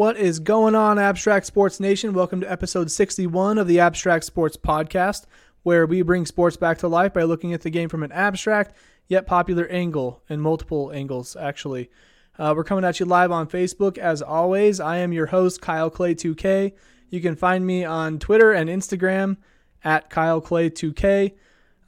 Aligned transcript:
What 0.00 0.16
is 0.16 0.38
going 0.38 0.74
on, 0.74 0.98
Abstract 0.98 1.44
Sports 1.44 1.78
Nation? 1.78 2.14
Welcome 2.14 2.40
to 2.40 2.50
episode 2.50 2.90
61 2.90 3.58
of 3.58 3.66
the 3.66 3.80
Abstract 3.80 4.24
Sports 4.24 4.56
Podcast, 4.56 5.26
where 5.62 5.84
we 5.84 6.00
bring 6.00 6.24
sports 6.24 6.56
back 6.56 6.78
to 6.78 6.88
life 6.88 7.12
by 7.12 7.24
looking 7.24 7.52
at 7.52 7.60
the 7.60 7.68
game 7.68 7.90
from 7.90 8.02
an 8.02 8.10
abstract 8.10 8.74
yet 9.08 9.26
popular 9.26 9.66
angle 9.66 10.22
and 10.30 10.40
multiple 10.40 10.90
angles, 10.90 11.36
actually. 11.36 11.90
Uh, 12.38 12.54
we're 12.56 12.64
coming 12.64 12.82
at 12.82 12.98
you 12.98 13.04
live 13.04 13.30
on 13.30 13.46
Facebook 13.46 13.98
as 13.98 14.22
always. 14.22 14.80
I 14.80 14.96
am 14.96 15.12
your 15.12 15.26
host, 15.26 15.60
Kyle 15.60 15.90
Clay 15.90 16.14
2K. 16.14 16.72
You 17.10 17.20
can 17.20 17.36
find 17.36 17.66
me 17.66 17.84
on 17.84 18.18
Twitter 18.18 18.52
and 18.52 18.70
Instagram 18.70 19.36
at 19.84 20.08
Kyle 20.08 20.40
Clay 20.40 20.70
2K. 20.70 21.34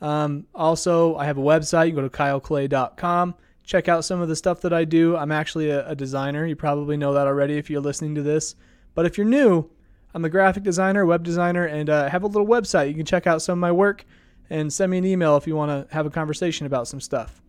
Um, 0.03 0.45
also, 0.55 1.17
I 1.17 1.25
have 1.25 1.39
a 1.39 1.41
website. 1.41 1.87
You 1.87 1.95
can 1.95 2.03
go 2.03 2.09
to 2.11 2.15
kyleclay.com 2.15 3.37
check 3.65 3.89
out 3.89 4.05
some 4.05 4.21
of 4.21 4.29
the 4.29 4.37
stuff 4.37 4.61
that 4.63 4.73
I 4.73 4.85
do. 4.85 5.17
I'm 5.17 5.33
actually 5.33 5.71
a, 5.71 5.89
a, 5.89 5.95
designer. 5.95 6.47
You 6.47 6.57
probably 6.57 6.97
know 6.97 7.15
that 7.15 7.27
already 7.27 7.59
if 7.59 7.71
you're 7.71 7.81
listening 7.81 8.15
to 8.17 8.23
this. 8.23 8.55
But 8.95 9.07
if 9.07 9.17
you're 9.17 9.27
new, 9.27 9.71
I'm 10.15 10.25
a 10.25 10.29
graphic 10.29 10.63
designer, 10.63 11.07
web 11.07 11.23
designer, 11.23 11.65
and 11.65 11.89
uh, 11.89 12.09
have 12.09 12.23
a 12.23 12.27
little 12.27 12.47
website. 12.47 12.89
You 12.89 12.95
can 12.95 13.07
check 13.07 13.27
out 13.27 13.41
some 13.41 13.55
of 13.55 13.59
my 13.59 13.73
work 13.73 14.05
and 14.51 14.73
send 14.73 14.91
me 14.91 14.99
an 14.99 15.07
email 15.07 15.37
if 15.37 15.47
you 15.47 15.57
want 15.57 15.89
to 15.89 15.95
have 15.95 16.05
a 16.07 16.11
conversation 16.11 16.67
about 16.67 16.89
some 16.89 17.01
stuff. 17.01 17.41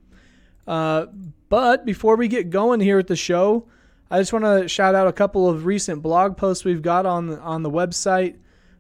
Uh, 0.66 1.08
but 1.50 1.86
before 1.86 2.16
we 2.16 2.28
get 2.28 2.50
going 2.50 2.80
here 2.80 3.00
at 3.00 3.08
the 3.08 3.16
show, 3.16 3.68
I 4.10 4.20
just 4.20 4.32
want 4.32 4.46
to 4.46 4.70
shout 4.70 4.96
out 4.96 5.08
a 5.08 5.12
couple 5.12 5.50
of 5.50 5.66
recent 5.66 6.02
blog 6.02 6.38
posts 6.38 6.64
we've 6.64 6.82
got 6.82 7.06
on 7.06 7.38
on 7.40 7.64
the 7.64 7.70
website. 7.70 8.38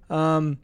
Um, 0.09 0.59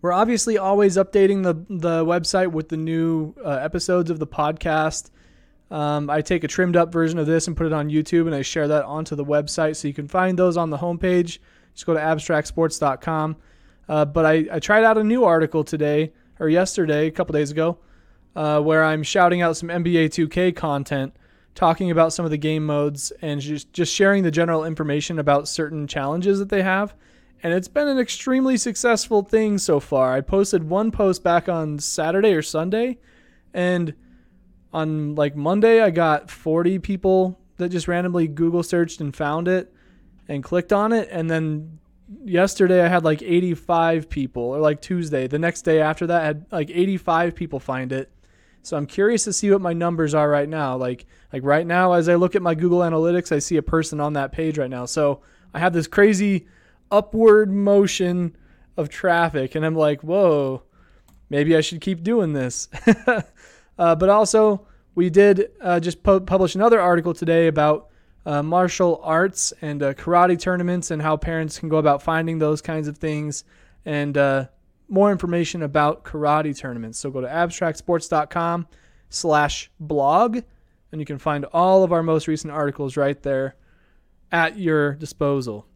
we're 0.00 0.12
obviously 0.12 0.58
always 0.58 0.96
updating 0.96 1.42
the 1.42 1.54
the 1.74 2.04
website 2.04 2.52
with 2.52 2.68
the 2.68 2.76
new 2.76 3.34
uh, 3.44 3.48
episodes 3.48 4.10
of 4.10 4.18
the 4.18 4.26
podcast. 4.26 5.10
Um, 5.70 6.08
I 6.08 6.22
take 6.22 6.44
a 6.44 6.48
trimmed 6.48 6.76
up 6.76 6.92
version 6.92 7.18
of 7.18 7.26
this 7.26 7.46
and 7.46 7.56
put 7.56 7.66
it 7.66 7.72
on 7.72 7.90
YouTube, 7.90 8.26
and 8.26 8.34
I 8.34 8.42
share 8.42 8.68
that 8.68 8.84
onto 8.84 9.14
the 9.14 9.24
website. 9.24 9.76
So 9.76 9.88
you 9.88 9.94
can 9.94 10.08
find 10.08 10.38
those 10.38 10.56
on 10.56 10.70
the 10.70 10.78
homepage. 10.78 11.38
Just 11.74 11.86
go 11.86 11.94
to 11.94 12.00
abstractsports.com. 12.00 13.36
Uh, 13.88 14.04
but 14.04 14.26
I, 14.26 14.46
I 14.52 14.58
tried 14.58 14.84
out 14.84 14.98
a 14.98 15.04
new 15.04 15.24
article 15.24 15.64
today, 15.64 16.12
or 16.40 16.48
yesterday, 16.48 17.06
a 17.06 17.10
couple 17.10 17.32
days 17.32 17.50
ago, 17.50 17.78
uh, 18.36 18.60
where 18.60 18.84
I'm 18.84 19.02
shouting 19.02 19.42
out 19.42 19.56
some 19.56 19.68
NBA 19.68 20.06
2K 20.06 20.54
content, 20.54 21.14
talking 21.54 21.90
about 21.90 22.12
some 22.12 22.24
of 22.24 22.30
the 22.30 22.38
game 22.38 22.64
modes, 22.64 23.12
and 23.22 23.40
just, 23.40 23.72
just 23.72 23.94
sharing 23.94 24.22
the 24.22 24.30
general 24.30 24.64
information 24.64 25.18
about 25.18 25.48
certain 25.48 25.86
challenges 25.86 26.38
that 26.38 26.48
they 26.48 26.62
have. 26.62 26.94
And 27.42 27.52
it's 27.52 27.68
been 27.68 27.88
an 27.88 27.98
extremely 27.98 28.56
successful 28.56 29.22
thing 29.22 29.58
so 29.58 29.80
far. 29.80 30.12
I 30.12 30.22
posted 30.22 30.68
one 30.68 30.90
post 30.90 31.22
back 31.22 31.48
on 31.48 31.78
Saturday 31.78 32.32
or 32.32 32.42
Sunday, 32.42 32.98
and 33.54 33.94
on 34.72 35.14
like 35.14 35.34
Monday, 35.36 35.80
I 35.80 35.90
got 35.90 36.30
40 36.30 36.78
people 36.78 37.38
that 37.56 37.70
just 37.70 37.88
randomly 37.88 38.28
Google 38.28 38.62
searched 38.62 39.00
and 39.00 39.14
found 39.14 39.48
it 39.48 39.72
and 40.28 40.42
clicked 40.42 40.72
on 40.72 40.92
it. 40.92 41.08
And 41.10 41.30
then 41.30 41.78
yesterday, 42.24 42.84
I 42.84 42.88
had 42.88 43.04
like 43.04 43.22
85 43.22 44.08
people, 44.08 44.42
or 44.42 44.60
like 44.60 44.80
Tuesday. 44.80 45.26
The 45.26 45.38
next 45.38 45.62
day 45.62 45.80
after 45.80 46.06
that, 46.06 46.22
I 46.22 46.26
had 46.26 46.46
like 46.50 46.70
85 46.70 47.34
people 47.34 47.60
find 47.60 47.92
it. 47.92 48.10
So 48.62 48.76
I'm 48.76 48.86
curious 48.86 49.24
to 49.24 49.32
see 49.32 49.50
what 49.50 49.60
my 49.60 49.72
numbers 49.72 50.14
are 50.14 50.28
right 50.28 50.48
now. 50.48 50.76
Like 50.76 51.06
like 51.32 51.42
right 51.44 51.66
now, 51.66 51.92
as 51.92 52.08
I 52.08 52.16
look 52.16 52.34
at 52.36 52.42
my 52.42 52.54
Google 52.54 52.80
Analytics, 52.80 53.32
I 53.32 53.38
see 53.38 53.56
a 53.56 53.62
person 53.62 54.00
on 54.00 54.14
that 54.14 54.32
page 54.32 54.58
right 54.58 54.70
now. 54.70 54.84
So 54.84 55.20
I 55.54 55.58
have 55.58 55.72
this 55.72 55.86
crazy 55.86 56.46
upward 56.90 57.50
motion 57.50 58.36
of 58.76 58.88
traffic, 58.88 59.54
and 59.54 59.64
I'm 59.64 59.74
like, 59.74 60.02
whoa, 60.02 60.62
maybe 61.30 61.56
I 61.56 61.60
should 61.60 61.80
keep 61.80 62.02
doing 62.02 62.32
this. 62.32 62.68
Uh, 63.78 63.94
but 63.94 64.08
also, 64.08 64.66
we 64.94 65.10
did 65.10 65.50
uh, 65.60 65.78
just 65.78 66.02
pu- 66.02 66.20
publish 66.20 66.54
another 66.54 66.80
article 66.80 67.14
today 67.14 67.46
about 67.46 67.88
uh, 68.26 68.42
martial 68.42 69.00
arts 69.02 69.52
and 69.62 69.82
uh, 69.82 69.94
karate 69.94 70.38
tournaments 70.38 70.90
and 70.90 71.00
how 71.00 71.16
parents 71.16 71.58
can 71.58 71.68
go 71.68 71.76
about 71.76 72.02
finding 72.02 72.38
those 72.38 72.60
kinds 72.60 72.88
of 72.88 72.98
things 72.98 73.44
and 73.84 74.18
uh, 74.18 74.46
more 74.88 75.12
information 75.12 75.62
about 75.62 76.04
karate 76.04 76.56
tournaments. 76.58 76.98
So 76.98 77.10
go 77.10 77.20
to 77.20 77.28
abstractsports.com 77.28 78.66
slash 79.08 79.70
blog 79.80 80.40
and 80.90 81.00
you 81.00 81.06
can 81.06 81.18
find 81.18 81.44
all 81.52 81.84
of 81.84 81.92
our 81.92 82.02
most 82.02 82.28
recent 82.28 82.52
articles 82.52 82.96
right 82.96 83.22
there 83.22 83.56
at 84.32 84.58
your 84.58 84.94
disposal. 84.94 85.66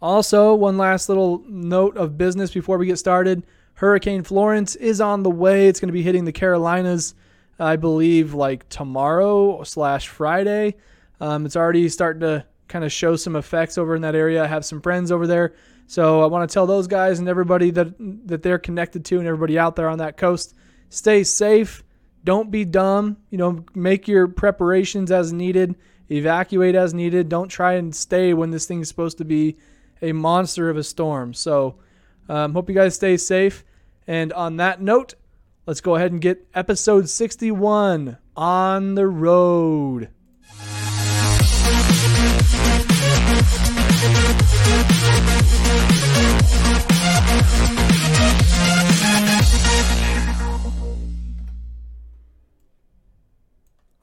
Also, 0.00 0.54
one 0.54 0.76
last 0.76 1.08
little 1.08 1.44
note 1.46 1.96
of 1.96 2.18
business 2.18 2.50
before 2.50 2.76
we 2.76 2.86
get 2.86 2.98
started. 2.98 3.46
Hurricane 3.74 4.22
Florence 4.22 4.76
is 4.76 5.00
on 5.00 5.22
the 5.22 5.30
way. 5.30 5.68
It's 5.68 5.80
going 5.80 5.88
to 5.88 5.92
be 5.92 6.02
hitting 6.02 6.24
the 6.24 6.32
Carolinas, 6.32 7.14
I 7.58 7.76
believe, 7.76 8.34
like 8.34 8.68
tomorrow 8.68 9.62
slash 9.64 10.08
Friday. 10.08 10.76
Um, 11.20 11.46
it's 11.46 11.56
already 11.56 11.88
starting 11.88 12.20
to 12.20 12.44
kind 12.68 12.84
of 12.84 12.92
show 12.92 13.16
some 13.16 13.36
effects 13.36 13.78
over 13.78 13.94
in 13.94 14.02
that 14.02 14.14
area. 14.14 14.42
I 14.42 14.46
have 14.46 14.64
some 14.64 14.80
friends 14.80 15.12
over 15.12 15.26
there, 15.26 15.54
so 15.86 16.22
I 16.22 16.26
want 16.26 16.48
to 16.48 16.52
tell 16.52 16.66
those 16.66 16.86
guys 16.86 17.18
and 17.18 17.28
everybody 17.28 17.70
that 17.72 17.94
that 18.26 18.42
they're 18.42 18.58
connected 18.58 19.04
to 19.06 19.18
and 19.18 19.26
everybody 19.26 19.58
out 19.58 19.76
there 19.76 19.88
on 19.88 19.98
that 19.98 20.16
coast, 20.16 20.54
stay 20.88 21.24
safe. 21.24 21.84
Don't 22.24 22.50
be 22.50 22.64
dumb. 22.64 23.16
You 23.30 23.38
know, 23.38 23.64
make 23.74 24.06
your 24.06 24.28
preparations 24.28 25.10
as 25.10 25.32
needed. 25.32 25.74
Evacuate 26.10 26.74
as 26.74 26.94
needed. 26.94 27.28
Don't 27.28 27.48
try 27.48 27.74
and 27.74 27.94
stay 27.94 28.32
when 28.34 28.50
this 28.50 28.66
thing 28.66 28.80
is 28.80 28.88
supposed 28.88 29.18
to 29.18 29.24
be 29.24 29.56
a 30.00 30.12
monster 30.12 30.68
of 30.68 30.76
a 30.76 30.84
storm. 30.84 31.34
So 31.34 31.76
um, 32.28 32.52
hope 32.52 32.68
you 32.68 32.74
guys 32.74 32.94
stay 32.94 33.16
safe. 33.16 33.64
And 34.06 34.32
on 34.32 34.56
that 34.56 34.80
note, 34.80 35.14
let's 35.66 35.80
go 35.80 35.96
ahead 35.96 36.12
and 36.12 36.20
get 36.20 36.46
episode 36.54 37.08
61 37.08 38.18
on 38.36 38.94
the 38.94 39.06
road. 39.06 40.08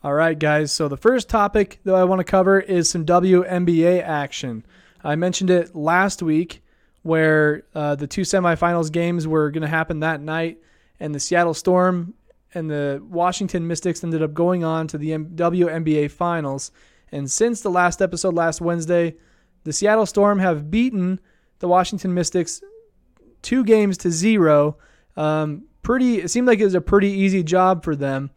All 0.02 0.14
right, 0.14 0.40
guys. 0.40 0.72
So 0.72 0.88
the 0.88 0.96
first 0.96 1.28
topic 1.28 1.82
that 1.84 1.94
I 1.94 2.06
want 2.06 2.20
to 2.20 2.24
cover 2.24 2.58
is 2.58 2.90
some 2.90 3.06
WNBA 3.06 4.02
action. 4.02 4.66
I 5.04 5.16
mentioned 5.16 5.50
it 5.50 5.76
last 5.76 6.24
week 6.24 6.64
where 7.10 7.64
uh, 7.74 7.96
the 7.96 8.06
two 8.06 8.22
semifinals 8.22 8.92
games 8.92 9.28
were 9.28 9.50
going 9.50 9.64
to 9.64 9.68
happen 9.68 10.02
that 10.02 10.22
night, 10.22 10.60
and 11.00 11.14
the 11.14 11.20
Seattle 11.20 11.56
Storm 11.56 12.14
and 12.54 12.70
the 12.70 13.04
Washington 13.10 13.66
Mystics 13.66 14.04
ended 14.04 14.22
up 14.22 14.36
going 14.36 14.64
on 14.64 14.88
to 14.90 14.98
the 14.98 15.10
WNBA 15.10 16.12
Finals. 16.12 16.72
And 17.12 17.30
since 17.30 17.62
the 17.62 17.72
last 17.72 18.00
episode 18.00 18.36
last 18.36 18.62
Wednesday, 18.62 19.16
the 19.64 19.74
Seattle 19.74 20.06
Storm 20.06 20.38
have 20.38 20.70
beaten 20.70 21.20
the 21.58 21.68
Washington 21.68 22.14
Mystics 22.14 22.62
two 23.42 23.64
games 23.64 23.98
to 23.98 24.12
zero. 24.12 24.78
Um, 25.18 25.64
pretty, 25.82 26.22
it 26.22 26.30
seemed 26.30 26.46
like 26.48 26.60
it 26.60 26.66
was 26.66 26.76
a 26.76 26.82
pretty 26.82 27.10
easy 27.10 27.42
job 27.42 27.84
for 27.84 27.96
them. 27.96 28.30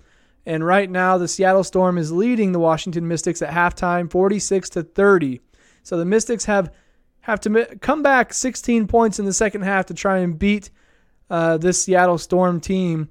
And 0.47 0.65
right 0.65 0.91
now, 0.91 1.19
the 1.19 1.29
Seattle 1.29 1.63
Storm 1.63 1.99
is 1.99 2.11
leading 2.11 2.53
the 2.53 2.59
Washington 2.59 3.07
Mystics 3.07 3.43
at 3.43 3.51
halftime, 3.51 4.11
46 4.11 4.71
to 4.71 4.83
30. 4.83 5.41
So 5.83 5.99
the 5.99 6.07
Mystics 6.07 6.47
have 6.47 6.73
have 7.23 7.41
to 7.41 7.77
come 7.81 8.03
back 8.03 8.35
16 8.35 8.87
points 8.87 9.19
in 9.19 9.25
the 9.25 9.33
second 9.33 9.63
half 9.63 9.87
to 9.87 9.95
try 9.95 10.19
and 10.19 10.39
beat 10.39 10.71
uh, 11.31 11.57
this 11.57 11.83
Seattle 11.83 12.19
Storm 12.19 12.61
team. 12.61 13.09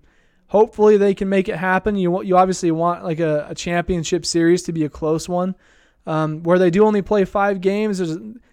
Hopefully 0.48 0.98
they 0.98 1.14
can 1.14 1.30
make 1.30 1.50
it 1.50 1.56
happen. 1.56 1.96
You 1.96 2.22
you 2.24 2.38
obviously 2.38 2.72
want 2.72 3.04
like 3.04 3.20
a, 3.20 3.48
a 3.50 3.56
championship 3.56 4.26
series 4.26 4.64
to 4.64 4.74
be 4.74 4.84
a 4.84 4.90
close 4.90 5.30
one, 5.30 5.56
um, 6.06 6.44
where 6.44 6.60
they 6.60 6.70
do 6.70 6.86
only 6.86 7.02
play 7.02 7.26
five 7.26 7.62
games. 7.62 8.02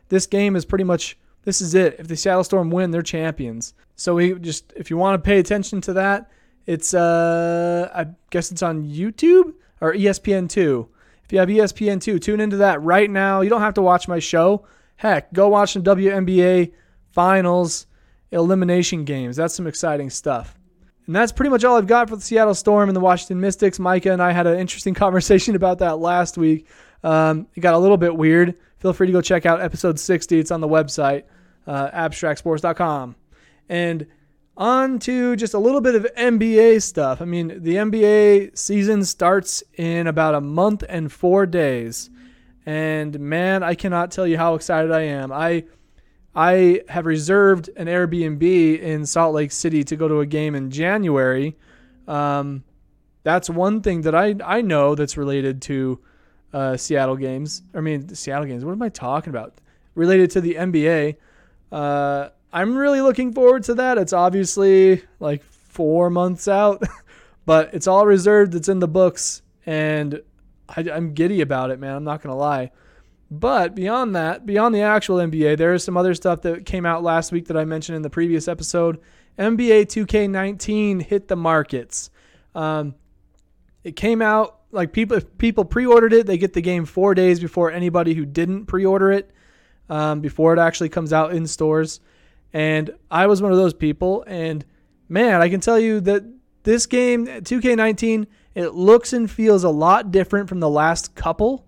This 0.09 0.27
game 0.27 0.55
is 0.55 0.65
pretty 0.65 0.85
much 0.85 1.19
this 1.45 1.61
is 1.61 1.75
it. 1.75 1.97
If 1.99 2.07
the 2.07 2.17
Seattle 2.17 2.45
Storm 2.45 2.71
win, 2.71 2.93
they're 2.93 3.03
champions. 3.03 3.75
So 3.97 4.15
we 4.15 4.35
just 4.35 4.73
if 4.77 4.91
you 4.91 4.97
want 4.97 5.23
to 5.23 5.27
pay 5.27 5.41
attention 5.41 5.81
to 5.83 5.93
that, 5.95 6.31
it's 6.67 6.95
uh 6.95 7.91
I 7.93 8.07
guess 8.31 8.53
it's 8.53 8.63
on 8.63 8.85
YouTube 8.85 9.55
or 9.81 9.93
ESPN 9.93 10.49
two. 10.49 10.89
If 11.25 11.33
you 11.33 11.41
have 11.41 11.49
ESPN 11.49 12.01
two, 12.01 12.21
tune 12.21 12.41
into 12.41 12.59
that 12.59 12.81
right 12.81 13.11
now. 13.11 13.41
You 13.41 13.51
don't 13.51 13.61
have 13.61 13.75
to 13.75 13.83
watch 13.83 14.07
my 14.07 14.21
show. 14.21 14.65
Heck, 14.99 15.33
go 15.33 15.49
watch 15.49 15.73
some 15.73 15.85
WNBA 15.85 16.73
finals 17.13 17.87
elimination 18.33 19.05
games. 19.05 19.37
That's 19.37 19.55
some 19.55 19.67
exciting 19.67 20.11
stuff. 20.11 20.59
And 21.07 21.17
that's 21.17 21.33
pretty 21.33 21.51
much 21.51 21.65
all 21.65 21.79
I've 21.79 21.87
got 21.87 22.09
for 22.09 22.17
the 22.17 22.23
Seattle 22.23 22.55
Storm 22.55 22.89
and 22.89 22.97
the 22.97 23.01
Washington 23.01 23.41
Mystics. 23.41 23.79
Micah 23.79 24.13
and 24.13 24.21
I 24.23 24.33
had 24.33 24.47
an 24.47 24.59
interesting 24.59 24.95
conversation 25.05 25.55
about 25.55 25.79
that 25.79 26.01
last 26.01 26.37
week. 26.37 26.67
Um, 27.05 27.47
it 27.55 27.61
got 27.61 27.75
a 27.75 27.79
little 27.79 27.97
bit 27.97 28.15
weird. 28.17 28.57
Feel 28.79 28.93
free 28.93 29.07
to 29.07 29.13
go 29.13 29.23
check 29.23 29.47
out 29.47 29.61
episode 29.61 30.01
60. 30.01 30.39
It's 30.39 30.51
on 30.51 30.61
the 30.61 30.69
website, 30.69 31.25
uh, 31.67 31.91
abstractsports.com. 31.91 33.15
And 33.69 34.07
on 34.57 34.99
to 34.99 35.37
just 35.37 35.55
a 35.55 35.59
little 35.59 35.81
bit 35.81 35.95
of 35.95 36.09
NBA 36.17 36.83
stuff. 36.83 37.23
I 37.23 37.25
mean, 37.25 37.63
the 37.63 37.77
NBA 37.77 38.59
season 38.59 39.05
starts 39.05 39.63
in 39.75 40.09
about 40.09 40.35
a 40.35 40.41
month 40.41 40.83
and 40.89 41.13
four 41.13 41.47
days. 41.47 42.11
And 42.69 43.19
man, 43.19 43.63
I 43.63 43.75
cannot 43.75 44.11
tell 44.11 44.27
you 44.27 44.37
how 44.37 44.55
excited 44.55 44.93
I 44.93 45.01
am. 45.01 45.33
I 45.33 45.65
I 46.35 46.83
have 46.91 47.07
reserved 47.07 47.71
an 47.77 47.87
Airbnb 47.87 48.43
in 48.81 49.07
Salt 49.07 49.35
Lake 49.35 49.53
City 49.53 49.83
to 49.85 49.97
go 49.97 50.07
to 50.07 50.21
a 50.21 50.27
game 50.27 50.55
in 50.55 50.71
January. 50.71 51.57
Um, 52.07 52.63
that's 53.23 53.49
one 53.49 53.81
thing 53.81 54.03
that 54.03 54.15
I 54.15 54.35
I 54.45 54.61
know 54.61 54.95
that's 54.95 55.17
related 55.17 55.63
to 55.63 55.99
uh, 56.53 56.77
Seattle 56.77 57.17
games. 57.17 57.63
I 57.75 57.81
mean, 57.81 58.15
Seattle 58.15 58.45
games. 58.45 58.67
What 58.67 58.73
am 58.73 58.83
I 58.83 58.91
talking 58.91 59.31
about? 59.31 59.63
Related 59.95 60.31
to 60.33 60.43
the 60.43 60.57
NBA. 60.57 61.17
Uh, 61.73 62.29
I'm 62.53 62.77
really 62.77 63.01
looking 63.01 63.33
forward 63.33 63.63
to 63.63 63.77
that. 63.77 63.97
It's 63.97 64.13
obviously 64.13 65.05
like 65.21 65.43
four 65.43 66.11
months 66.11 66.49
out, 66.49 66.83
but 67.47 67.73
it's 67.73 67.87
all 67.87 68.05
reserved. 68.05 68.55
It's 68.55 68.69
in 68.69 68.79
the 68.79 68.89
books, 68.89 69.41
and 69.65 70.21
I, 70.69 70.81
I'm 70.91 71.15
giddy 71.15 71.41
about 71.41 71.71
it, 71.71 71.79
man. 71.79 71.95
I'm 71.95 72.05
not 72.05 72.23
gonna 72.23 72.37
lie. 72.37 72.71
But 73.31 73.75
beyond 73.75 74.17
that, 74.17 74.47
beyond 74.47 74.75
the 74.75 74.83
actual 74.83 75.17
NBA, 75.17 75.59
there 75.59 75.75
is 75.75 75.85
some 75.85 75.97
other 75.97 76.15
stuff 76.15 76.43
that 76.43 76.65
came 76.65 76.87
out 76.87 77.03
last 77.03 77.31
week 77.31 77.47
that 77.49 77.57
I 77.57 77.65
mentioned 77.65 77.97
in 77.97 78.03
the 78.03 78.11
previous 78.11 78.49
episode. 78.49 79.01
NBA 79.39 79.87
2K19 79.87 81.03
hit 81.03 81.29
the 81.29 81.37
markets. 81.37 82.11
Um, 82.55 82.95
it 83.85 83.97
came 83.97 84.23
out 84.23 84.61
like 84.71 84.93
people 84.93 85.17
if 85.17 85.39
people 85.39 85.65
pre-ordered 85.65 86.13
it, 86.13 86.27
they 86.27 86.39
get 86.39 86.53
the 86.53 86.61
game 86.61 86.85
four 86.85 87.15
days 87.15 87.41
before 87.41 87.71
anybody 87.71 88.15
who 88.15 88.25
didn't 88.25 88.67
pre-order 88.67 89.13
it, 89.13 89.31
um, 89.89 90.21
before 90.21 90.55
it 90.55 90.59
actually 90.59 90.89
comes 90.89 91.13
out 91.13 91.33
in 91.33 91.47
stores. 91.47 92.01
And 92.53 92.91
I 93.11 93.27
was 93.27 93.43
one 93.43 93.53
of 93.53 93.59
those 93.59 93.75
people. 93.75 94.25
And 94.27 94.65
man, 95.09 95.41
I 95.43 95.49
can 95.49 95.61
tell 95.61 95.79
you 95.79 96.01
that 96.01 96.25
this 96.63 96.87
game, 96.87 97.27
2K19, 97.27 98.27
it 98.59 98.75
looks 98.75 99.13
and 99.13 99.31
feels 99.31 99.63
a 99.63 99.71
lot 99.71 100.11
different 100.11 100.49
from 100.49 100.59
the 100.59 100.69
last 100.69 101.15
couple 101.15 101.65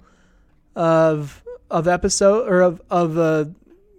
of 0.75 1.43
of 1.71 1.87
episode 1.87 2.49
or 2.49 2.63
of 2.63 2.83
of 2.91 3.17
uh, 3.17 3.45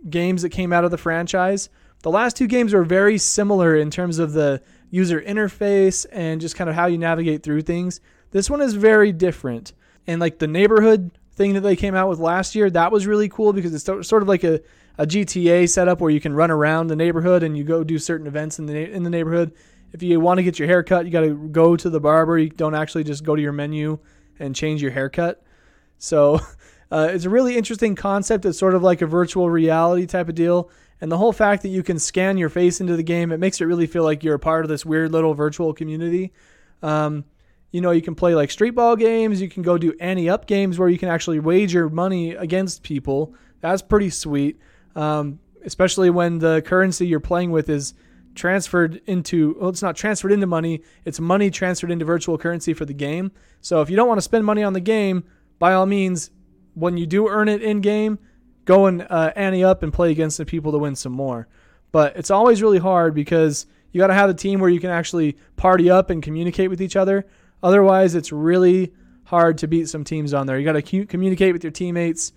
games 0.09 0.41
that 0.41 0.49
came 0.49 0.73
out 0.73 0.83
of 0.83 0.91
the 0.91 0.97
franchise. 0.97 1.69
The 2.03 2.11
last 2.11 2.35
two 2.35 2.47
games 2.47 2.73
were 2.73 2.83
very 2.83 3.17
similar 3.17 3.75
in 3.77 3.91
terms 3.91 4.19
of 4.19 4.33
the 4.33 4.61
user 4.89 5.21
interface 5.21 6.05
and 6.11 6.41
just 6.41 6.57
kind 6.57 6.69
of 6.69 6.75
how 6.75 6.87
you 6.87 6.97
navigate 6.97 7.43
through 7.43 7.61
things. 7.61 8.01
This 8.31 8.49
one 8.49 8.59
is 8.59 8.73
very 8.73 9.13
different. 9.13 9.71
And 10.05 10.19
like 10.19 10.39
the 10.39 10.47
neighborhood 10.47 11.11
thing 11.33 11.53
that 11.53 11.61
they 11.61 11.77
came 11.77 11.95
out 11.95 12.09
with 12.09 12.19
last 12.19 12.55
year, 12.55 12.69
that 12.71 12.91
was 12.91 13.07
really 13.07 13.29
cool 13.29 13.53
because 13.53 13.73
it's 13.73 13.85
sort 13.85 14.21
of 14.21 14.27
like 14.27 14.43
a, 14.43 14.59
a 14.97 15.05
GTA 15.05 15.69
setup 15.69 16.01
where 16.01 16.11
you 16.11 16.19
can 16.19 16.33
run 16.33 16.51
around 16.51 16.87
the 16.87 16.95
neighborhood 16.97 17.43
and 17.43 17.57
you 17.57 17.63
go 17.63 17.85
do 17.85 17.97
certain 17.99 18.27
events 18.27 18.59
in 18.59 18.65
the 18.65 18.91
in 18.91 19.03
the 19.03 19.09
neighborhood. 19.09 19.53
If 19.93 20.01
you 20.03 20.19
want 20.19 20.37
to 20.37 20.43
get 20.43 20.57
your 20.57 20.67
hair 20.67 20.83
cut, 20.83 21.05
you 21.05 21.11
got 21.11 21.21
to 21.21 21.35
go 21.49 21.75
to 21.75 21.89
the 21.89 21.99
barber. 21.99 22.37
You 22.37 22.49
don't 22.49 22.75
actually 22.75 23.03
just 23.03 23.23
go 23.23 23.35
to 23.35 23.41
your 23.41 23.51
menu 23.51 23.99
and 24.39 24.55
change 24.55 24.81
your 24.81 24.91
haircut. 24.91 25.43
So 25.97 26.39
uh, 26.91 27.09
it's 27.11 27.25
a 27.25 27.29
really 27.29 27.57
interesting 27.57 27.95
concept. 27.95 28.45
It's 28.45 28.57
sort 28.57 28.75
of 28.75 28.83
like 28.83 29.01
a 29.01 29.07
virtual 29.07 29.49
reality 29.49 30.05
type 30.05 30.29
of 30.29 30.35
deal. 30.35 30.69
And 31.01 31.11
the 31.11 31.17
whole 31.17 31.33
fact 31.33 31.63
that 31.63 31.69
you 31.69 31.83
can 31.83 31.97
scan 31.97 32.37
your 32.37 32.49
face 32.49 32.79
into 32.79 32.95
the 32.95 33.03
game, 33.03 33.31
it 33.31 33.39
makes 33.39 33.59
it 33.59 33.65
really 33.65 33.87
feel 33.87 34.03
like 34.03 34.23
you're 34.23 34.35
a 34.35 34.39
part 34.39 34.63
of 34.63 34.69
this 34.69 34.85
weird 34.85 35.11
little 35.11 35.33
virtual 35.33 35.73
community. 35.73 36.31
Um, 36.83 37.25
you 37.71 37.81
know, 37.81 37.91
you 37.91 38.01
can 38.01 38.15
play 38.15 38.35
like 38.35 38.51
street 38.51 38.71
ball 38.71 38.95
games. 38.95 39.41
You 39.41 39.49
can 39.49 39.63
go 39.63 39.77
do 39.77 39.93
ante 39.99 40.29
up 40.29 40.45
games 40.45 40.77
where 40.77 40.89
you 40.89 40.99
can 40.99 41.09
actually 41.09 41.39
wager 41.39 41.89
money 41.89 42.31
against 42.31 42.83
people. 42.83 43.33
That's 43.61 43.81
pretty 43.81 44.09
sweet. 44.09 44.59
Um, 44.95 45.39
especially 45.63 46.09
when 46.09 46.39
the 46.39 46.61
currency 46.65 47.07
you're 47.07 47.19
playing 47.19 47.51
with 47.51 47.69
is 47.69 47.93
transferred 48.33 49.01
into 49.05 49.57
well 49.59 49.69
it's 49.69 49.81
not 49.81 49.95
transferred 49.95 50.31
into 50.31 50.47
money 50.47 50.81
it's 51.03 51.19
money 51.19 51.49
transferred 51.49 51.91
into 51.91 52.05
virtual 52.05 52.37
currency 52.37 52.73
for 52.73 52.85
the 52.85 52.93
game 52.93 53.31
so 53.59 53.81
if 53.81 53.89
you 53.89 53.95
don't 53.95 54.07
want 54.07 54.17
to 54.17 54.21
spend 54.21 54.45
money 54.45 54.63
on 54.63 54.71
the 54.71 54.79
game 54.79 55.23
by 55.59 55.73
all 55.73 55.85
means 55.85 56.31
when 56.73 56.95
you 56.95 57.05
do 57.05 57.27
earn 57.27 57.49
it 57.49 57.61
in 57.61 57.81
game 57.81 58.17
go 58.65 58.85
and 58.85 59.05
uh, 59.09 59.31
ante 59.35 59.63
up 59.63 59.83
and 59.83 59.91
play 59.93 60.11
against 60.11 60.37
the 60.37 60.45
people 60.45 60.71
to 60.71 60.77
win 60.77 60.95
some 60.95 61.11
more. 61.11 61.47
But 61.91 62.15
it's 62.15 62.31
always 62.31 62.61
really 62.61 62.79
hard 62.79 63.13
because 63.13 63.65
you 63.91 63.99
got 63.99 64.07
to 64.07 64.13
have 64.13 64.29
a 64.29 64.33
team 64.33 64.59
where 64.59 64.69
you 64.69 64.79
can 64.79 64.89
actually 64.89 65.37
party 65.57 65.89
up 65.89 66.09
and 66.09 66.23
communicate 66.23 66.69
with 66.69 66.81
each 66.81 66.95
other. 66.95 67.25
Otherwise, 67.61 68.15
it's 68.15 68.31
really 68.31 68.93
hard 69.25 69.57
to 69.59 69.67
beat 69.67 69.89
some 69.89 70.03
teams 70.03 70.33
on 70.33 70.47
there. 70.47 70.57
You 70.57 70.65
got 70.65 70.83
to 70.83 71.05
communicate 71.05 71.53
with 71.53 71.63
your 71.63 71.71
teammates, 71.71 72.33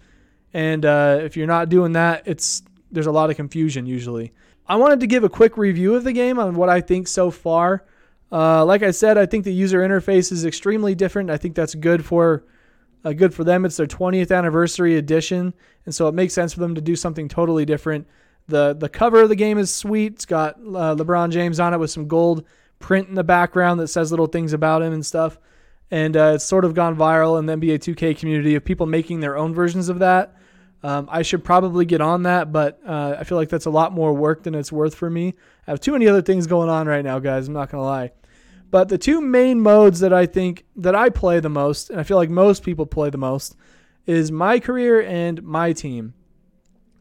and 0.53 0.85
uh, 0.85 1.19
if 1.23 1.37
you're 1.37 1.47
not 1.47 1.69
doing 1.69 1.93
that, 1.93 2.27
it's 2.27 2.63
there's 2.91 3.07
a 3.07 3.13
lot 3.13 3.31
of 3.31 3.37
confusion 3.37 3.87
usually. 3.87 4.33
I 4.67 4.77
wanted 4.77 5.01
to 5.01 5.07
give 5.07 5.25
a 5.25 5.29
quick 5.29 5.57
review 5.57 5.95
of 5.95 6.05
the 6.05 6.13
game 6.13 6.39
on 6.39 6.55
what 6.55 6.69
I 6.69 6.81
think 6.81 7.09
so 7.09 7.31
far. 7.31 7.85
Uh, 8.33 8.65
like 8.65 8.83
I 8.83 8.91
said, 8.91 9.19
I 9.19 9.27
think 9.27 9.45
the 9.45 9.53
user 9.53 9.81
interface 9.81 10.33
is 10.33 10.45
extremely 10.45 10.95
different. 10.95 11.31
I 11.31 11.37
think 11.37 11.55
that's 11.55 11.75
good 11.75 12.05
for 12.05 12.45
uh, 13.05 13.13
good 13.13 13.35
for 13.35 13.45
them. 13.45 13.65
It's 13.65 13.77
their 13.77 13.87
20th 13.87 14.35
anniversary 14.35 14.97
edition, 14.97 15.53
and 15.85 15.95
so 15.95 16.09
it 16.09 16.15
makes 16.15 16.33
sense 16.33 16.55
for 16.55 16.61
them 16.61 16.75
to 16.75 16.81
do 16.81 16.97
something 16.97 17.29
totally 17.29 17.67
different. 17.67 18.07
the 18.49 18.75
The 18.75 18.89
cover 18.89 19.23
of 19.23 19.29
the 19.29 19.37
game 19.37 19.59
is 19.59 19.73
sweet. 19.73 20.15
It's 20.15 20.25
got 20.25 20.57
uh, 20.57 20.97
LeBron 20.97 21.31
James 21.31 21.61
on 21.61 21.75
it 21.75 21.79
with 21.79 21.91
some 21.91 22.09
gold 22.09 22.45
print 22.79 23.09
in 23.09 23.15
the 23.15 23.25
background 23.25 23.79
that 23.81 23.89
says 23.89 24.11
little 24.11 24.27
things 24.27 24.53
about 24.53 24.83
him 24.83 24.93
and 24.93 25.05
stuff. 25.05 25.39
And 25.91 26.17
uh, 26.17 26.33
it's 26.37 26.45
sort 26.45 26.65
of 26.65 26.75
gone 26.75 26.97
viral 26.97 27.39
in 27.39 27.47
the 27.47 27.55
NBA 27.55 27.79
2K 27.79 28.17
community 28.19 28.55
of 28.55 28.65
people 28.65 28.87
making 28.87 29.21
their 29.21 29.37
own 29.37 29.55
versions 29.55 29.89
of 29.89 29.99
that. 30.01 30.35
Um, 30.85 31.09
I 31.11 31.23
should 31.23 31.43
probably 31.43 31.87
get 31.87 32.03
on 32.03 32.25
that, 32.25 32.53
but 32.53 32.79
uh, 32.87 33.17
I 33.19 33.25
feel 33.25 33.39
like 33.39 33.49
that's 33.49 33.65
a 33.65 33.71
lot 33.71 33.95
more 33.95 34.13
work 34.13 34.43
than 34.43 34.55
it's 34.55 34.71
worth 34.71 34.95
for 34.95 35.09
me. 35.09 35.33
I 35.67 35.71
have 35.71 35.81
too 35.81 35.93
many 35.93 36.07
other 36.07 36.21
things 36.21 36.47
going 36.47 36.69
on 36.69 36.87
right 36.87 37.03
now, 37.03 37.19
guys. 37.21 37.49
I'm 37.49 37.55
not 37.55 37.71
gonna 37.71 37.83
lie. 37.83 38.13
But 38.71 38.91
the 38.91 38.99
two 38.99 39.23
main 39.23 39.61
modes 39.61 40.01
that 40.01 40.13
I 40.13 40.27
think 40.27 40.67
that 40.77 40.95
I 40.95 41.09
play 41.09 41.41
the 41.41 41.49
most, 41.49 41.89
and 41.89 41.99
I 41.99 42.03
feel 42.03 42.19
like 42.19 42.29
most 42.29 42.63
people 42.63 42.85
play 42.85 43.09
the 43.09 43.17
most, 43.17 43.57
is 44.05 44.31
my 44.31 44.61
career 44.61 45.01
and 45.01 45.43
my 45.43 45.73
team. 45.73 46.13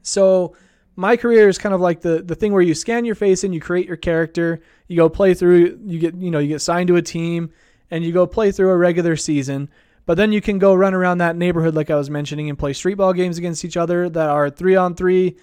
So 0.01 0.55
my 0.95 1.17
career 1.17 1.49
is 1.49 1.57
kind 1.57 1.75
of 1.75 1.81
like 1.81 1.99
the 1.99 2.23
the 2.23 2.35
thing 2.35 2.53
where 2.53 2.61
you 2.61 2.75
scan 2.75 3.03
your 3.03 3.15
face 3.15 3.43
and 3.43 3.53
you 3.53 3.59
create 3.59 3.85
your 3.85 3.97
character. 3.97 4.61
You 4.87 4.95
go 4.95 5.09
play 5.09 5.33
through. 5.33 5.81
You 5.83 5.99
get 5.99 6.15
you 6.15 6.31
know 6.31 6.39
you 6.39 6.47
get 6.47 6.61
signed 6.61 6.87
to 6.87 6.95
a 6.95 7.01
team 7.01 7.51
and 7.91 8.01
you 8.05 8.13
go 8.13 8.25
play 8.27 8.53
through 8.53 8.69
a 8.69 8.77
regular 8.77 9.17
season. 9.17 9.69
But 10.05 10.15
then 10.15 10.31
you 10.31 10.41
can 10.41 10.59
go 10.59 10.73
run 10.73 10.93
around 10.93 11.19
that 11.19 11.35
neighborhood 11.35 11.75
like 11.75 11.89
I 11.89 11.95
was 11.95 12.09
mentioning 12.09 12.49
and 12.49 12.59
play 12.59 12.73
street 12.73 12.95
ball 12.95 13.13
games 13.13 13.37
against 13.37 13.63
each 13.63 13.77
other 13.77 14.09
that 14.09 14.29
are 14.29 14.49
three 14.49 14.75
on 14.75 14.95
three, 14.95 15.37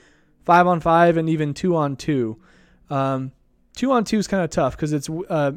five 0.44 0.66
on 0.66 0.80
five, 0.80 1.16
and 1.16 1.30
even 1.30 1.54
two 1.54 1.76
on 1.76 1.96
two. 1.96 2.38
Um, 2.90 3.32
two 3.74 3.92
on 3.92 4.04
two 4.04 4.18
is 4.18 4.26
kind 4.26 4.44
of 4.44 4.50
tough 4.50 4.76
because 4.76 4.92
it's 4.92 5.08
uh, 5.08 5.52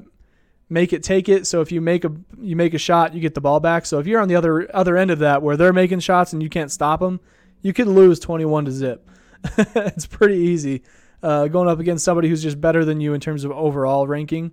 make 0.70 0.94
it 0.94 1.04
take 1.04 1.28
it. 1.28 1.46
So 1.48 1.62
if 1.62 1.72
you 1.72 1.82
make 1.82 2.06
a 2.06 2.12
you 2.40 2.56
make 2.56 2.74
a 2.74 2.78
shot, 2.78 3.14
you 3.14 3.20
get 3.20 3.36
the 3.36 3.42
ball 3.42 3.60
back. 3.60 3.86
So 3.86 4.00
if 4.00 4.08
you're 4.08 4.22
on 4.22 4.30
the 4.30 4.36
other 4.36 4.74
other 4.74 4.98
end 4.98 5.12
of 5.12 5.20
that 5.20 5.42
where 5.42 5.58
they're 5.58 5.74
making 5.74 6.00
shots 6.00 6.32
and 6.34 6.42
you 6.42 6.50
can't 6.50 6.72
stop 6.72 7.02
them, 7.02 7.20
you 7.62 7.74
could 7.74 7.88
lose 7.88 8.20
21 8.20 8.66
to 8.66 8.72
zip. 8.72 9.10
it's 9.58 10.06
pretty 10.06 10.38
easy 10.38 10.84
uh, 11.22 11.48
going 11.48 11.68
up 11.68 11.80
against 11.80 12.06
somebody 12.06 12.30
who's 12.30 12.44
just 12.44 12.60
better 12.62 12.86
than 12.86 13.02
you 13.02 13.14
in 13.14 13.20
terms 13.20 13.44
of 13.44 13.52
overall 13.52 14.08
ranking. 14.08 14.52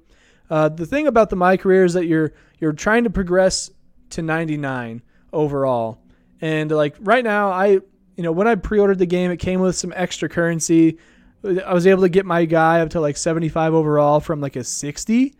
Uh, 0.48 0.68
the 0.68 0.86
thing 0.86 1.06
about 1.06 1.30
the 1.30 1.36
my 1.36 1.56
career 1.56 1.84
is 1.84 1.94
that 1.94 2.06
you're 2.06 2.32
you're 2.58 2.72
trying 2.72 3.04
to 3.04 3.10
progress 3.10 3.70
to 4.10 4.22
99 4.22 5.02
overall, 5.32 5.98
and 6.40 6.70
like 6.70 6.96
right 7.00 7.24
now, 7.24 7.50
I 7.50 7.66
you 7.66 8.22
know 8.22 8.32
when 8.32 8.48
I 8.48 8.54
pre-ordered 8.54 8.98
the 8.98 9.06
game, 9.06 9.30
it 9.30 9.38
came 9.38 9.60
with 9.60 9.76
some 9.76 9.92
extra 9.96 10.28
currency. 10.28 10.98
I 11.42 11.72
was 11.72 11.86
able 11.86 12.02
to 12.02 12.08
get 12.08 12.26
my 12.26 12.44
guy 12.44 12.80
up 12.80 12.90
to 12.90 13.00
like 13.00 13.16
75 13.16 13.72
overall 13.72 14.20
from 14.20 14.42
like 14.42 14.56
a 14.56 14.64
60 14.64 15.34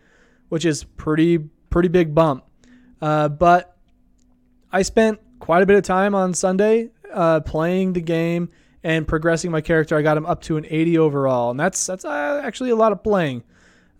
which 0.51 0.67
is 0.67 0.85
pretty 0.85 1.39
pretty 1.71 1.89
big 1.89 2.15
bump. 2.15 2.45
Uh, 3.01 3.29
but 3.29 3.79
I 4.71 4.83
spent 4.83 5.19
quite 5.39 5.63
a 5.63 5.67
bit 5.67 5.77
of 5.77 5.85
time 5.85 6.15
on 6.15 6.35
Sunday 6.35 6.91
uh, 7.11 7.41
playing 7.41 7.95
the 7.95 8.03
game 8.03 8.51
and 8.85 9.09
progressing 9.09 9.51
my 9.51 9.63
character. 9.63 9.97
I 9.97 10.03
got 10.03 10.17
him 10.17 10.27
up 10.27 10.43
to 10.43 10.59
an 10.59 10.67
80 10.69 10.99
overall, 10.99 11.51
and 11.51 11.59
that's 11.59 11.87
that's 11.87 12.05
uh, 12.05 12.43
actually 12.45 12.71
a 12.71 12.77
lot 12.77 12.93
of 12.93 13.03
playing. 13.03 13.43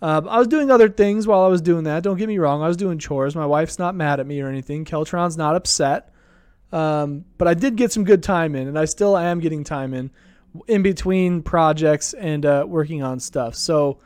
Uh, 0.03 0.23
I 0.29 0.39
was 0.39 0.49
doing 0.49 0.71
other 0.71 0.89
things 0.89 1.27
while 1.27 1.43
I 1.43 1.49
was 1.49 1.61
doing 1.61 1.85
that. 1.85 2.03
Don't 2.03 2.17
get 2.17 2.29
me 2.29 2.39
wrong. 2.39 2.63
I 2.63 2.69
was 2.69 2.77
doing 2.77 2.99
chores. 2.99 3.37
My 3.37 3.47
wife's 3.47 3.79
not 3.79 3.95
mad 3.95 4.19
at 4.19 4.27
me 4.27 4.41
or 4.41 4.49
anything. 4.49 4.85
Keltron's 4.85 5.37
not 5.37 5.57
upset. 5.57 6.13
Um, 6.73 7.25
but 7.37 7.49
I 7.49 7.55
did 7.55 7.77
get 7.77 7.93
some 7.93 8.05
good 8.05 8.23
time 8.23 8.55
in, 8.55 8.69
and 8.69 8.79
I 8.79 8.85
still 8.85 9.17
am 9.17 9.41
getting 9.41 9.65
time 9.65 9.93
in 9.93 10.11
in 10.67 10.83
between 10.83 11.43
projects 11.43 12.13
and 12.15 12.45
uh, 12.47 12.65
working 12.67 13.03
on 13.03 13.21
stuff. 13.21 13.55
So 13.55 13.99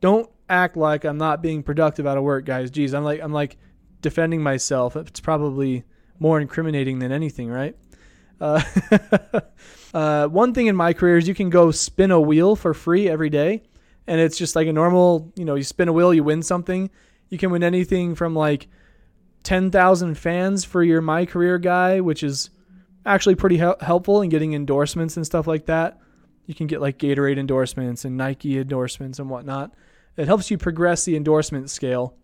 don't 0.00 0.28
act 0.48 0.76
like 0.76 1.04
I'm 1.04 1.18
not 1.18 1.42
being 1.42 1.62
productive 1.62 2.06
out 2.06 2.18
of 2.18 2.24
work, 2.24 2.44
guys. 2.44 2.70
Jeez, 2.70 2.94
I'm 2.94 3.04
like 3.04 3.20
I'm 3.20 3.32
like 3.32 3.58
defending 4.00 4.42
myself. 4.42 4.96
It's 4.96 5.20
probably 5.20 5.84
more 6.18 6.40
incriminating 6.40 6.98
than 6.98 7.12
anything, 7.12 7.50
right? 7.50 7.76
Uh, 8.40 8.62
uh, 9.94 10.26
one 10.28 10.54
thing 10.54 10.66
in 10.66 10.76
my 10.76 10.92
career 10.92 11.18
is 11.18 11.28
you 11.28 11.34
can 11.34 11.50
go 11.50 11.70
spin 11.70 12.10
a 12.10 12.20
wheel 12.20 12.56
for 12.56 12.74
free 12.74 13.08
every 13.08 13.30
day, 13.30 13.62
and 14.06 14.20
it's 14.20 14.38
just 14.38 14.56
like 14.56 14.66
a 14.66 14.72
normal. 14.72 15.32
You 15.36 15.44
know, 15.44 15.54
you 15.54 15.62
spin 15.62 15.88
a 15.88 15.92
wheel, 15.92 16.14
you 16.14 16.24
win 16.24 16.42
something. 16.42 16.90
You 17.28 17.38
can 17.38 17.50
win 17.50 17.62
anything 17.62 18.14
from 18.14 18.34
like 18.34 18.68
ten 19.42 19.70
thousand 19.70 20.16
fans 20.16 20.64
for 20.64 20.82
your 20.82 21.00
my 21.00 21.26
career 21.26 21.58
guy, 21.58 22.00
which 22.00 22.22
is 22.22 22.50
actually 23.04 23.34
pretty 23.34 23.56
helpful 23.56 24.22
in 24.22 24.28
getting 24.28 24.54
endorsements 24.54 25.16
and 25.16 25.26
stuff 25.26 25.46
like 25.46 25.66
that. 25.66 25.98
You 26.46 26.54
can 26.54 26.66
get 26.66 26.80
like 26.80 26.98
Gatorade 26.98 27.38
endorsements 27.38 28.04
and 28.04 28.16
Nike 28.16 28.58
endorsements 28.58 29.18
and 29.18 29.30
whatnot. 29.30 29.72
It 30.16 30.26
helps 30.26 30.50
you 30.50 30.58
progress 30.58 31.04
the 31.04 31.16
endorsement 31.16 31.70
scale. 31.70 32.14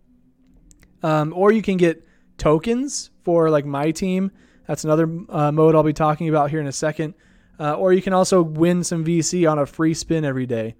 Um, 1.01 1.33
or 1.35 1.51
you 1.51 1.61
can 1.61 1.77
get 1.77 2.05
tokens 2.37 3.11
for 3.23 3.49
like 3.49 3.65
my 3.65 3.91
team. 3.91 4.31
That's 4.67 4.83
another 4.83 5.09
uh, 5.29 5.51
mode 5.51 5.75
I'll 5.75 5.83
be 5.83 5.93
talking 5.93 6.29
about 6.29 6.49
here 6.49 6.59
in 6.59 6.67
a 6.67 6.71
second. 6.71 7.15
Uh, 7.59 7.73
or 7.73 7.91
you 7.91 8.01
can 8.01 8.13
also 8.13 8.41
win 8.41 8.83
some 8.83 9.03
VC 9.03 9.49
on 9.49 9.59
a 9.59 9.65
free 9.65 9.93
spin 9.93 10.23
every 10.23 10.45
day, 10.45 10.75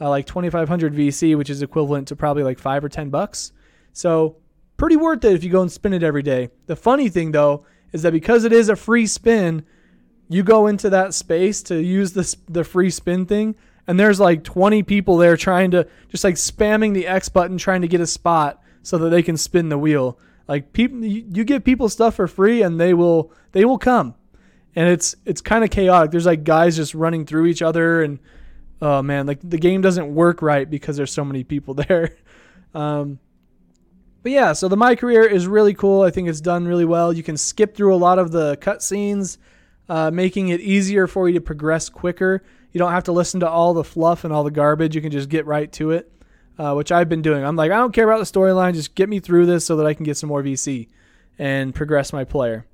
uh, 0.00 0.08
like 0.08 0.26
2,500 0.26 0.94
VC, 0.94 1.36
which 1.36 1.50
is 1.50 1.62
equivalent 1.62 2.08
to 2.08 2.16
probably 2.16 2.42
like 2.42 2.58
five 2.58 2.84
or 2.84 2.88
ten 2.88 3.10
bucks. 3.10 3.52
So 3.92 4.36
pretty 4.76 4.96
worth 4.96 5.24
it 5.24 5.34
if 5.34 5.44
you 5.44 5.50
go 5.50 5.62
and 5.62 5.72
spin 5.72 5.92
it 5.92 6.02
every 6.02 6.22
day. 6.22 6.50
The 6.66 6.76
funny 6.76 7.08
thing 7.08 7.32
though 7.32 7.64
is 7.92 8.02
that 8.02 8.12
because 8.12 8.44
it 8.44 8.52
is 8.52 8.68
a 8.68 8.76
free 8.76 9.06
spin, 9.06 9.64
you 10.28 10.42
go 10.42 10.66
into 10.66 10.90
that 10.90 11.14
space 11.14 11.62
to 11.64 11.82
use 11.82 12.12
this 12.12 12.36
the 12.48 12.64
free 12.64 12.90
spin 12.90 13.26
thing, 13.26 13.54
and 13.86 13.98
there's 13.98 14.20
like 14.20 14.44
20 14.44 14.82
people 14.82 15.16
there 15.16 15.36
trying 15.36 15.70
to 15.70 15.86
just 16.08 16.24
like 16.24 16.34
spamming 16.34 16.94
the 16.94 17.06
X 17.06 17.28
button 17.28 17.56
trying 17.56 17.82
to 17.82 17.88
get 17.88 18.00
a 18.00 18.06
spot 18.06 18.60
so 18.82 18.98
that 18.98 19.10
they 19.10 19.22
can 19.22 19.36
spin 19.36 19.68
the 19.68 19.78
wheel. 19.78 20.18
Like 20.48 20.72
people, 20.72 21.04
you 21.04 21.44
give 21.44 21.64
people 21.64 21.88
stuff 21.88 22.14
for 22.14 22.28
free, 22.28 22.62
and 22.62 22.78
they 22.80 22.94
will 22.94 23.32
they 23.52 23.64
will 23.64 23.78
come, 23.78 24.14
and 24.74 24.88
it's 24.88 25.16
it's 25.24 25.40
kind 25.40 25.64
of 25.64 25.70
chaotic. 25.70 26.10
There's 26.10 26.26
like 26.26 26.44
guys 26.44 26.76
just 26.76 26.94
running 26.94 27.26
through 27.26 27.46
each 27.46 27.62
other, 27.62 28.02
and 28.02 28.18
oh 28.80 29.02
man, 29.02 29.26
like 29.26 29.40
the 29.42 29.58
game 29.58 29.80
doesn't 29.80 30.14
work 30.14 30.42
right 30.42 30.68
because 30.68 30.96
there's 30.96 31.12
so 31.12 31.24
many 31.24 31.44
people 31.44 31.74
there. 31.88 32.16
Um, 32.74 33.18
but 34.22 34.32
yeah, 34.32 34.52
so 34.54 34.68
the 34.68 34.76
My 34.76 34.96
Career 34.96 35.24
is 35.24 35.46
really 35.46 35.74
cool. 35.74 36.02
I 36.02 36.10
think 36.10 36.28
it's 36.28 36.40
done 36.40 36.66
really 36.66 36.84
well. 36.84 37.12
You 37.12 37.22
can 37.22 37.36
skip 37.36 37.76
through 37.76 37.94
a 37.94 37.96
lot 37.96 38.18
of 38.18 38.32
the 38.32 38.56
cutscenes, 38.56 39.38
uh, 39.88 40.10
making 40.10 40.48
it 40.48 40.60
easier 40.60 41.06
for 41.06 41.28
you 41.28 41.34
to 41.34 41.40
progress 41.40 41.88
quicker. 41.88 42.42
You 42.72 42.78
don't 42.78 42.90
have 42.90 43.04
to 43.04 43.12
listen 43.12 43.40
to 43.40 43.48
all 43.48 43.72
the 43.72 43.84
fluff 43.84 44.24
and 44.24 44.32
all 44.32 44.42
the 44.42 44.50
garbage. 44.50 44.94
You 44.94 45.00
can 45.00 45.12
just 45.12 45.28
get 45.28 45.46
right 45.46 45.70
to 45.74 45.92
it, 45.92 46.12
uh, 46.58 46.74
which 46.74 46.90
I've 46.90 47.08
been 47.08 47.22
doing. 47.22 47.44
I'm 47.44 47.56
like, 47.56 47.70
I 47.70 47.76
don't 47.76 47.92
care 47.92 48.04
about 48.04 48.18
the 48.18 48.38
storyline. 48.38 48.74
Just 48.74 48.94
get 48.94 49.08
me 49.08 49.20
through 49.20 49.46
this 49.46 49.64
so 49.64 49.76
that 49.76 49.86
I 49.86 49.94
can 49.94 50.04
get 50.04 50.16
some 50.16 50.28
more 50.28 50.42
VC 50.42 50.88
and 51.38 51.74
progress 51.74 52.12
my 52.12 52.24
player. 52.24 52.66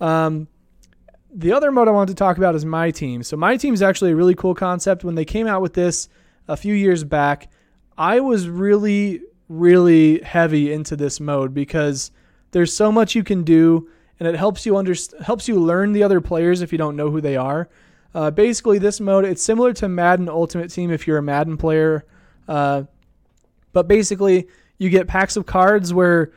Um, 0.00 0.48
the 1.34 1.52
other 1.52 1.72
mode 1.72 1.88
I 1.88 1.92
wanted 1.92 2.12
to 2.12 2.16
talk 2.16 2.36
about 2.36 2.54
is 2.54 2.64
My 2.64 2.90
Team. 2.90 3.22
So, 3.22 3.36
My 3.36 3.56
Team 3.56 3.74
is 3.74 3.82
actually 3.82 4.12
a 4.12 4.16
really 4.16 4.34
cool 4.34 4.54
concept. 4.54 5.04
When 5.04 5.14
they 5.14 5.24
came 5.24 5.46
out 5.46 5.62
with 5.62 5.74
this 5.74 6.08
a 6.48 6.56
few 6.56 6.74
years 6.74 7.04
back, 7.04 7.50
I 7.96 8.20
was 8.20 8.48
really 8.48 9.22
really 9.52 10.20
heavy 10.20 10.72
into 10.72 10.96
this 10.96 11.20
mode 11.20 11.52
because 11.52 12.10
there's 12.52 12.74
so 12.74 12.90
much 12.90 13.14
you 13.14 13.22
can 13.22 13.42
do 13.42 13.88
and 14.18 14.28
it 14.28 14.34
helps 14.34 14.64
you 14.64 14.76
under, 14.76 14.94
helps 15.22 15.48
you 15.48 15.58
learn 15.58 15.92
the 15.92 16.02
other 16.02 16.20
players 16.20 16.62
if 16.62 16.72
you 16.72 16.78
don't 16.78 16.96
know 16.96 17.10
who 17.10 17.20
they 17.20 17.36
are. 17.36 17.68
Uh, 18.14 18.30
basically, 18.30 18.78
this 18.78 19.00
mode 19.00 19.24
it's 19.24 19.42
similar 19.42 19.72
to 19.74 19.88
Madden 19.88 20.28
Ultimate 20.28 20.70
Team 20.70 20.90
if 20.90 21.06
you're 21.06 21.18
a 21.18 21.22
Madden 21.22 21.56
player, 21.56 22.04
uh, 22.46 22.84
but 23.72 23.88
basically 23.88 24.48
you 24.78 24.90
get 24.90 25.08
packs 25.08 25.36
of 25.36 25.46
cards 25.46 25.94
where 25.94 26.30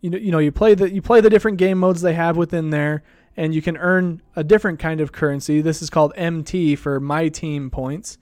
you 0.00 0.10
know 0.10 0.18
you 0.18 0.32
know 0.32 0.38
you 0.38 0.50
play 0.50 0.74
the 0.74 0.92
you 0.92 1.00
play 1.00 1.20
the 1.20 1.30
different 1.30 1.58
game 1.58 1.78
modes 1.78 2.02
they 2.02 2.14
have 2.14 2.36
within 2.36 2.70
there, 2.70 3.04
and 3.36 3.54
you 3.54 3.62
can 3.62 3.76
earn 3.76 4.22
a 4.36 4.44
different 4.44 4.78
kind 4.78 5.00
of 5.00 5.12
currency. 5.12 5.60
This 5.60 5.82
is 5.82 5.90
called 5.90 6.12
MT 6.16 6.76
for 6.76 7.00
My 7.00 7.28
Team 7.28 7.70
points, 7.70 8.18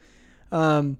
um, 0.52 0.98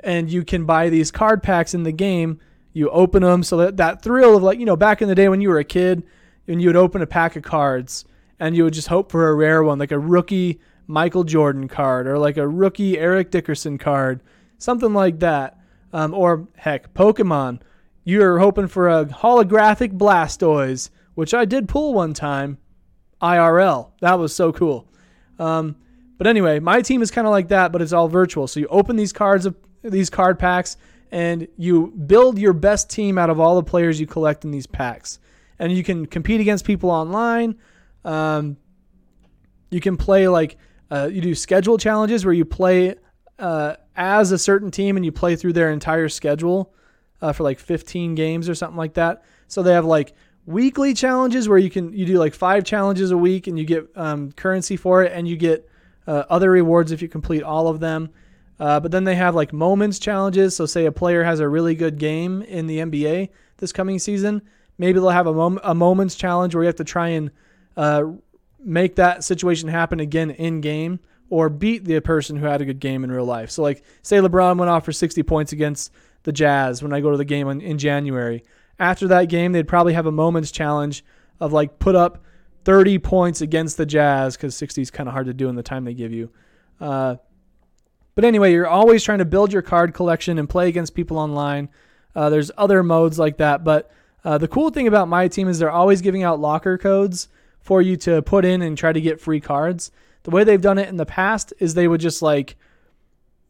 and 0.00 0.30
you 0.30 0.44
can 0.44 0.64
buy 0.64 0.88
these 0.88 1.10
card 1.10 1.42
packs 1.42 1.74
in 1.74 1.82
the 1.82 1.92
game. 1.92 2.40
You 2.72 2.88
open 2.90 3.22
them 3.22 3.42
so 3.42 3.56
that 3.58 3.76
that 3.78 4.02
thrill 4.02 4.36
of 4.36 4.42
like 4.42 4.58
you 4.58 4.66
know 4.66 4.76
back 4.76 5.02
in 5.02 5.08
the 5.08 5.14
day 5.14 5.28
when 5.28 5.40
you 5.40 5.48
were 5.48 5.58
a 5.58 5.64
kid 5.64 6.04
and 6.46 6.60
you 6.60 6.68
would 6.68 6.76
open 6.76 7.02
a 7.02 7.06
pack 7.06 7.36
of 7.36 7.42
cards 7.42 8.04
and 8.38 8.56
you 8.56 8.64
would 8.64 8.74
just 8.74 8.88
hope 8.88 9.10
for 9.10 9.28
a 9.28 9.34
rare 9.34 9.62
one 9.62 9.78
like 9.78 9.92
a 9.92 9.98
rookie 9.98 10.60
Michael 10.86 11.24
Jordan 11.24 11.68
card 11.68 12.06
or 12.06 12.18
like 12.18 12.36
a 12.36 12.48
rookie 12.48 12.98
Eric 12.98 13.30
Dickerson 13.30 13.78
card 13.78 14.22
something 14.58 14.92
like 14.92 15.20
that. 15.20 15.56
Um, 15.92 16.14
or 16.14 16.46
heck 16.56 16.94
Pokemon. 16.94 17.60
You're 18.04 18.38
hoping 18.38 18.68
for 18.68 18.88
a 18.88 19.04
holographic 19.06 19.98
Blastoise 19.98 20.90
which 21.14 21.34
I 21.34 21.44
did 21.44 21.68
pull 21.68 21.92
one 21.92 22.14
time 22.14 22.58
IRL 23.22 23.90
that 24.00 24.18
was 24.18 24.34
so 24.34 24.52
cool 24.52 24.88
um, 25.38 25.76
but 26.18 26.26
anyway 26.26 26.58
my 26.58 26.80
team 26.80 27.02
is 27.02 27.10
kind 27.10 27.26
of 27.26 27.30
like 27.30 27.48
that 27.48 27.72
but 27.72 27.82
it's 27.82 27.92
all 27.92 28.08
virtual 28.08 28.46
so 28.46 28.60
you 28.60 28.66
open 28.68 28.96
these 28.96 29.12
cards 29.12 29.46
these 29.82 30.10
card 30.10 30.38
packs 30.38 30.76
and 31.12 31.48
you 31.56 31.88
build 31.88 32.38
your 32.38 32.52
best 32.52 32.88
team 32.88 33.18
out 33.18 33.30
of 33.30 33.40
all 33.40 33.56
the 33.56 33.62
players 33.62 34.00
you 34.00 34.06
collect 34.06 34.44
in 34.44 34.50
these 34.50 34.66
packs. 34.66 35.18
And 35.58 35.72
you 35.72 35.82
can 35.82 36.06
compete 36.06 36.40
against 36.40 36.64
people 36.64 36.90
online. 36.90 37.56
Um, 38.04 38.56
you 39.70 39.80
can 39.80 39.96
play 39.96 40.28
like 40.28 40.56
uh, 40.90 41.08
you 41.12 41.20
do 41.20 41.34
schedule 41.34 41.78
challenges 41.78 42.24
where 42.24 42.34
you 42.34 42.44
play 42.44 42.94
uh, 43.38 43.76
as 43.96 44.32
a 44.32 44.38
certain 44.38 44.70
team 44.70 44.96
and 44.96 45.04
you 45.04 45.12
play 45.12 45.36
through 45.36 45.52
their 45.52 45.70
entire 45.70 46.08
schedule 46.08 46.72
uh, 47.20 47.32
for 47.32 47.42
like 47.42 47.58
15 47.58 48.14
games 48.14 48.48
or 48.48 48.54
something 48.54 48.78
like 48.78 48.94
that. 48.94 49.22
So 49.48 49.62
they 49.62 49.72
have 49.72 49.84
like 49.84 50.14
weekly 50.46 50.94
challenges 50.94 51.48
where 51.48 51.58
you 51.58 51.70
can 51.70 51.92
you 51.92 52.06
do 52.06 52.18
like 52.18 52.34
five 52.34 52.64
challenges 52.64 53.10
a 53.10 53.16
week 53.16 53.46
and 53.46 53.58
you 53.58 53.64
get 53.64 53.88
um, 53.96 54.32
currency 54.32 54.76
for 54.76 55.02
it 55.02 55.12
and 55.12 55.28
you 55.28 55.36
get 55.36 55.68
uh, 56.06 56.24
other 56.30 56.50
rewards 56.50 56.92
if 56.92 57.02
you 57.02 57.08
complete 57.08 57.42
all 57.42 57.68
of 57.68 57.80
them. 57.80 58.10
Uh, 58.58 58.78
but 58.78 58.90
then 58.90 59.04
they 59.04 59.14
have 59.14 59.34
like 59.34 59.52
moments 59.52 59.98
challenges. 59.98 60.54
So, 60.54 60.66
say 60.66 60.84
a 60.84 60.92
player 60.92 61.24
has 61.24 61.40
a 61.40 61.48
really 61.48 61.74
good 61.74 61.98
game 61.98 62.42
in 62.42 62.66
the 62.66 62.78
NBA 62.78 63.30
this 63.56 63.72
coming 63.72 63.98
season, 63.98 64.42
maybe 64.76 64.98
they'll 64.98 65.10
have 65.10 65.26
a, 65.26 65.32
mom- 65.32 65.60
a 65.62 65.74
moments 65.74 66.14
challenge 66.14 66.54
where 66.54 66.64
you 66.64 66.66
have 66.66 66.76
to 66.76 66.84
try 66.84 67.08
and 67.08 67.30
uh, 67.76 68.04
make 68.58 68.96
that 68.96 69.22
situation 69.22 69.68
happen 69.68 70.00
again 70.00 70.30
in 70.30 70.60
game 70.60 70.98
or 71.28 71.48
beat 71.48 71.84
the 71.84 72.00
person 72.00 72.36
who 72.36 72.46
had 72.46 72.60
a 72.60 72.64
good 72.64 72.80
game 72.80 73.04
in 73.04 73.12
real 73.12 73.24
life. 73.24 73.50
So, 73.50 73.62
like, 73.62 73.84
say 74.02 74.18
LeBron 74.18 74.58
went 74.58 74.70
off 74.70 74.84
for 74.84 74.92
60 74.92 75.22
points 75.22 75.52
against 75.52 75.92
the 76.24 76.32
Jazz 76.32 76.82
when 76.82 76.92
I 76.92 77.00
go 77.00 77.10
to 77.10 77.16
the 77.16 77.24
game 77.24 77.48
in, 77.48 77.60
in 77.60 77.78
January. 77.78 78.42
After 78.80 79.06
that 79.08 79.26
game, 79.26 79.52
they'd 79.52 79.68
probably 79.68 79.92
have 79.92 80.06
a 80.06 80.12
moments 80.12 80.50
challenge 80.50 81.04
of 81.38 81.52
like 81.52 81.78
put 81.78 81.94
up 81.94 82.24
30 82.64 82.98
points 82.98 83.40
against 83.40 83.76
the 83.76 83.86
Jazz 83.86 84.36
because 84.36 84.56
60 84.56 84.82
is 84.82 84.90
kind 84.90 85.08
of 85.08 85.12
hard 85.12 85.26
to 85.26 85.34
do 85.34 85.48
in 85.48 85.54
the 85.54 85.62
time 85.62 85.84
they 85.84 85.94
give 85.94 86.12
you. 86.12 86.30
Uh, 86.80 87.16
but 88.14 88.24
anyway, 88.24 88.52
you're 88.52 88.66
always 88.66 89.02
trying 89.02 89.18
to 89.18 89.24
build 89.24 89.52
your 89.52 89.62
card 89.62 89.94
collection 89.94 90.38
and 90.38 90.48
play 90.48 90.68
against 90.68 90.94
people 90.94 91.18
online. 91.18 91.68
Uh, 92.14 92.28
there's 92.30 92.50
other 92.56 92.82
modes 92.82 93.18
like 93.18 93.36
that, 93.36 93.64
but 93.64 93.90
uh, 94.24 94.38
the 94.38 94.48
cool 94.48 94.70
thing 94.70 94.86
about 94.86 95.08
my 95.08 95.28
team 95.28 95.48
is 95.48 95.58
they're 95.58 95.70
always 95.70 96.00
giving 96.00 96.22
out 96.22 96.40
locker 96.40 96.76
codes 96.76 97.28
for 97.60 97.80
you 97.80 97.96
to 97.96 98.22
put 98.22 98.44
in 98.44 98.62
and 98.62 98.76
try 98.76 98.92
to 98.92 99.00
get 99.00 99.20
free 99.20 99.40
cards. 99.40 99.90
The 100.24 100.30
way 100.30 100.44
they've 100.44 100.60
done 100.60 100.78
it 100.78 100.88
in 100.88 100.96
the 100.96 101.06
past 101.06 101.52
is 101.58 101.74
they 101.74 101.88
would 101.88 102.00
just 102.00 102.20
like, 102.20 102.56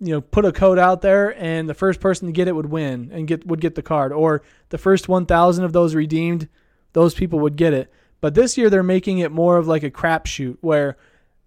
you 0.00 0.12
know, 0.12 0.20
put 0.20 0.44
a 0.44 0.52
code 0.52 0.78
out 0.78 1.02
there, 1.02 1.38
and 1.38 1.68
the 1.68 1.74
first 1.74 2.00
person 2.00 2.26
to 2.26 2.32
get 2.32 2.48
it 2.48 2.56
would 2.56 2.70
win 2.70 3.10
and 3.12 3.28
get 3.28 3.46
would 3.46 3.60
get 3.60 3.74
the 3.74 3.82
card, 3.82 4.12
or 4.12 4.42
the 4.70 4.78
first 4.78 5.08
1,000 5.08 5.64
of 5.64 5.72
those 5.72 5.94
redeemed, 5.94 6.48
those 6.92 7.14
people 7.14 7.38
would 7.40 7.56
get 7.56 7.72
it. 7.72 7.92
But 8.20 8.34
this 8.34 8.58
year 8.58 8.70
they're 8.70 8.82
making 8.82 9.18
it 9.18 9.32
more 9.32 9.56
of 9.56 9.66
like 9.66 9.82
a 9.82 9.90
crapshoot 9.90 10.58
where 10.60 10.96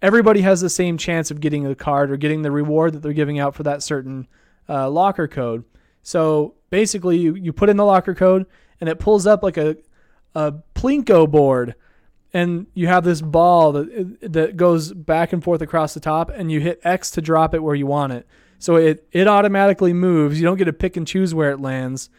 everybody 0.02 0.42
has 0.42 0.62
the 0.62 0.70
same 0.70 0.98
chance 0.98 1.32
of 1.32 1.40
getting 1.40 1.64
the 1.64 1.76
card 1.76 2.12
or 2.12 2.18
getting 2.18 2.42
the 2.42 2.52
reward 2.52 2.94
that 2.94 3.02
they're 3.02 3.14
giving 3.14 3.40
out 3.40 3.56
for 3.56 3.64
that 3.64 3.84
certain 3.84 4.28
uh, 4.68 4.90
locker 4.90 5.28
code. 5.28 5.64
So 6.04 6.56
basically, 6.70 7.18
you, 7.18 7.36
you 7.36 7.54
put 7.54 7.70
in 7.70 7.78
the 7.78 7.86
locker 7.86 8.14
code 8.14 8.46
and 8.80 8.90
it 8.90 9.00
pulls 9.00 9.26
up 9.26 9.42
like 9.44 9.58
a, 9.58 9.78
a 10.36 10.54
Plinko 10.76 11.30
board. 11.30 11.76
And 12.36 12.66
you 12.74 12.88
have 12.88 13.04
this 13.04 13.22
ball 13.22 13.74
that, 13.74 14.18
that 14.34 14.58
goes 14.58 14.92
back 14.92 15.34
and 15.34 15.44
forth 15.44 15.62
across 15.62 15.94
the 15.94 16.00
top, 16.00 16.32
and 16.32 16.52
you 16.52 16.60
hit 16.60 16.82
X 16.84 17.12
to 17.12 17.22
drop 17.22 17.54
it 17.54 17.62
where 17.62 17.76
you 17.76 17.86
want 17.86 18.12
it. 18.12 18.28
So 18.64 18.78
it, 18.78 19.06
it 19.12 19.28
automatically 19.28 19.92
moves. 19.92 20.40
You 20.40 20.46
don't 20.46 20.56
get 20.56 20.66
to 20.66 20.74
pick 20.74 20.96
and 20.96 21.06
choose 21.06 21.36
where 21.36 21.52
it 21.52 21.60
lands. 21.60 22.10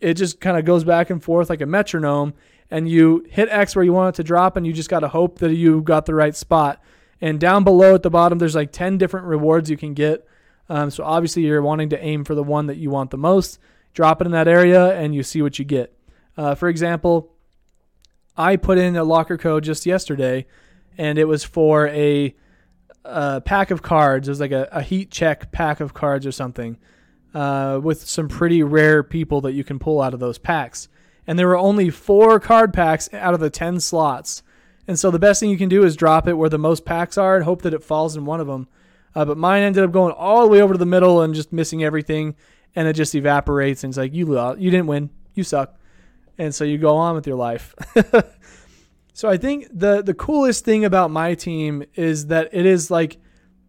It 0.00 0.14
just 0.14 0.40
kind 0.40 0.56
of 0.56 0.64
goes 0.64 0.82
back 0.82 1.10
and 1.10 1.22
forth 1.22 1.50
like 1.50 1.60
a 1.60 1.66
metronome, 1.66 2.32
and 2.70 2.88
you 2.88 3.26
hit 3.28 3.50
X 3.50 3.76
where 3.76 3.84
you 3.84 3.92
want 3.92 4.14
it 4.14 4.16
to 4.16 4.24
drop, 4.24 4.56
and 4.56 4.66
you 4.66 4.72
just 4.72 4.88
got 4.88 5.00
to 5.00 5.08
hope 5.08 5.40
that 5.40 5.52
you 5.52 5.82
got 5.82 6.06
the 6.06 6.14
right 6.14 6.34
spot. 6.34 6.82
And 7.20 7.38
down 7.38 7.64
below 7.64 7.94
at 7.94 8.02
the 8.02 8.08
bottom, 8.08 8.38
there's 8.38 8.54
like 8.54 8.72
10 8.72 8.96
different 8.96 9.26
rewards 9.26 9.68
you 9.68 9.76
can 9.76 9.92
get. 9.92 10.26
Um, 10.70 10.90
so 10.90 11.04
obviously, 11.04 11.42
you're 11.42 11.60
wanting 11.60 11.90
to 11.90 12.02
aim 12.02 12.24
for 12.24 12.34
the 12.34 12.42
one 12.42 12.68
that 12.68 12.78
you 12.78 12.88
want 12.88 13.10
the 13.10 13.18
most. 13.18 13.58
Drop 13.92 14.22
it 14.22 14.26
in 14.26 14.32
that 14.32 14.48
area, 14.48 14.98
and 14.98 15.14
you 15.14 15.22
see 15.22 15.42
what 15.42 15.58
you 15.58 15.66
get. 15.66 15.94
Uh, 16.34 16.54
for 16.54 16.70
example, 16.70 17.34
I 18.38 18.56
put 18.56 18.78
in 18.78 18.96
a 18.96 19.04
locker 19.04 19.36
code 19.36 19.64
just 19.64 19.84
yesterday, 19.84 20.46
and 20.96 21.18
it 21.18 21.26
was 21.26 21.44
for 21.44 21.88
a, 21.88 22.34
a 23.04 23.40
pack 23.40 23.70
of 23.70 23.82
cards. 23.82 24.28
It 24.28 24.30
was 24.30 24.40
like 24.40 24.52
a, 24.52 24.68
a, 24.72 24.82
heat 24.82 25.10
check 25.10 25.50
pack 25.52 25.80
of 25.80 25.94
cards 25.94 26.26
or 26.26 26.32
something 26.32 26.76
uh, 27.34 27.80
with 27.82 28.06
some 28.06 28.28
pretty 28.28 28.62
rare 28.62 29.02
people 29.02 29.40
that 29.42 29.52
you 29.52 29.64
can 29.64 29.78
pull 29.78 30.00
out 30.00 30.14
of 30.14 30.20
those 30.20 30.38
packs. 30.38 30.88
And 31.26 31.38
there 31.38 31.46
were 31.46 31.56
only 31.56 31.90
four 31.90 32.40
card 32.40 32.72
packs 32.72 33.08
out 33.12 33.34
of 33.34 33.40
the 33.40 33.50
10 33.50 33.80
slots. 33.80 34.42
And 34.86 34.98
so 34.98 35.10
the 35.10 35.18
best 35.18 35.40
thing 35.40 35.50
you 35.50 35.58
can 35.58 35.68
do 35.68 35.84
is 35.84 35.96
drop 35.96 36.26
it 36.26 36.34
where 36.34 36.48
the 36.48 36.58
most 36.58 36.84
packs 36.84 37.18
are 37.18 37.36
and 37.36 37.44
hope 37.44 37.62
that 37.62 37.74
it 37.74 37.84
falls 37.84 38.16
in 38.16 38.24
one 38.24 38.40
of 38.40 38.46
them. 38.46 38.68
Uh, 39.14 39.24
but 39.24 39.36
mine 39.36 39.62
ended 39.62 39.84
up 39.84 39.92
going 39.92 40.12
all 40.12 40.42
the 40.42 40.48
way 40.48 40.62
over 40.62 40.74
to 40.74 40.78
the 40.78 40.86
middle 40.86 41.22
and 41.22 41.34
just 41.34 41.52
missing 41.52 41.82
everything, 41.82 42.36
and 42.76 42.86
it 42.86 42.92
just 42.92 43.14
evaporates. 43.14 43.84
And 43.84 43.90
it's 43.90 43.98
like 43.98 44.14
you 44.14 44.38
you 44.56 44.70
didn't 44.70 44.86
win, 44.86 45.10
you 45.34 45.44
suck, 45.44 45.74
and 46.38 46.54
so 46.54 46.64
you 46.64 46.78
go 46.78 46.96
on 46.96 47.14
with 47.14 47.26
your 47.26 47.36
life. 47.36 47.74
so 49.18 49.28
I 49.28 49.36
think 49.36 49.66
the 49.72 50.00
the 50.00 50.14
coolest 50.14 50.64
thing 50.64 50.84
about 50.84 51.10
my 51.10 51.34
team 51.34 51.82
is 51.96 52.28
that 52.28 52.50
it 52.52 52.64
is 52.64 52.88
like 52.88 53.16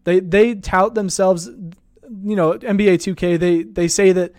they 0.04 0.20
they 0.20 0.54
tout 0.54 0.94
themselves, 0.94 1.48
you 1.48 2.36
know, 2.36 2.52
NBA 2.52 2.98
2K. 2.98 3.36
They 3.36 3.64
they 3.64 3.88
say 3.88 4.12
that 4.12 4.30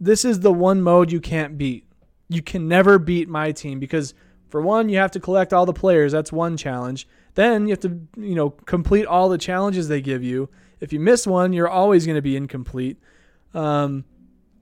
this 0.00 0.24
is 0.24 0.40
the 0.40 0.52
one 0.52 0.82
mode 0.82 1.12
you 1.12 1.20
can't 1.20 1.56
beat. 1.56 1.86
You 2.28 2.42
can 2.42 2.66
never 2.66 2.98
beat 2.98 3.28
my 3.28 3.52
team 3.52 3.78
because 3.78 4.12
for 4.48 4.60
one, 4.60 4.88
you 4.88 4.98
have 4.98 5.12
to 5.12 5.20
collect 5.20 5.52
all 5.52 5.66
the 5.66 5.72
players. 5.72 6.10
That's 6.10 6.32
one 6.32 6.56
challenge. 6.56 7.06
Then 7.36 7.68
you 7.68 7.70
have 7.70 7.80
to, 7.82 8.00
you 8.16 8.34
know, 8.34 8.50
complete 8.50 9.06
all 9.06 9.28
the 9.28 9.38
challenges 9.38 9.86
they 9.86 10.00
give 10.00 10.24
you. 10.24 10.48
If 10.80 10.92
you 10.92 10.98
miss 10.98 11.28
one, 11.28 11.52
you're 11.52 11.68
always 11.68 12.06
going 12.06 12.16
to 12.16 12.22
be 12.22 12.36
incomplete. 12.36 12.98
Um, 13.54 14.04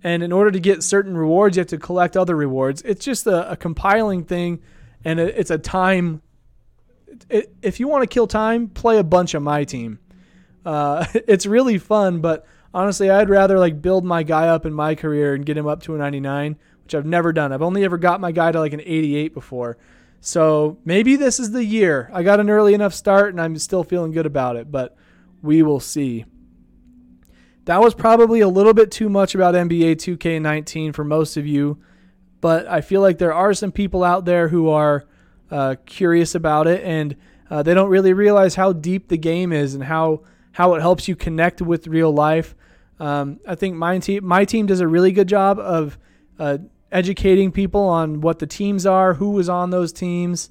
and 0.05 0.23
in 0.23 0.33
order 0.33 0.51
to 0.51 0.61
get 0.61 0.83
certain 0.83 1.17
rewards, 1.17 1.57
you 1.57 1.63
have 1.63 1.69
to 1.69 1.79
collect 1.79 2.15
other 2.15 2.37
rewards. 2.37 2.83
It's 2.83 3.03
just 3.03 3.27
a, 3.27 3.53
a 3.53 3.57
compiling 3.57 4.25
thing, 4.25 4.61
and 5.05 5.21
it, 5.21 5.35
it's 5.37 5.51
a 5.51 5.59
time. 5.59 6.23
It, 7.29 7.55
if 7.63 7.81
you 7.81 7.89
want 7.89 8.03
to 8.03 8.07
kill 8.13 8.27
time, 8.27 8.69
play 8.69 8.99
a 8.99 9.05
bunch 9.05 9.35
of 9.35 9.43
my 9.43 9.65
team. 9.65 9.99
Uh, 10.65 11.05
it's 11.15 11.47
really 11.47 11.79
fun, 11.79 12.21
but 12.21 12.47
honestly, 12.73 13.11
I'd 13.11 13.31
rather 13.31 13.59
like 13.59 13.81
build 13.81 14.05
my 14.05 14.23
guy 14.23 14.49
up 14.49 14.67
in 14.67 14.73
my 14.73 14.95
career 14.95 15.35
and 15.35 15.45
get 15.45 15.57
him 15.57 15.67
up 15.67 15.83
to 15.85 15.95
a 15.95 15.99
99, 15.99 16.57
which 16.85 16.95
I've 16.95 17.07
never 17.07 17.33
done. 17.33 17.53
I've 17.53 17.63
only 17.63 17.85
ever 17.85 17.99
got 17.99 18.21
my 18.21 18.33
guy 18.33 18.53
to 18.53 18.61
like 18.61 18.73
an 18.73 18.81
88 18.81 19.35
before. 19.35 19.79
So 20.21 20.79
maybe 20.85 21.17
this 21.17 21.39
is 21.39 21.53
the 21.53 21.65
year. 21.65 22.11
I 22.13 22.23
got 22.23 22.41
an 22.41 22.51
early 22.51 22.75
enough 22.75 22.95
start 22.95 23.31
and 23.31 23.41
I'm 23.41 23.57
still 23.57 23.85
feeling 23.85 24.13
good 24.13 24.27
about 24.27 24.57
it, 24.57 24.71
but 24.71 24.97
we 25.43 25.63
will 25.63 25.81
see. 25.81 26.25
That 27.67 27.81
was 27.81 27.95
probably 27.95 28.41
a 28.41 28.49
little 28.49 28.75
bit 28.75 28.91
too 28.91 29.09
much 29.09 29.35
about 29.35 29.55
NBA 29.55 29.97
2K19 29.97 30.95
for 30.95 31.05
most 31.05 31.37
of 31.37 31.47
you, 31.47 31.79
but 32.41 32.67
I 32.67 32.81
feel 32.81 33.01
like 33.01 33.19
there 33.19 33.35
are 33.35 33.55
some 33.55 33.73
people 33.73 34.05
out 34.05 34.25
there 34.25 34.49
who 34.49 34.69
are 34.69 35.05
uh, 35.51 35.77
curious 35.87 36.35
about 36.35 36.67
it 36.67 36.85
and 36.85 37.17
uh, 37.51 37.63
they 37.63 37.75
don't 37.75 37.89
really 37.89 38.13
realize 38.13 38.55
how 38.55 38.73
deep 38.73 39.09
the 39.09 39.17
game 39.17 39.53
is 39.53 39.75
and 39.75 39.85
how 39.85 40.23
how 40.53 40.75
it 40.75 40.81
helps 40.81 41.07
you 41.07 41.15
connect 41.15 41.63
with 41.63 41.87
real 41.87 42.13
life. 42.13 42.55
Um, 42.99 43.39
I 43.47 43.55
think 43.55 43.77
my 43.77 43.99
team 43.99 44.25
my 44.25 44.45
team 44.45 44.67
does 44.67 44.81
a 44.81 44.89
really 44.89 45.13
good 45.13 45.29
job 45.29 45.59
of 45.59 45.99
uh, 46.39 46.59
educating 46.93 47.53
people 47.53 47.83
on 47.83 48.21
what 48.21 48.39
the 48.39 48.47
teams 48.47 48.87
are, 48.87 49.15
who 49.15 49.31
was 49.31 49.49
on 49.49 49.71
those 49.71 49.93
teams, 49.93 50.51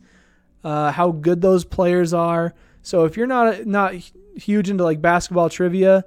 uh, 0.64 0.92
how 0.92 1.12
good 1.12 1.42
those 1.42 1.66
players 1.66 2.14
are. 2.14 2.54
So 2.82 3.06
if 3.06 3.18
you're 3.18 3.28
not 3.28 3.66
not 3.66 3.94
huge 4.36 4.70
into 4.70 4.84
like 4.84 5.02
basketball 5.02 5.50
trivia, 5.50 6.06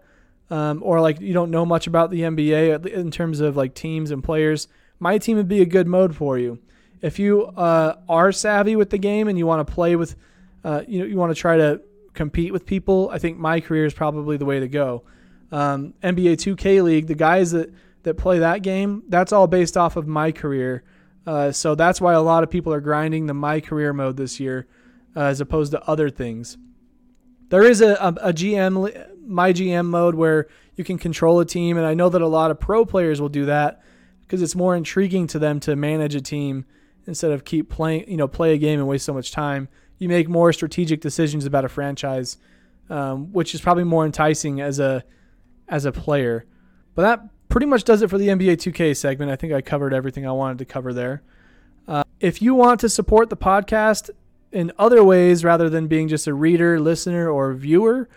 um, 0.50 0.82
or 0.82 1.00
like 1.00 1.20
you 1.20 1.32
don't 1.32 1.50
know 1.50 1.66
much 1.66 1.86
about 1.86 2.10
the 2.10 2.22
NBA 2.22 2.86
in 2.86 3.10
terms 3.10 3.40
of 3.40 3.56
like 3.56 3.74
teams 3.74 4.10
and 4.10 4.24
players, 4.24 4.66
my 5.00 5.18
team 5.18 5.38
would 5.38 5.48
be 5.48 5.62
a 5.62 5.66
good 5.66 5.88
mode 5.88 6.14
for 6.14 6.38
you. 6.38 6.60
If 7.02 7.18
you 7.18 7.46
uh, 7.46 7.96
are 8.08 8.30
savvy 8.30 8.76
with 8.76 8.90
the 8.90 8.98
game 8.98 9.26
and 9.26 9.38
you 9.38 9.46
want 9.46 9.66
to 9.66 9.72
play 9.72 9.96
with, 9.96 10.14
uh, 10.62 10.82
you 10.86 11.00
know, 11.00 11.06
you 11.06 11.16
want 11.16 11.34
to 11.34 11.40
try 11.40 11.56
to 11.56 11.80
compete 12.12 12.52
with 12.52 12.66
people, 12.66 13.08
I 13.10 13.18
think 13.18 13.38
my 13.38 13.60
career 13.60 13.86
is 13.86 13.94
probably 13.94 14.36
the 14.36 14.44
way 14.44 14.60
to 14.60 14.68
go. 14.68 15.02
Um, 15.50 15.94
NBA 16.02 16.34
2K 16.34 16.82
League, 16.84 17.06
the 17.06 17.14
guys 17.14 17.50
that 17.52 17.72
that 18.02 18.14
play 18.14 18.38
that 18.38 18.62
game, 18.62 19.02
that's 19.08 19.32
all 19.32 19.46
based 19.46 19.76
off 19.76 19.96
of 19.96 20.06
my 20.06 20.32
career. 20.32 20.84
Uh, 21.26 21.52
so 21.52 21.74
that's 21.74 22.00
why 22.00 22.14
a 22.14 22.22
lot 22.22 22.42
of 22.42 22.50
people 22.50 22.72
are 22.72 22.80
grinding 22.80 23.26
the 23.26 23.34
my 23.34 23.60
career 23.60 23.92
mode 23.92 24.16
this 24.16 24.40
year, 24.40 24.66
uh, 25.16 25.24
as 25.24 25.40
opposed 25.40 25.72
to 25.72 25.82
other 25.86 26.08
things. 26.08 26.56
There 27.50 27.62
is 27.62 27.80
a, 27.80 27.94
a, 27.94 28.08
a 28.28 28.32
GM 28.32 29.08
my 29.26 29.52
GM 29.52 29.86
mode 29.86 30.14
where 30.14 30.48
you 30.76 30.84
can 30.84 30.98
control 30.98 31.40
a 31.40 31.46
team, 31.46 31.76
and 31.76 31.86
I 31.86 31.94
know 31.94 32.08
that 32.08 32.22
a 32.22 32.26
lot 32.26 32.50
of 32.50 32.58
pro 32.58 32.84
players 32.84 33.20
will 33.20 33.28
do 33.28 33.46
that 33.46 33.82
because 34.30 34.42
it's 34.42 34.54
more 34.54 34.76
intriguing 34.76 35.26
to 35.26 35.40
them 35.40 35.58
to 35.58 35.74
manage 35.74 36.14
a 36.14 36.20
team 36.20 36.64
instead 37.04 37.32
of 37.32 37.44
keep 37.44 37.68
playing, 37.68 38.08
you 38.08 38.16
know, 38.16 38.28
play 38.28 38.54
a 38.54 38.58
game 38.58 38.78
and 38.78 38.86
waste 38.86 39.04
so 39.04 39.12
much 39.12 39.32
time. 39.32 39.68
You 39.98 40.08
make 40.08 40.28
more 40.28 40.52
strategic 40.52 41.00
decisions 41.00 41.46
about 41.46 41.64
a 41.64 41.68
franchise, 41.68 42.36
um, 42.88 43.32
which 43.32 43.56
is 43.56 43.60
probably 43.60 43.82
more 43.82 44.06
enticing 44.06 44.60
as 44.60 44.78
a 44.78 45.02
as 45.68 45.84
a 45.84 45.90
player. 45.90 46.46
But 46.94 47.02
that 47.02 47.28
pretty 47.48 47.66
much 47.66 47.82
does 47.82 48.02
it 48.02 48.08
for 48.08 48.18
the 48.18 48.28
NBA 48.28 48.58
2K 48.58 48.96
segment. 48.96 49.32
I 49.32 49.36
think 49.36 49.52
I 49.52 49.62
covered 49.62 49.92
everything 49.92 50.24
I 50.28 50.32
wanted 50.32 50.58
to 50.58 50.64
cover 50.64 50.92
there. 50.92 51.22
Uh, 51.88 52.04
if 52.20 52.40
you 52.40 52.54
want 52.54 52.78
to 52.80 52.88
support 52.88 53.30
the 53.30 53.36
podcast 53.36 54.10
in 54.52 54.70
other 54.78 55.02
ways 55.02 55.42
rather 55.42 55.68
than 55.68 55.88
being 55.88 56.06
just 56.06 56.28
a 56.28 56.34
reader, 56.34 56.78
listener, 56.78 57.28
or 57.28 57.52
viewer, 57.52 58.08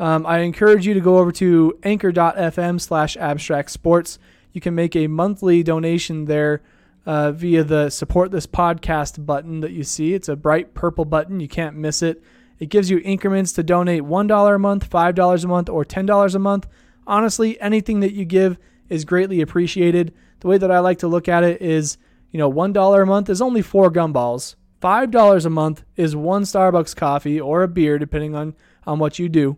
um, 0.00 0.26
I 0.26 0.38
encourage 0.38 0.84
you 0.84 0.94
to 0.94 1.00
go 1.00 1.18
over 1.18 1.30
to 1.30 1.78
anchor.fm 1.84 2.80
slash 2.80 3.16
abstract 3.16 3.70
sports. 3.70 4.18
You 4.52 4.60
can 4.60 4.74
make 4.74 4.96
a 4.96 5.06
monthly 5.06 5.62
donation 5.62 6.24
there 6.24 6.62
uh, 7.06 7.32
via 7.32 7.64
the 7.64 7.90
support 7.90 8.30
this 8.30 8.46
podcast 8.46 9.24
button 9.24 9.60
that 9.60 9.72
you 9.72 9.84
see. 9.84 10.14
It's 10.14 10.28
a 10.28 10.36
bright 10.36 10.74
purple 10.74 11.04
button. 11.04 11.40
You 11.40 11.48
can't 11.48 11.76
miss 11.76 12.02
it. 12.02 12.22
It 12.58 12.68
gives 12.68 12.90
you 12.90 12.98
increments 12.98 13.52
to 13.52 13.62
donate 13.62 14.02
$1 14.02 14.54
a 14.54 14.58
month, 14.58 14.90
$5 14.90 15.44
a 15.44 15.48
month, 15.48 15.68
or 15.68 15.84
$10 15.84 16.34
a 16.34 16.38
month. 16.38 16.68
Honestly, 17.06 17.60
anything 17.60 18.00
that 18.00 18.12
you 18.12 18.24
give 18.24 18.58
is 18.88 19.04
greatly 19.04 19.40
appreciated. 19.40 20.12
The 20.40 20.48
way 20.48 20.58
that 20.58 20.70
I 20.70 20.80
like 20.80 20.98
to 20.98 21.08
look 21.08 21.28
at 21.28 21.42
it 21.42 21.62
is, 21.62 21.96
you 22.30 22.38
know, 22.38 22.52
$1 22.52 23.02
a 23.02 23.06
month 23.06 23.30
is 23.30 23.40
only 23.40 23.62
four 23.62 23.90
gumballs. 23.90 24.56
$5 24.82 25.46
a 25.46 25.50
month 25.50 25.84
is 25.96 26.16
one 26.16 26.42
Starbucks 26.42 26.94
coffee 26.96 27.40
or 27.40 27.62
a 27.62 27.68
beer, 27.68 27.98
depending 27.98 28.34
on, 28.34 28.54
on 28.86 28.98
what 28.98 29.18
you 29.18 29.28
do. 29.28 29.56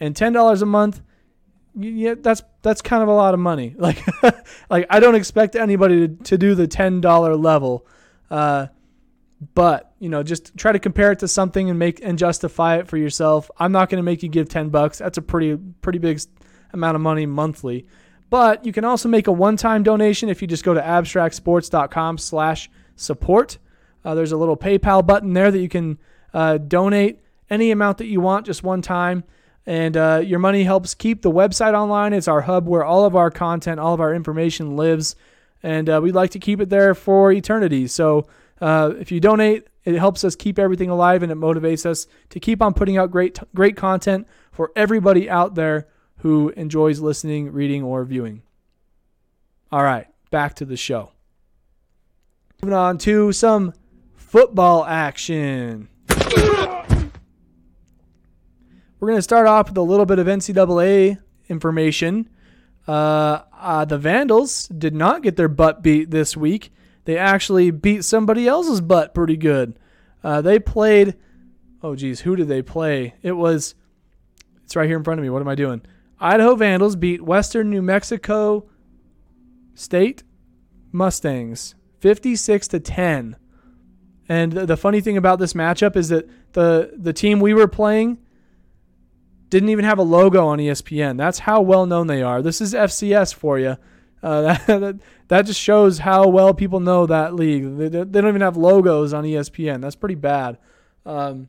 And 0.00 0.14
$10 0.14 0.62
a 0.62 0.66
month, 0.66 1.00
yeah, 1.74 2.14
that's 2.18 2.42
that's 2.62 2.82
kind 2.82 3.02
of 3.02 3.08
a 3.08 3.14
lot 3.14 3.34
of 3.34 3.40
money. 3.40 3.74
Like, 3.78 3.98
like 4.70 4.86
I 4.90 5.00
don't 5.00 5.14
expect 5.14 5.56
anybody 5.56 6.08
to, 6.08 6.16
to 6.24 6.38
do 6.38 6.54
the 6.54 6.66
$10 6.66 7.42
level. 7.42 7.86
Uh, 8.30 8.68
but 9.54 9.92
you 9.98 10.08
know 10.08 10.22
just 10.22 10.56
try 10.56 10.72
to 10.72 10.78
compare 10.78 11.12
it 11.12 11.18
to 11.18 11.28
something 11.28 11.68
and 11.68 11.78
make 11.78 12.02
and 12.02 12.18
justify 12.18 12.78
it 12.78 12.88
for 12.88 12.96
yourself 12.96 13.50
i'm 13.58 13.72
not 13.72 13.90
going 13.90 13.98
to 13.98 14.02
make 14.02 14.22
you 14.22 14.28
give 14.30 14.48
10 14.48 14.70
bucks 14.70 14.96
that's 14.98 15.18
a 15.18 15.22
pretty 15.22 15.58
pretty 15.82 15.98
big 15.98 16.18
amount 16.72 16.94
of 16.94 17.02
money 17.02 17.26
monthly 17.26 17.86
but 18.34 18.66
you 18.66 18.72
can 18.72 18.84
also 18.84 19.08
make 19.08 19.28
a 19.28 19.32
one-time 19.32 19.84
donation 19.84 20.28
if 20.28 20.42
you 20.42 20.48
just 20.48 20.64
go 20.64 20.74
to 20.74 20.80
abstractsports.com 20.80 22.18
slash 22.18 22.68
support. 22.96 23.58
Uh, 24.04 24.16
there's 24.16 24.32
a 24.32 24.36
little 24.36 24.56
PayPal 24.56 25.06
button 25.06 25.34
there 25.34 25.52
that 25.52 25.60
you 25.60 25.68
can 25.68 25.98
uh, 26.32 26.58
donate 26.58 27.20
any 27.48 27.70
amount 27.70 27.98
that 27.98 28.06
you 28.06 28.20
want 28.20 28.46
just 28.46 28.64
one 28.64 28.82
time. 28.82 29.22
And 29.66 29.96
uh, 29.96 30.22
your 30.24 30.38
money 30.38 30.64
helps 30.64 30.94
keep 30.94 31.22
the 31.22 31.30
website 31.30 31.74
online. 31.74 32.12
It's 32.12 32.28
our 32.28 32.42
hub 32.42 32.66
where 32.68 32.84
all 32.84 33.04
of 33.04 33.16
our 33.16 33.30
content, 33.30 33.80
all 33.80 33.94
of 33.94 34.00
our 34.00 34.14
information 34.14 34.76
lives. 34.76 35.16
And 35.62 35.88
uh, 35.88 36.00
we'd 36.02 36.14
like 36.14 36.30
to 36.32 36.38
keep 36.38 36.60
it 36.60 36.68
there 36.68 36.94
for 36.94 37.32
eternity. 37.32 37.86
So 37.86 38.26
uh, 38.60 38.92
if 38.98 39.10
you 39.10 39.20
donate, 39.20 39.68
it 39.84 39.94
helps 39.94 40.24
us 40.24 40.36
keep 40.36 40.58
everything 40.58 40.90
alive 40.90 41.22
and 41.22 41.32
it 41.32 41.38
motivates 41.38 41.86
us 41.86 42.06
to 42.30 42.40
keep 42.40 42.60
on 42.62 42.74
putting 42.74 42.98
out 42.98 43.10
great, 43.10 43.38
great 43.54 43.76
content 43.76 44.26
for 44.52 44.70
everybody 44.76 45.28
out 45.28 45.54
there 45.54 45.88
who 46.18 46.50
enjoys 46.50 47.00
listening, 47.00 47.52
reading, 47.52 47.82
or 47.82 48.04
viewing. 48.04 48.42
All 49.70 49.82
right, 49.82 50.06
back 50.30 50.54
to 50.56 50.64
the 50.64 50.76
show. 50.76 51.10
Moving 52.62 52.76
on 52.76 52.98
to 52.98 53.32
some 53.32 53.74
football 54.14 54.84
action. 54.86 55.88
We're 58.93 58.93
going 59.06 59.18
to 59.18 59.22
start 59.22 59.46
off 59.46 59.68
with 59.68 59.76
a 59.76 59.82
little 59.82 60.06
bit 60.06 60.18
of 60.18 60.26
NCAA 60.26 61.18
information. 61.48 62.28
Uh, 62.86 63.40
uh, 63.52 63.84
the 63.84 63.98
Vandals 63.98 64.68
did 64.68 64.94
not 64.94 65.22
get 65.22 65.36
their 65.36 65.48
butt 65.48 65.82
beat 65.82 66.10
this 66.10 66.36
week. 66.36 66.72
They 67.04 67.16
actually 67.16 67.70
beat 67.70 68.04
somebody 68.04 68.46
else's 68.46 68.80
butt 68.80 69.14
pretty 69.14 69.36
good. 69.36 69.78
Uh, 70.22 70.40
they 70.40 70.58
played. 70.58 71.16
Oh, 71.82 71.94
geez, 71.94 72.20
who 72.20 72.36
did 72.36 72.48
they 72.48 72.62
play? 72.62 73.14
It 73.22 73.32
was. 73.32 73.74
It's 74.64 74.76
right 74.76 74.86
here 74.86 74.96
in 74.96 75.04
front 75.04 75.20
of 75.20 75.22
me. 75.22 75.30
What 75.30 75.42
am 75.42 75.48
I 75.48 75.54
doing? 75.54 75.82
Idaho 76.20 76.54
Vandals 76.54 76.96
beat 76.96 77.22
Western 77.22 77.68
New 77.68 77.82
Mexico 77.82 78.66
State 79.74 80.22
Mustangs 80.92 81.74
56 82.00 82.68
to 82.68 82.80
10. 82.80 83.36
And 84.28 84.52
the 84.52 84.76
funny 84.76 85.00
thing 85.00 85.16
about 85.18 85.38
this 85.38 85.52
matchup 85.52 85.96
is 85.96 86.08
that 86.08 86.28
the 86.52 86.92
the 86.96 87.12
team 87.12 87.40
we 87.40 87.52
were 87.52 87.68
playing 87.68 88.18
didn't 89.54 89.68
even 89.68 89.84
have 89.84 90.00
a 90.00 90.02
logo 90.02 90.48
on 90.48 90.58
ESPN. 90.58 91.16
That's 91.16 91.38
how 91.38 91.60
well 91.60 91.86
known 91.86 92.08
they 92.08 92.24
are. 92.24 92.42
This 92.42 92.60
is 92.60 92.74
FCS 92.74 93.32
for 93.32 93.56
you. 93.56 93.76
Uh, 94.20 94.58
that, 94.66 94.98
that 95.28 95.46
just 95.46 95.60
shows 95.60 96.00
how 96.00 96.26
well 96.26 96.52
people 96.52 96.80
know 96.80 97.06
that 97.06 97.36
league. 97.36 97.76
They, 97.76 97.88
they 97.88 98.04
don't 98.04 98.26
even 98.26 98.40
have 98.40 98.56
logos 98.56 99.14
on 99.14 99.22
ESPN. 99.22 99.80
That's 99.80 99.94
pretty 99.94 100.16
bad. 100.16 100.58
Um, 101.06 101.48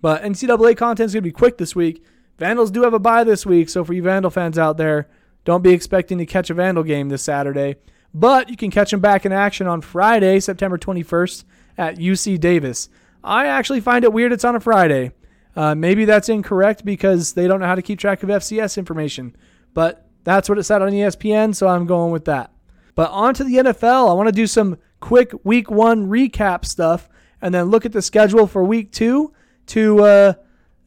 but 0.00 0.22
NCAA 0.22 0.76
content 0.76 1.06
is 1.06 1.14
going 1.14 1.24
to 1.24 1.28
be 1.28 1.32
quick 1.32 1.58
this 1.58 1.74
week. 1.74 2.04
Vandals 2.38 2.70
do 2.70 2.82
have 2.82 2.94
a 2.94 3.00
bye 3.00 3.24
this 3.24 3.44
week, 3.44 3.68
so 3.68 3.84
for 3.84 3.92
you 3.92 4.02
Vandal 4.02 4.30
fans 4.30 4.56
out 4.56 4.76
there, 4.76 5.08
don't 5.44 5.64
be 5.64 5.72
expecting 5.72 6.18
to 6.18 6.26
catch 6.26 6.48
a 6.48 6.54
Vandal 6.54 6.84
game 6.84 7.08
this 7.08 7.24
Saturday. 7.24 7.74
But 8.14 8.50
you 8.50 8.56
can 8.56 8.70
catch 8.70 8.92
them 8.92 9.00
back 9.00 9.26
in 9.26 9.32
action 9.32 9.66
on 9.66 9.80
Friday, 9.80 10.38
September 10.38 10.78
21st 10.78 11.42
at 11.76 11.96
UC 11.96 12.38
Davis. 12.38 12.88
I 13.24 13.46
actually 13.46 13.80
find 13.80 14.04
it 14.04 14.12
weird 14.12 14.32
it's 14.32 14.44
on 14.44 14.54
a 14.54 14.60
Friday. 14.60 15.10
Uh, 15.58 15.74
maybe 15.74 16.04
that's 16.04 16.28
incorrect 16.28 16.84
because 16.84 17.32
they 17.32 17.48
don't 17.48 17.58
know 17.58 17.66
how 17.66 17.74
to 17.74 17.82
keep 17.82 17.98
track 17.98 18.22
of 18.22 18.28
FCS 18.28 18.78
information. 18.78 19.34
But 19.74 20.08
that's 20.22 20.48
what 20.48 20.56
it 20.56 20.62
said 20.62 20.82
on 20.82 20.92
ESPN, 20.92 21.52
so 21.52 21.66
I'm 21.66 21.84
going 21.84 22.12
with 22.12 22.26
that. 22.26 22.52
But 22.94 23.10
on 23.10 23.34
to 23.34 23.42
the 23.42 23.56
NFL. 23.56 24.08
I 24.08 24.12
want 24.12 24.28
to 24.28 24.32
do 24.32 24.46
some 24.46 24.78
quick 25.00 25.32
week 25.42 25.68
one 25.68 26.08
recap 26.08 26.64
stuff 26.64 27.08
and 27.42 27.52
then 27.52 27.70
look 27.70 27.84
at 27.84 27.90
the 27.90 28.02
schedule 28.02 28.46
for 28.46 28.62
week 28.62 28.92
two 28.92 29.32
to 29.66 30.04
uh, 30.04 30.32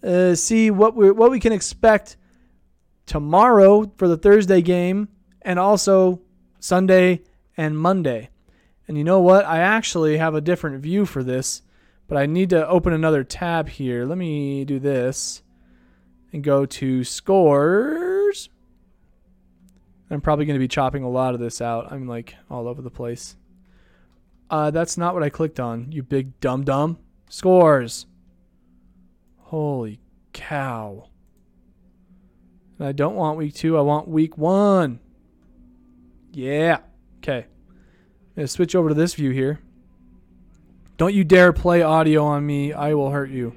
uh, 0.05 0.36
see 0.36 0.71
what 0.71 0.95
we 0.95 1.12
what 1.12 1.31
we 1.31 1.41
can 1.41 1.51
expect 1.51 2.15
tomorrow 3.05 3.91
for 3.97 4.07
the 4.07 4.15
Thursday 4.15 4.62
game, 4.62 5.10
and 5.41 5.60
also 5.60 6.21
Sunday 6.62 7.23
and 7.57 7.77
Monday. 7.77 8.29
And 8.88 8.97
you 8.97 9.03
know 9.03 9.19
what? 9.19 9.43
I 9.43 9.60
actually 9.60 10.15
have 10.15 10.34
a 10.34 10.39
different 10.39 10.81
view 10.81 11.05
for 11.05 11.23
this, 11.23 11.62
but 12.12 12.17
I 12.17 12.26
need 12.26 12.50
to 12.50 12.67
open 12.67 12.91
another 12.91 13.24
tab 13.24 13.69
here. 13.69 14.04
Let 14.04 14.17
me 14.17 14.65
do 14.65 14.80
this 14.80 15.43
and 16.34 16.43
go 16.43 16.65
to 16.65 17.06
scores. 17.06 18.50
I'm 20.10 20.19
probably 20.19 20.43
going 20.43 20.56
to 20.56 20.60
be 20.60 20.67
chopping 20.67 21.04
a 21.04 21.10
lot 21.10 21.34
of 21.34 21.39
this 21.39 21.62
out. 21.62 21.89
I'm 21.89 22.10
like 22.10 22.36
all 22.50 22.67
over 22.67 22.82
the 22.82 22.89
place. 22.89 23.38
Uh, 24.50 24.71
that's 24.71 24.97
not 24.97 25.13
what 25.13 25.24
I 25.24 25.30
clicked 25.30 25.58
on, 25.58 25.89
you 25.93 26.04
big 26.04 26.38
dum 26.41 26.65
dum. 26.65 26.97
Scores. 27.30 28.08
Holy 29.38 30.02
cow. 30.34 31.08
And 32.78 32.89
I 32.89 32.91
don't 32.91 33.15
want 33.15 33.38
week 33.38 33.56
two, 33.56 33.78
I 33.78 33.82
want 33.82 34.10
week 34.10 34.38
one. 34.38 35.00
Yeah. 36.34 36.80
Okay. 37.19 37.45
I'm 37.45 38.36
going 38.36 38.47
to 38.47 38.47
switch 38.50 38.76
over 38.76 38.89
to 38.89 38.95
this 38.95 39.13
view 39.13 39.32
here. 39.32 39.62
Don't 41.01 41.15
you 41.15 41.23
dare 41.23 41.51
play 41.51 41.81
audio 41.81 42.23
on 42.25 42.45
me, 42.45 42.73
I 42.73 42.93
will 42.93 43.09
hurt 43.09 43.31
you. 43.31 43.55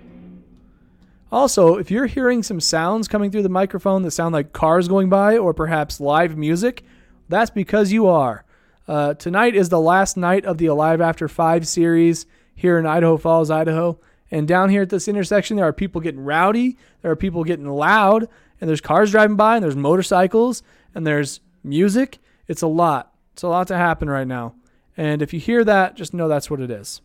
Also, 1.30 1.76
if 1.76 1.90
you're 1.90 2.06
hearing 2.06 2.42
some 2.42 2.58
sounds 2.58 3.06
coming 3.06 3.30
through 3.30 3.42
the 3.42 3.50
microphone 3.50 4.00
that 4.00 4.12
sound 4.12 4.32
like 4.32 4.54
cars 4.54 4.88
going 4.88 5.10
by 5.10 5.36
or 5.36 5.52
perhaps 5.52 6.00
live 6.00 6.38
music, 6.38 6.84
that's 7.28 7.50
because 7.50 7.92
you 7.92 8.06
are. 8.06 8.46
Uh, 8.88 9.12
tonight 9.12 9.54
is 9.54 9.68
the 9.68 9.78
last 9.78 10.16
night 10.16 10.46
of 10.46 10.56
the 10.56 10.64
Alive 10.64 11.02
After 11.02 11.28
5 11.28 11.68
series 11.68 12.24
here 12.54 12.78
in 12.78 12.86
Idaho 12.86 13.18
Falls, 13.18 13.50
Idaho. 13.50 14.00
And 14.30 14.48
down 14.48 14.70
here 14.70 14.80
at 14.80 14.88
this 14.88 15.06
intersection, 15.06 15.58
there 15.58 15.66
are 15.66 15.72
people 15.74 16.00
getting 16.00 16.24
rowdy, 16.24 16.78
there 17.02 17.10
are 17.10 17.14
people 17.14 17.44
getting 17.44 17.68
loud, 17.68 18.26
and 18.58 18.70
there's 18.70 18.80
cars 18.80 19.10
driving 19.10 19.36
by, 19.36 19.56
and 19.56 19.62
there's 19.62 19.76
motorcycles, 19.76 20.62
and 20.94 21.06
there's 21.06 21.40
music. 21.62 22.20
It's 22.48 22.62
a 22.62 22.66
lot. 22.68 23.12
It's 23.34 23.42
a 23.42 23.48
lot 23.48 23.66
to 23.66 23.76
happen 23.76 24.08
right 24.08 24.26
now. 24.26 24.54
And 24.96 25.20
if 25.20 25.34
you 25.34 25.40
hear 25.40 25.62
that, 25.64 25.94
just 25.94 26.14
know 26.14 26.26
that's 26.26 26.48
what 26.48 26.62
it 26.62 26.70
is. 26.70 27.02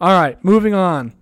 All 0.00 0.12
right, 0.12 0.42
moving 0.44 0.74
on 0.74 1.14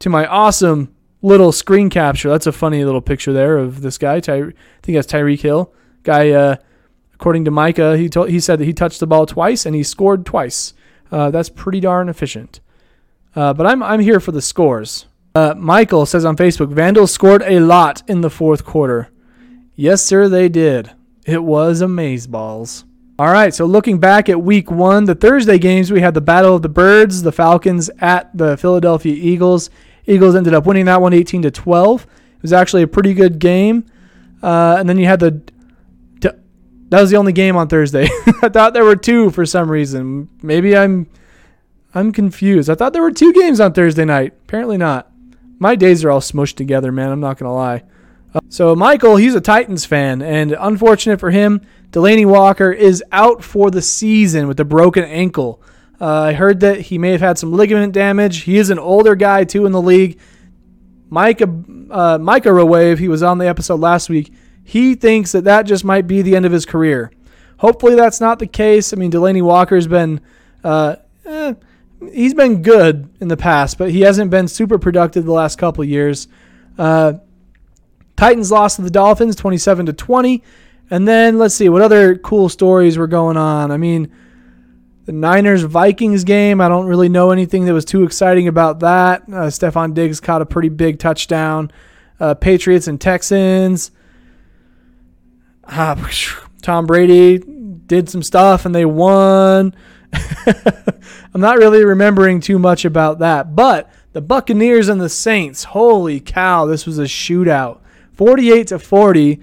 to 0.00 0.08
my 0.08 0.26
awesome 0.26 0.94
little 1.22 1.52
screen 1.52 1.90
capture. 1.90 2.28
That's 2.28 2.46
a 2.46 2.52
funny 2.52 2.84
little 2.84 3.00
picture 3.00 3.32
there 3.32 3.58
of 3.58 3.82
this 3.82 3.98
guy. 3.98 4.20
Ty- 4.20 4.38
I 4.38 4.52
think 4.82 4.96
that's 4.96 5.06
Tyreek 5.10 5.40
Hill. 5.40 5.72
Guy, 6.02 6.30
uh, 6.30 6.56
according 7.14 7.44
to 7.44 7.50
Micah, 7.50 7.96
he 7.96 8.08
told 8.08 8.30
he 8.30 8.40
said 8.40 8.58
that 8.58 8.64
he 8.64 8.72
touched 8.72 9.00
the 9.00 9.06
ball 9.06 9.26
twice 9.26 9.64
and 9.64 9.76
he 9.76 9.82
scored 9.82 10.26
twice. 10.26 10.74
Uh, 11.12 11.30
that's 11.30 11.48
pretty 11.48 11.78
darn 11.80 12.08
efficient. 12.08 12.60
Uh, 13.36 13.52
but 13.54 13.66
I'm 13.66 13.82
I'm 13.82 14.00
here 14.00 14.18
for 14.18 14.32
the 14.32 14.42
scores. 14.42 15.06
Uh, 15.34 15.54
Michael 15.56 16.06
says 16.06 16.24
on 16.24 16.36
Facebook, 16.36 16.72
Vandals 16.72 17.12
scored 17.12 17.42
a 17.42 17.60
lot 17.60 18.02
in 18.08 18.22
the 18.22 18.30
fourth 18.30 18.64
quarter. 18.64 19.08
Yes, 19.76 20.02
sir, 20.02 20.28
they 20.28 20.48
did. 20.48 20.90
It 21.24 21.44
was 21.44 21.80
amazeballs. 21.80 22.84
All 23.20 23.30
right, 23.30 23.52
so 23.52 23.66
looking 23.66 23.98
back 23.98 24.30
at 24.30 24.40
week 24.40 24.70
one, 24.70 25.04
the 25.04 25.14
Thursday 25.14 25.58
games, 25.58 25.92
we 25.92 26.00
had 26.00 26.14
the 26.14 26.22
Battle 26.22 26.56
of 26.56 26.62
the 26.62 26.70
Birds, 26.70 27.20
the 27.20 27.30
Falcons 27.30 27.90
at 27.98 28.34
the 28.34 28.56
Philadelphia 28.56 29.12
Eagles. 29.12 29.68
Eagles 30.06 30.34
ended 30.34 30.54
up 30.54 30.64
winning 30.64 30.86
that 30.86 31.02
one 31.02 31.12
18 31.12 31.42
to 31.42 31.50
12. 31.50 32.04
It 32.04 32.08
was 32.40 32.54
actually 32.54 32.80
a 32.80 32.86
pretty 32.86 33.12
good 33.12 33.38
game. 33.38 33.84
Uh, 34.42 34.76
and 34.78 34.88
then 34.88 34.96
you 34.96 35.04
had 35.04 35.20
the. 35.20 35.42
That 36.22 37.02
was 37.02 37.10
the 37.10 37.18
only 37.18 37.34
game 37.34 37.58
on 37.58 37.68
Thursday. 37.68 38.04
I 38.42 38.48
thought 38.48 38.72
there 38.72 38.86
were 38.86 38.96
two 38.96 39.28
for 39.28 39.44
some 39.44 39.70
reason. 39.70 40.30
Maybe 40.42 40.74
I'm 40.74 41.06
I'm 41.92 42.12
confused. 42.12 42.70
I 42.70 42.74
thought 42.74 42.94
there 42.94 43.02
were 43.02 43.12
two 43.12 43.34
games 43.34 43.60
on 43.60 43.74
Thursday 43.74 44.06
night. 44.06 44.32
Apparently 44.44 44.78
not. 44.78 45.12
My 45.58 45.74
days 45.76 46.06
are 46.06 46.10
all 46.10 46.22
smushed 46.22 46.56
together, 46.56 46.90
man. 46.90 47.10
I'm 47.10 47.20
not 47.20 47.36
going 47.36 47.50
to 47.50 47.52
lie. 47.52 47.82
Uh, 48.32 48.40
so, 48.48 48.74
Michael, 48.74 49.16
he's 49.16 49.34
a 49.34 49.42
Titans 49.42 49.84
fan, 49.84 50.22
and 50.22 50.56
unfortunate 50.58 51.20
for 51.20 51.30
him, 51.30 51.60
Delanie 51.90 52.26
Walker 52.26 52.70
is 52.70 53.02
out 53.10 53.42
for 53.42 53.70
the 53.70 53.82
season 53.82 54.46
with 54.46 54.60
a 54.60 54.64
broken 54.64 55.04
ankle. 55.04 55.60
Uh, 56.00 56.22
I 56.22 56.32
heard 56.32 56.60
that 56.60 56.80
he 56.80 56.98
may 56.98 57.10
have 57.10 57.20
had 57.20 57.38
some 57.38 57.52
ligament 57.52 57.92
damage. 57.92 58.42
He 58.42 58.58
is 58.58 58.70
an 58.70 58.78
older 58.78 59.14
guy, 59.14 59.44
too, 59.44 59.66
in 59.66 59.72
the 59.72 59.82
league. 59.82 60.18
Micah, 61.10 61.52
uh, 61.90 62.18
Micah 62.18 62.52
Rowave, 62.52 62.98
he 62.98 63.08
was 63.08 63.22
on 63.22 63.38
the 63.38 63.48
episode 63.48 63.80
last 63.80 64.08
week. 64.08 64.32
He 64.62 64.94
thinks 64.94 65.32
that 65.32 65.44
that 65.44 65.62
just 65.62 65.84
might 65.84 66.06
be 66.06 66.22
the 66.22 66.36
end 66.36 66.46
of 66.46 66.52
his 66.52 66.64
career. 66.64 67.10
Hopefully, 67.58 67.96
that's 67.96 68.20
not 68.20 68.38
the 68.38 68.46
case. 68.46 68.92
I 68.92 68.96
mean, 68.96 69.10
Delanie 69.10 69.42
Walker's 69.42 69.88
been. 69.88 70.20
Uh, 70.62 70.96
eh, 71.26 71.54
he's 72.12 72.34
been 72.34 72.62
good 72.62 73.10
in 73.20 73.28
the 73.28 73.36
past, 73.36 73.76
but 73.76 73.90
he 73.90 74.02
hasn't 74.02 74.30
been 74.30 74.46
super 74.46 74.78
productive 74.78 75.24
the 75.24 75.32
last 75.32 75.58
couple 75.58 75.84
years. 75.84 76.28
Uh, 76.78 77.14
Titans 78.16 78.50
lost 78.50 78.76
to 78.76 78.82
the 78.82 78.90
Dolphins 78.90 79.34
27 79.36 79.86
to 79.86 79.92
20. 79.92 80.42
And 80.90 81.06
then 81.06 81.38
let's 81.38 81.54
see 81.54 81.68
what 81.68 81.82
other 81.82 82.16
cool 82.16 82.48
stories 82.48 82.98
were 82.98 83.06
going 83.06 83.36
on. 83.36 83.70
I 83.70 83.76
mean, 83.76 84.12
the 85.04 85.12
Niners 85.12 85.62
Vikings 85.62 86.24
game, 86.24 86.60
I 86.60 86.68
don't 86.68 86.86
really 86.86 87.08
know 87.08 87.30
anything 87.30 87.64
that 87.66 87.74
was 87.74 87.84
too 87.84 88.02
exciting 88.04 88.48
about 88.48 88.80
that. 88.80 89.22
Uh, 89.22 89.46
Stefon 89.48 89.94
Diggs 89.94 90.20
caught 90.20 90.42
a 90.42 90.46
pretty 90.46 90.68
big 90.68 90.98
touchdown. 90.98 91.70
Uh, 92.18 92.34
Patriots 92.34 92.88
and 92.88 93.00
Texans. 93.00 93.92
Uh, 95.64 95.96
Tom 96.62 96.86
Brady 96.86 97.38
did 97.38 98.08
some 98.08 98.22
stuff 98.22 98.66
and 98.66 98.74
they 98.74 98.84
won. 98.84 99.74
I'm 101.32 101.40
not 101.40 101.58
really 101.58 101.84
remembering 101.84 102.40
too 102.40 102.58
much 102.58 102.84
about 102.84 103.20
that. 103.20 103.54
But 103.54 103.90
the 104.12 104.20
Buccaneers 104.20 104.88
and 104.88 105.00
the 105.00 105.08
Saints, 105.08 105.64
holy 105.64 106.18
cow, 106.20 106.66
this 106.66 106.84
was 106.84 106.98
a 106.98 107.04
shootout. 107.04 107.80
48 108.12 108.66
to 108.68 108.78
40. 108.78 109.40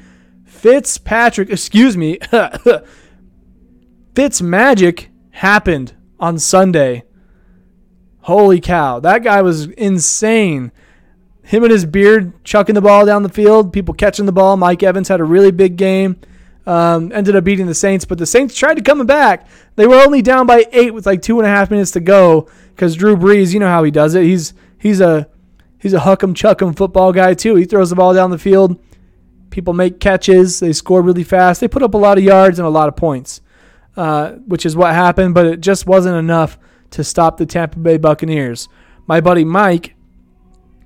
Fitzpatrick, 0.67 1.49
excuse 1.49 1.95
me, 1.95 2.19
Fitz 4.15 4.41
magic 4.41 5.10
happened 5.30 5.93
on 6.19 6.38
Sunday. 6.38 7.06
Holy 8.19 8.60
cow, 8.60 8.99
that 8.99 9.23
guy 9.23 9.41
was 9.41 9.67
insane. 9.67 10.73
Him 11.43 11.63
and 11.63 11.71
his 11.71 11.86
beard 11.86 12.43
chucking 12.43 12.75
the 12.75 12.82
ball 12.82 13.06
down 13.06 13.23
the 13.23 13.30
field, 13.30 13.71
people 13.71 13.93
catching 13.93 14.25
the 14.25 14.34
ball. 14.34 14.58
Mike 14.58 14.84
Evans 14.84 15.08
had 15.08 15.21
a 15.21 15.23
really 15.23 15.51
big 15.51 15.77
game. 15.77 16.19
Um, 16.65 17.13
ended 17.13 17.38
up 17.38 17.45
beating 17.45 17.67
the 17.67 17.73
Saints, 17.73 18.03
but 18.03 18.17
the 18.17 18.25
Saints 18.25 18.53
tried 18.53 18.73
to 18.73 18.82
come 18.82 19.06
back. 19.06 19.47
They 19.77 19.88
were 19.88 20.03
only 20.03 20.21
down 20.21 20.47
by 20.47 20.65
eight 20.73 20.93
with 20.93 21.06
like 21.06 21.21
two 21.21 21.39
and 21.39 21.47
a 21.47 21.49
half 21.49 21.71
minutes 21.71 21.91
to 21.91 22.01
go 22.01 22.49
because 22.75 22.97
Drew 22.97 23.15
Brees, 23.15 23.53
you 23.53 23.62
know 23.62 23.69
how 23.69 23.86
he 23.86 23.91
does 23.91 24.15
it. 24.15 24.23
He's 24.23 24.53
he's 24.77 24.99
a 24.99 25.30
he's 25.80 25.93
a 25.93 25.99
huck'em 25.99 26.36
chuck'em 26.36 26.75
football 26.75 27.13
guy 27.13 27.36
too. 27.36 27.56
He 27.56 27.63
throws 27.63 27.89
the 27.89 27.95
ball 27.95 28.13
down 28.13 28.32
the 28.32 28.38
field. 28.38 28.77
People 29.49 29.73
make 29.73 29.99
catches. 29.99 30.60
They 30.60 30.73
score 30.73 31.01
really 31.01 31.23
fast. 31.23 31.62
They 31.62 31.67
put 31.67 31.83
up 31.83 31.93
a 31.93 31.97
lot 31.97 32.17
of 32.17 32.23
yards 32.23 32.60
and 32.60 32.65
a 32.65 32.71
lot 32.71 32.88
of 32.88 32.95
points, 32.95 33.41
uh, 33.95 34.31
which 34.45 34.65
is 34.65 34.75
what 34.75 34.93
happened. 34.93 35.33
But 35.33 35.45
it 35.45 35.62
just 35.62 35.88
wasn't 35.88 36.17
enough 36.17 36.57
to 36.91 37.03
stop 37.03 37.38
the 37.38 37.45
Tampa 37.45 37.79
Bay 37.79 37.97
Buccaneers. 37.97 38.67
My 39.07 39.21
buddy 39.21 39.43
Mike, 39.43 39.95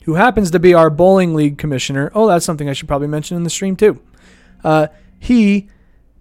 who 0.04 0.16
happens 0.16 0.52
to 0.52 0.60
be 0.60 0.74
our 0.74 0.90
bowling 0.90 1.34
league 1.36 1.58
commissioner. 1.58 2.12
Oh, 2.14 2.28
that's 2.28 2.46
something 2.46 2.70
I 2.70 2.74
should 2.74 2.88
probably 2.88 3.08
mention 3.08 3.38
in 3.38 3.44
the 3.44 3.50
stream 3.50 3.76
too. 3.76 4.02
Uh, 4.64 4.88
he 5.20 5.68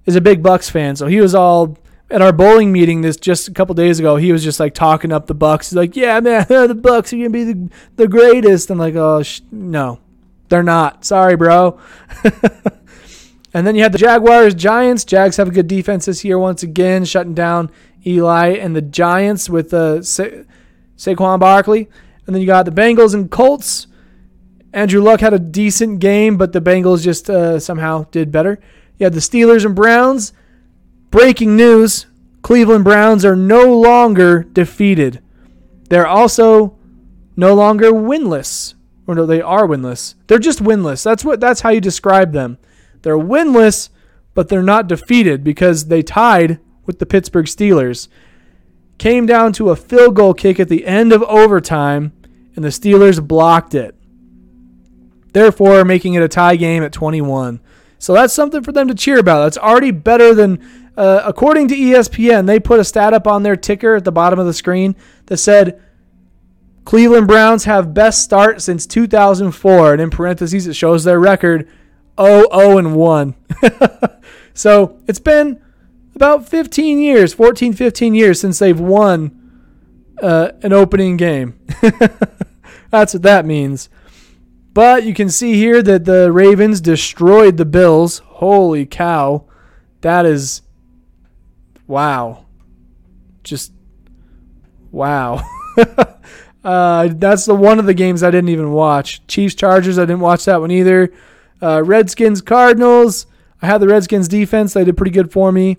is 0.07 0.17
a 0.17 0.21
big 0.21 0.43
Bucks 0.43 0.69
fan, 0.71 0.97
so 0.97 1.07
he 1.07 1.21
was 1.21 1.35
all 1.35 1.79
at 2.11 2.21
our 2.21 2.33
bowling 2.33 2.73
meeting 2.73 3.03
this 3.03 3.17
just 3.17 3.49
a 3.49 3.53
couple 3.53 3.75
days 3.75 3.99
ago. 4.01 4.17
He 4.17 4.33
was 4.33 4.43
just 4.43 4.59
like 4.59 4.75
talking 4.75 5.13
up 5.13 5.27
the 5.27 5.35
Bucks. 5.35 5.71
He's 5.71 5.77
like, 5.77 5.97
"Yeah, 5.97 6.21
man, 6.21 6.47
the 6.49 6.75
Bucks 6.75 7.13
are 7.13 7.17
gonna 7.17 7.31
be 7.31 7.45
the, 7.45 7.71
the 7.97 8.09
greatest." 8.09 8.71
I'm 8.71 8.79
like, 8.79 8.95
"Oh, 8.95 9.23
sh- 9.23 9.41
no, 9.51 10.01
they're 10.51 10.63
not. 10.63 11.05
Sorry, 11.05 11.37
bro." 11.37 11.81
and 13.55 13.67
then 13.67 13.75
you 13.75 13.83
had 13.83 13.93
the 13.93 13.99
Jaguars, 13.99 14.55
Giants. 14.55 15.05
Jags 15.05 15.39
have 15.39 15.49
a 15.49 15.53
good 15.53 15.67
defense 15.67 16.05
this 16.05 16.25
year 16.25 16.39
once 16.39 16.63
again, 16.63 17.05
shutting 17.05 17.35
down 17.35 17.71
Eli 18.07 18.49
and 18.49 18.77
the 18.77 18.83
Giants 18.83 19.49
with 19.49 19.73
uh, 19.73 20.03
Sa- 20.03 20.45
Saquon 20.97 21.41
Barkley. 21.41 21.89
And 22.27 22.35
then 22.35 22.41
you 22.41 22.47
got 22.47 22.65
the 22.65 22.71
Bengals 22.71 23.15
and 23.15 23.31
Colts. 23.31 23.87
Andrew 24.73 25.03
Luck 25.03 25.21
had 25.21 25.35
a 25.35 25.39
decent 25.39 25.99
game, 25.99 26.37
but 26.37 26.53
the 26.53 26.61
Bengals 26.61 27.03
just 27.03 27.29
uh, 27.29 27.59
somehow 27.59 28.05
did 28.11 28.31
better. 28.31 28.61
You 28.99 29.05
had 29.05 29.15
the 29.15 29.21
Steelers 29.21 29.65
and 29.65 29.75
Browns. 29.75 30.33
Breaking 31.11 31.57
news 31.57 32.07
Cleveland 32.43 32.85
Browns 32.85 33.25
are 33.25 33.37
no 33.37 33.79
longer 33.79 34.45
defeated. 34.45 35.23
They're 35.89 36.07
also 36.07 36.79
no 37.37 37.55
longer 37.55 37.91
winless. 37.91 38.75
Or 39.11 39.15
no, 39.17 39.27
they 39.27 39.41
are 39.41 39.67
winless. 39.67 40.15
They're 40.29 40.39
just 40.39 40.63
winless. 40.63 41.03
That's 41.03 41.25
what 41.25 41.41
that's 41.41 41.63
how 41.63 41.71
you 41.71 41.81
describe 41.81 42.33
them. 42.33 42.59
They're 43.03 43.19
winless, 43.19 43.89
but 44.35 44.49
they're 44.49 44.63
not 44.63 44.87
defeated 44.87 45.43
because 45.43 45.87
they 45.89 46.01
tied 46.01 46.61
with 46.87 47.01
the 47.01 47.07
Pittsburgh 47.07 47.47
Steelers. 47.47 48.07
Came 48.99 49.27
down 49.27 49.53
to 49.55 49.71
a 49.71 49.75
field 49.75 50.15
goal 50.15 50.33
kick 50.33 50.61
at 50.61 50.69
the 50.69 50.87
end 50.87 51.13
of 51.13 51.25
overtime, 51.25 52.13
and 52.55 52.65
the 52.65 52.69
Steelers 52.69 53.21
blocked 53.27 53.75
it. 53.75 53.97
Therefore, 55.33 55.85
making 55.85 56.15
it 56.15 56.23
a 56.23 56.29
tie 56.29 56.55
game 56.55 56.85
at 56.85 56.93
21. 56.93 57.59
So 57.99 58.13
that's 58.13 58.33
something 58.33 58.63
for 58.63 58.71
them 58.71 58.87
to 58.87 58.95
cheer 58.95 59.19
about. 59.19 59.43
That's 59.43 59.59
already 59.59 59.91
better 59.91 60.37
than, 60.37 60.93
uh, 60.97 61.23
according 61.25 61.67
to 61.67 61.75
ESPN, 61.75 62.47
they 62.47 62.61
put 62.61 62.79
a 62.79 62.85
stat 62.85 63.13
up 63.13 63.27
on 63.27 63.43
their 63.43 63.57
ticker 63.57 63.97
at 63.97 64.05
the 64.05 64.13
bottom 64.13 64.39
of 64.39 64.47
the 64.47 64.55
screen 64.55 64.95
that 65.27 65.39
said 65.39 65.83
Cleveland 66.85 67.27
Browns 67.27 67.65
have 67.65 67.95
best 67.95 68.23
start 68.23 68.63
since 68.63 68.87
2004. 68.87 69.93
And 69.93 70.03
in 70.03 70.11
parentheses, 70.11 70.67
it 70.67 70.75
shows 70.75 71.05
their 71.05 71.21
record 71.21 71.69
0 72.21 72.47
0 72.53 72.79
and 72.79 72.97
1. 72.97 73.35
so 74.55 74.99
it's 75.07 75.21
been 75.21 75.61
about 76.15 76.49
15 76.49 76.99
years, 76.99 77.33
14, 77.33 77.73
15 77.73 78.15
years 78.15 78.41
since 78.41 78.59
they've 78.59 78.79
won 78.79 79.37
uh, 80.23 80.53
an 80.63 80.73
opening 80.73 81.17
game. 81.17 81.59
That's 82.91 83.15
what 83.15 83.23
that 83.23 83.47
means. 83.47 83.89
But 84.73 85.05
you 85.05 85.15
can 85.15 85.29
see 85.29 85.55
here 85.55 85.83
that 85.83 86.05
the 86.05 86.31
Ravens 86.33 86.81
destroyed 86.81 87.57
the 87.57 87.65
Bills. 87.65 88.19
Holy 88.19 88.87
cow. 88.87 89.47
That 90.01 90.27
is 90.27 90.63
wow. 91.87 92.47
Just 93.43 93.73
Wow. 94.91 95.43
uh, 96.65 97.09
that's 97.13 97.47
the 97.47 97.55
one 97.55 97.79
of 97.79 97.87
the 97.87 97.95
games 97.95 98.23
I 98.23 98.31
didn't 98.31 98.51
even 98.51 98.73
watch. 98.73 99.27
Chiefs 99.27 99.55
Chargers, 99.55 99.99
I 99.99 100.03
didn't 100.03 100.21
watch 100.21 100.45
that 100.45 100.61
one 100.61 100.71
either. 100.71 101.13
Uh, 101.63 101.83
Redskins 101.83 102.43
Cardinals, 102.43 103.27
I 103.63 103.67
had 103.67 103.79
the 103.79 103.89
Redskins 103.89 104.29
defense. 104.29 104.73
They 104.73 104.85
did 104.85 104.97
pretty 104.97 105.13
good 105.13 105.33
for 105.33 105.53
me. 105.53 105.79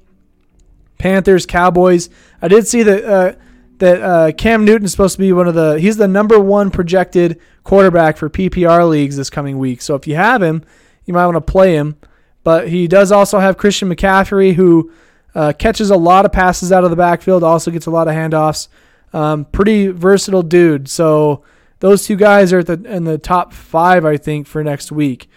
Panthers 0.98 1.46
Cowboys. 1.46 2.10
I 2.42 2.48
did 2.48 2.68
see 2.68 2.84
that 2.84 3.04
uh, 3.04 3.36
that 3.80 4.02
uh, 4.02 4.32
Cam 4.34 4.66
Newton 4.66 4.86
is 4.86 4.92
supposed 4.92 5.16
to 5.16 5.20
be 5.20 5.34
one 5.34 5.48
of 5.48 5.56
the. 5.56 5.80
He's 5.80 5.98
the 5.98 6.08
number 6.08 6.40
one 6.40 6.70
projected 6.70 7.40
quarterback 7.64 8.18
for 8.18 8.30
PPR 8.30 8.88
leagues 8.88 9.18
this 9.18 9.30
coming 9.30 9.58
week. 9.58 9.82
So 9.82 9.96
if 9.96 10.06
you 10.08 10.16
have 10.16 10.42
him, 10.42 10.64
you 11.06 11.14
might 11.14 11.26
want 11.26 11.36
to 11.36 11.52
play 11.52 11.76
him. 11.76 11.98
But 12.44 12.70
he 12.70 12.88
does 12.88 13.12
also 13.12 13.40
have 13.40 13.58
Christian 13.58 13.90
McCaffrey, 13.90 14.54
who 14.54 14.92
uh, 15.36 15.54
catches 15.58 15.90
a 15.90 15.98
lot 15.98 16.26
of 16.26 16.32
passes 16.32 16.72
out 16.72 16.84
of 16.84 16.90
the 16.90 16.96
backfield, 16.96 17.44
also 17.44 17.72
gets 17.72 17.86
a 17.86 17.92
lot 17.92 18.08
of 18.08 18.14
handoffs. 18.14 18.68
Um, 19.14 19.46
pretty 19.46 19.88
versatile 19.88 20.44
dude. 20.44 20.88
So 20.88 21.44
those 21.80 22.06
two 22.06 22.16
guys 22.16 22.54
are 22.54 22.60
at 22.60 22.68
the, 22.68 22.82
in 22.86 23.04
the 23.04 23.18
top 23.18 23.54
five, 23.54 24.06
I 24.06 24.18
think, 24.18 24.48
for 24.48 24.64
next 24.64 24.92
week. 24.92 25.30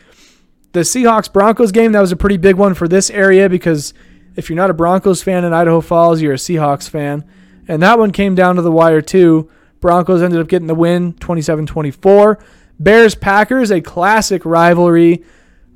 The 0.72 0.80
Seahawks 0.80 1.32
Broncos 1.32 1.72
game, 1.72 1.92
that 1.92 2.00
was 2.00 2.12
a 2.12 2.16
pretty 2.16 2.36
big 2.36 2.56
one 2.56 2.74
for 2.74 2.88
this 2.88 3.10
area 3.10 3.48
because 3.48 3.94
if 4.36 4.48
you're 4.48 4.56
not 4.56 4.70
a 4.70 4.74
Broncos 4.74 5.22
fan 5.22 5.44
in 5.44 5.52
Idaho 5.52 5.80
Falls, 5.80 6.20
you're 6.20 6.34
a 6.34 6.36
Seahawks 6.36 6.88
fan. 6.88 7.24
And 7.66 7.82
that 7.82 7.98
one 7.98 8.10
came 8.10 8.34
down 8.34 8.56
to 8.56 8.62
the 8.62 8.72
wire, 8.72 9.00
too. 9.00 9.50
Broncos 9.80 10.22
ended 10.22 10.40
up 10.40 10.48
getting 10.48 10.66
the 10.66 10.74
win 10.74 11.12
27 11.14 11.66
24. 11.66 12.38
Bears 12.80 13.14
Packers, 13.14 13.70
a 13.70 13.80
classic 13.80 14.44
rivalry. 14.44 15.24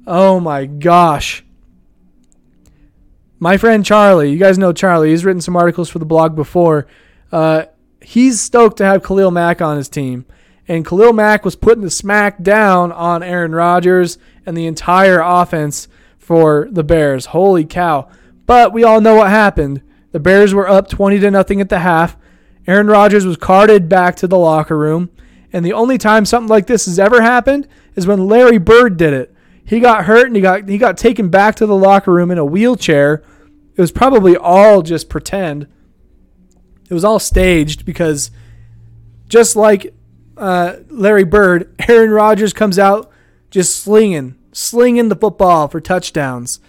Oh 0.06 0.40
my 0.40 0.66
gosh. 0.66 1.44
My 3.38 3.56
friend 3.56 3.84
Charlie, 3.84 4.32
you 4.32 4.38
guys 4.38 4.58
know 4.58 4.72
Charlie, 4.72 5.11
he's 5.11 5.24
written 5.24 5.40
some 5.40 5.56
articles 5.56 5.88
for 5.88 5.98
the 5.98 6.06
blog 6.06 6.34
before. 6.34 6.87
Uh, 7.30 7.66
he's 8.08 8.40
stoked 8.40 8.78
to 8.78 8.86
have 8.86 9.04
Khalil 9.04 9.30
Mack 9.30 9.60
on 9.60 9.76
his 9.76 9.90
team. 9.90 10.24
And 10.66 10.86
Khalil 10.86 11.12
Mack 11.12 11.44
was 11.44 11.56
putting 11.56 11.84
the 11.84 11.90
smack 11.90 12.42
down 12.42 12.90
on 12.90 13.22
Aaron 13.22 13.54
Rodgers 13.54 14.16
and 14.46 14.56
the 14.56 14.66
entire 14.66 15.20
offense 15.20 15.88
for 16.16 16.68
the 16.70 16.82
Bears. 16.82 17.26
Holy 17.26 17.66
cow. 17.66 18.08
But 18.46 18.72
we 18.72 18.82
all 18.82 19.02
know 19.02 19.16
what 19.16 19.28
happened. 19.28 19.82
The 20.12 20.20
Bears 20.20 20.54
were 20.54 20.66
up 20.66 20.88
20 20.88 21.18
to 21.18 21.30
nothing 21.30 21.60
at 21.60 21.68
the 21.68 21.80
half. 21.80 22.16
Aaron 22.66 22.86
Rodgers 22.86 23.26
was 23.26 23.36
carted 23.36 23.90
back 23.90 24.16
to 24.16 24.26
the 24.26 24.38
locker 24.38 24.78
room. 24.78 25.10
And 25.52 25.62
the 25.62 25.74
only 25.74 25.98
time 25.98 26.24
something 26.24 26.48
like 26.48 26.66
this 26.66 26.86
has 26.86 26.98
ever 26.98 27.20
happened 27.20 27.68
is 27.94 28.06
when 28.06 28.26
Larry 28.26 28.58
Bird 28.58 28.96
did 28.96 29.12
it. 29.12 29.34
He 29.62 29.80
got 29.80 30.06
hurt 30.06 30.28
and 30.28 30.36
he 30.36 30.40
got 30.40 30.66
he 30.66 30.78
got 30.78 30.96
taken 30.96 31.28
back 31.28 31.56
to 31.56 31.66
the 31.66 31.76
locker 31.76 32.12
room 32.12 32.30
in 32.30 32.38
a 32.38 32.44
wheelchair. 32.44 33.22
It 33.76 33.80
was 33.82 33.92
probably 33.92 34.34
all 34.34 34.80
just 34.80 35.10
pretend. 35.10 35.66
It 36.88 36.94
was 36.94 37.05
all 37.05 37.18
staged 37.18 37.85
because 37.85 38.31
just 39.29 39.57
like 39.57 39.94
uh, 40.37 40.77
Larry 40.88 41.24
Bird, 41.24 41.74
Aaron 41.88 42.11
Rodgers 42.11 42.53
comes 42.53 42.79
out 42.79 43.11
just 43.51 43.83
slinging, 43.83 44.37
slinging 44.53 45.09
the 45.09 45.16
football 45.16 45.68
for 45.68 45.81
touchdowns 45.81 46.61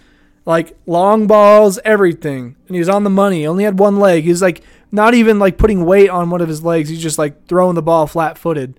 like 0.46 0.76
long 0.86 1.26
balls, 1.26 1.78
everything. 1.84 2.56
And 2.66 2.74
he 2.74 2.80
was 2.80 2.88
on 2.88 3.04
the 3.04 3.10
money. 3.10 3.40
He 3.40 3.46
only 3.46 3.64
had 3.64 3.78
one 3.78 3.98
leg. 3.98 4.24
He 4.24 4.30
was 4.30 4.42
like 4.42 4.62
not 4.90 5.14
even 5.14 5.38
like 5.38 5.58
putting 5.58 5.84
weight 5.84 6.10
on 6.10 6.30
one 6.30 6.40
of 6.40 6.48
his 6.48 6.64
legs. 6.64 6.88
He's 6.88 7.02
just 7.02 7.18
like 7.18 7.46
throwing 7.46 7.74
the 7.74 7.82
ball 7.82 8.06
flat 8.06 8.38
footed. 8.38 8.78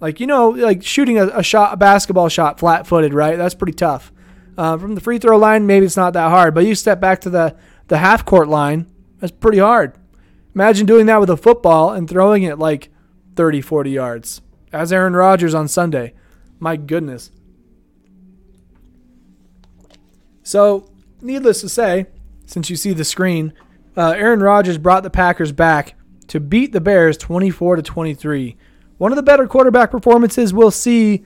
Like, 0.00 0.18
you 0.20 0.26
know, 0.26 0.50
like 0.50 0.82
shooting 0.82 1.18
a, 1.18 1.28
a 1.28 1.42
shot, 1.42 1.72
a 1.72 1.76
basketball 1.76 2.28
shot 2.28 2.58
flat 2.58 2.86
footed, 2.86 3.14
right? 3.14 3.38
That's 3.38 3.54
pretty 3.54 3.74
tough. 3.74 4.12
Uh, 4.58 4.76
from 4.76 4.94
the 4.94 5.00
free 5.00 5.18
throw 5.18 5.38
line, 5.38 5.66
maybe 5.66 5.86
it's 5.86 5.96
not 5.96 6.12
that 6.12 6.28
hard, 6.28 6.54
but 6.54 6.66
you 6.66 6.74
step 6.74 7.00
back 7.00 7.22
to 7.22 7.30
the, 7.30 7.56
the 7.88 7.96
half 7.96 8.26
court 8.26 8.48
line, 8.48 8.86
that's 9.18 9.32
pretty 9.32 9.58
hard. 9.58 9.94
Imagine 10.54 10.86
doing 10.86 11.06
that 11.06 11.20
with 11.20 11.30
a 11.30 11.36
football 11.36 11.92
and 11.92 12.08
throwing 12.08 12.42
it 12.42 12.58
like 12.58 12.90
30, 13.36 13.60
40 13.60 13.90
yards, 13.90 14.42
as 14.72 14.92
Aaron 14.92 15.14
Rodgers 15.14 15.54
on 15.54 15.68
Sunday. 15.68 16.14
My 16.58 16.76
goodness. 16.76 17.30
So, 20.42 20.90
needless 21.20 21.60
to 21.62 21.68
say, 21.68 22.06
since 22.46 22.68
you 22.68 22.76
see 22.76 22.92
the 22.92 23.04
screen, 23.04 23.52
uh, 23.96 24.10
Aaron 24.10 24.40
Rodgers 24.40 24.78
brought 24.78 25.02
the 25.02 25.10
Packers 25.10 25.52
back 25.52 25.94
to 26.28 26.40
beat 26.40 26.72
the 26.72 26.80
Bears 26.80 27.16
24 27.16 27.76
to 27.76 27.82
23. 27.82 28.56
One 28.98 29.12
of 29.12 29.16
the 29.16 29.22
better 29.22 29.46
quarterback 29.46 29.90
performances 29.90 30.52
we'll 30.52 30.70
see, 30.70 31.24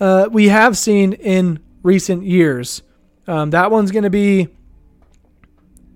uh, 0.00 0.28
we 0.30 0.48
have 0.48 0.76
seen 0.76 1.14
in 1.14 1.60
recent 1.82 2.24
years. 2.24 2.82
Um, 3.26 3.50
that 3.50 3.70
one's 3.70 3.90
going 3.90 4.04
to 4.04 4.10
be 4.10 4.48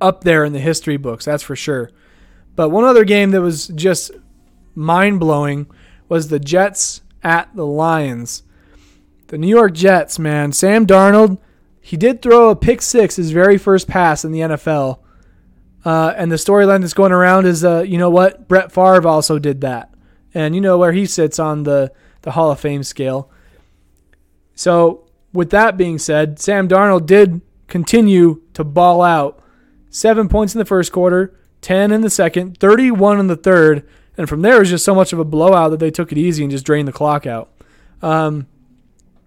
up 0.00 0.24
there 0.24 0.44
in 0.44 0.52
the 0.52 0.58
history 0.60 0.96
books, 0.96 1.24
that's 1.24 1.42
for 1.42 1.56
sure. 1.56 1.90
But 2.54 2.70
one 2.70 2.84
other 2.84 3.04
game 3.04 3.30
that 3.30 3.40
was 3.40 3.68
just 3.68 4.10
mind 4.74 5.20
blowing 5.20 5.66
was 6.08 6.28
the 6.28 6.40
Jets 6.40 7.02
at 7.22 7.54
the 7.54 7.66
Lions. 7.66 8.42
The 9.28 9.38
New 9.38 9.48
York 9.48 9.72
Jets, 9.72 10.18
man. 10.18 10.52
Sam 10.52 10.86
Darnold 10.86 11.38
he 11.84 11.96
did 11.96 12.22
throw 12.22 12.48
a 12.48 12.56
pick 12.56 12.80
six 12.80 13.16
his 13.16 13.32
very 13.32 13.58
first 13.58 13.88
pass 13.88 14.24
in 14.24 14.30
the 14.30 14.38
NFL. 14.38 15.00
Uh, 15.84 16.14
and 16.16 16.30
the 16.30 16.36
storyline 16.36 16.80
that's 16.80 16.94
going 16.94 17.10
around 17.10 17.44
is, 17.44 17.64
uh, 17.64 17.82
you 17.82 17.98
know 17.98 18.08
what? 18.08 18.46
Brett 18.46 18.70
Favre 18.70 19.06
also 19.08 19.40
did 19.40 19.60
that. 19.62 19.92
And 20.32 20.54
you 20.54 20.60
know 20.60 20.78
where 20.78 20.92
he 20.92 21.04
sits 21.06 21.40
on 21.40 21.64
the, 21.64 21.92
the 22.22 22.30
Hall 22.30 22.52
of 22.52 22.60
Fame 22.60 22.84
scale. 22.84 23.28
So, 24.54 25.08
with 25.32 25.50
that 25.50 25.76
being 25.76 25.98
said, 25.98 26.38
Sam 26.38 26.68
Darnold 26.68 27.06
did 27.06 27.40
continue 27.66 28.42
to 28.54 28.62
ball 28.62 29.02
out. 29.02 29.42
Seven 29.90 30.28
points 30.28 30.54
in 30.54 30.60
the 30.60 30.64
first 30.64 30.92
quarter, 30.92 31.34
10 31.62 31.92
in 31.92 32.02
the 32.02 32.10
second, 32.10 32.58
31 32.58 33.18
in 33.18 33.26
the 33.28 33.36
third. 33.36 33.88
And 34.16 34.28
from 34.28 34.42
there, 34.42 34.56
it 34.56 34.60
was 34.60 34.70
just 34.70 34.84
so 34.84 34.94
much 34.94 35.12
of 35.12 35.18
a 35.18 35.24
blowout 35.24 35.70
that 35.70 35.80
they 35.80 35.90
took 35.90 36.12
it 36.12 36.18
easy 36.18 36.44
and 36.44 36.50
just 36.50 36.66
drained 36.66 36.86
the 36.86 36.92
clock 36.92 37.26
out. 37.26 37.50
Um, 38.02 38.46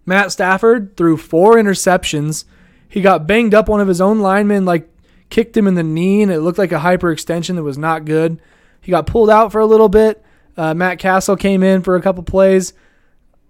Matt 0.05 0.31
Stafford 0.31 0.95
threw 0.95 1.17
four 1.17 1.55
interceptions. 1.55 2.45
He 2.87 3.01
got 3.01 3.25
banged 3.25 3.55
up. 3.55 3.67
One 3.67 3.81
of 3.81 3.87
his 3.87 4.01
own 4.01 4.19
linemen 4.19 4.65
like 4.65 4.87
kicked 5.29 5.57
him 5.57 5.67
in 5.67 5.73
the 5.73 5.83
knee, 5.83 6.21
and 6.21 6.31
it 6.31 6.41
looked 6.41 6.59
like 6.59 6.71
a 6.71 6.79
hyperextension 6.79 7.55
that 7.55 7.63
was 7.63 7.77
not 7.77 8.05
good. 8.05 8.39
He 8.81 8.91
got 8.91 9.07
pulled 9.07 9.29
out 9.29 9.51
for 9.51 9.59
a 9.59 9.65
little 9.65 9.89
bit. 9.89 10.23
Uh, 10.55 10.73
Matt 10.73 10.99
Cassel 10.99 11.35
came 11.35 11.63
in 11.63 11.81
for 11.81 11.95
a 11.95 12.01
couple 12.01 12.23
plays. 12.23 12.73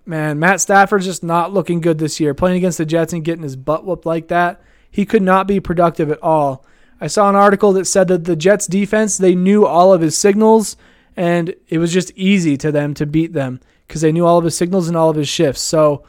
Man, 0.06 0.40
Matt 0.40 0.62
Stafford's 0.62 1.06
just 1.06 1.24
not 1.24 1.52
looking 1.52 1.82
good 1.82 1.98
this 1.98 2.20
year. 2.20 2.34
Playing 2.34 2.58
against 2.58 2.78
the 2.78 2.86
Jets 2.86 3.12
and 3.12 3.26
getting 3.26 3.44
his 3.44 3.56
butt 3.56 3.84
whooped 3.84 4.06
like 4.06 4.30
that, 4.30 4.62
he 4.90 5.06
could 5.06 5.24
not 5.24 5.48
be 5.48 5.60
productive 5.60 6.10
at 6.12 6.22
all. 6.24 6.66
I 7.06 7.08
saw 7.08 7.30
an 7.30 7.36
article 7.36 7.72
that 7.74 7.86
said 7.86 8.08
that 8.08 8.24
the 8.24 8.36
Jets 8.36 8.66
defense, 8.66 9.20
they 9.20 9.36
knew 9.36 9.64
all 9.64 9.94
of 9.94 10.02
his 10.02 10.18
signals, 10.18 10.76
and 11.16 11.54
it 11.70 11.78
was 11.78 11.94
just 11.94 12.10
easy 12.16 12.58
to 12.58 12.72
them 12.72 12.96
to 12.96 13.06
beat 13.06 13.32
them 13.32 13.60
because 13.88 14.02
they 14.02 14.12
knew 14.12 14.26
all 14.26 14.40
of 14.40 14.44
his 14.44 14.58
signals 14.58 14.88
and 14.88 14.98
all 14.98 15.12
of 15.12 15.16
his 15.16 15.30
shifts. 15.30 15.62
So 15.62 16.04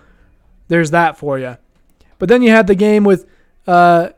there's 0.68 0.92
that 0.92 1.18
for 1.18 1.38
you. 1.38 1.58
But 2.18 2.30
then 2.30 2.40
you 2.40 2.48
had 2.48 2.66
the 2.66 2.74
game 2.74 3.04
with 3.04 3.28
uh, 3.66 4.08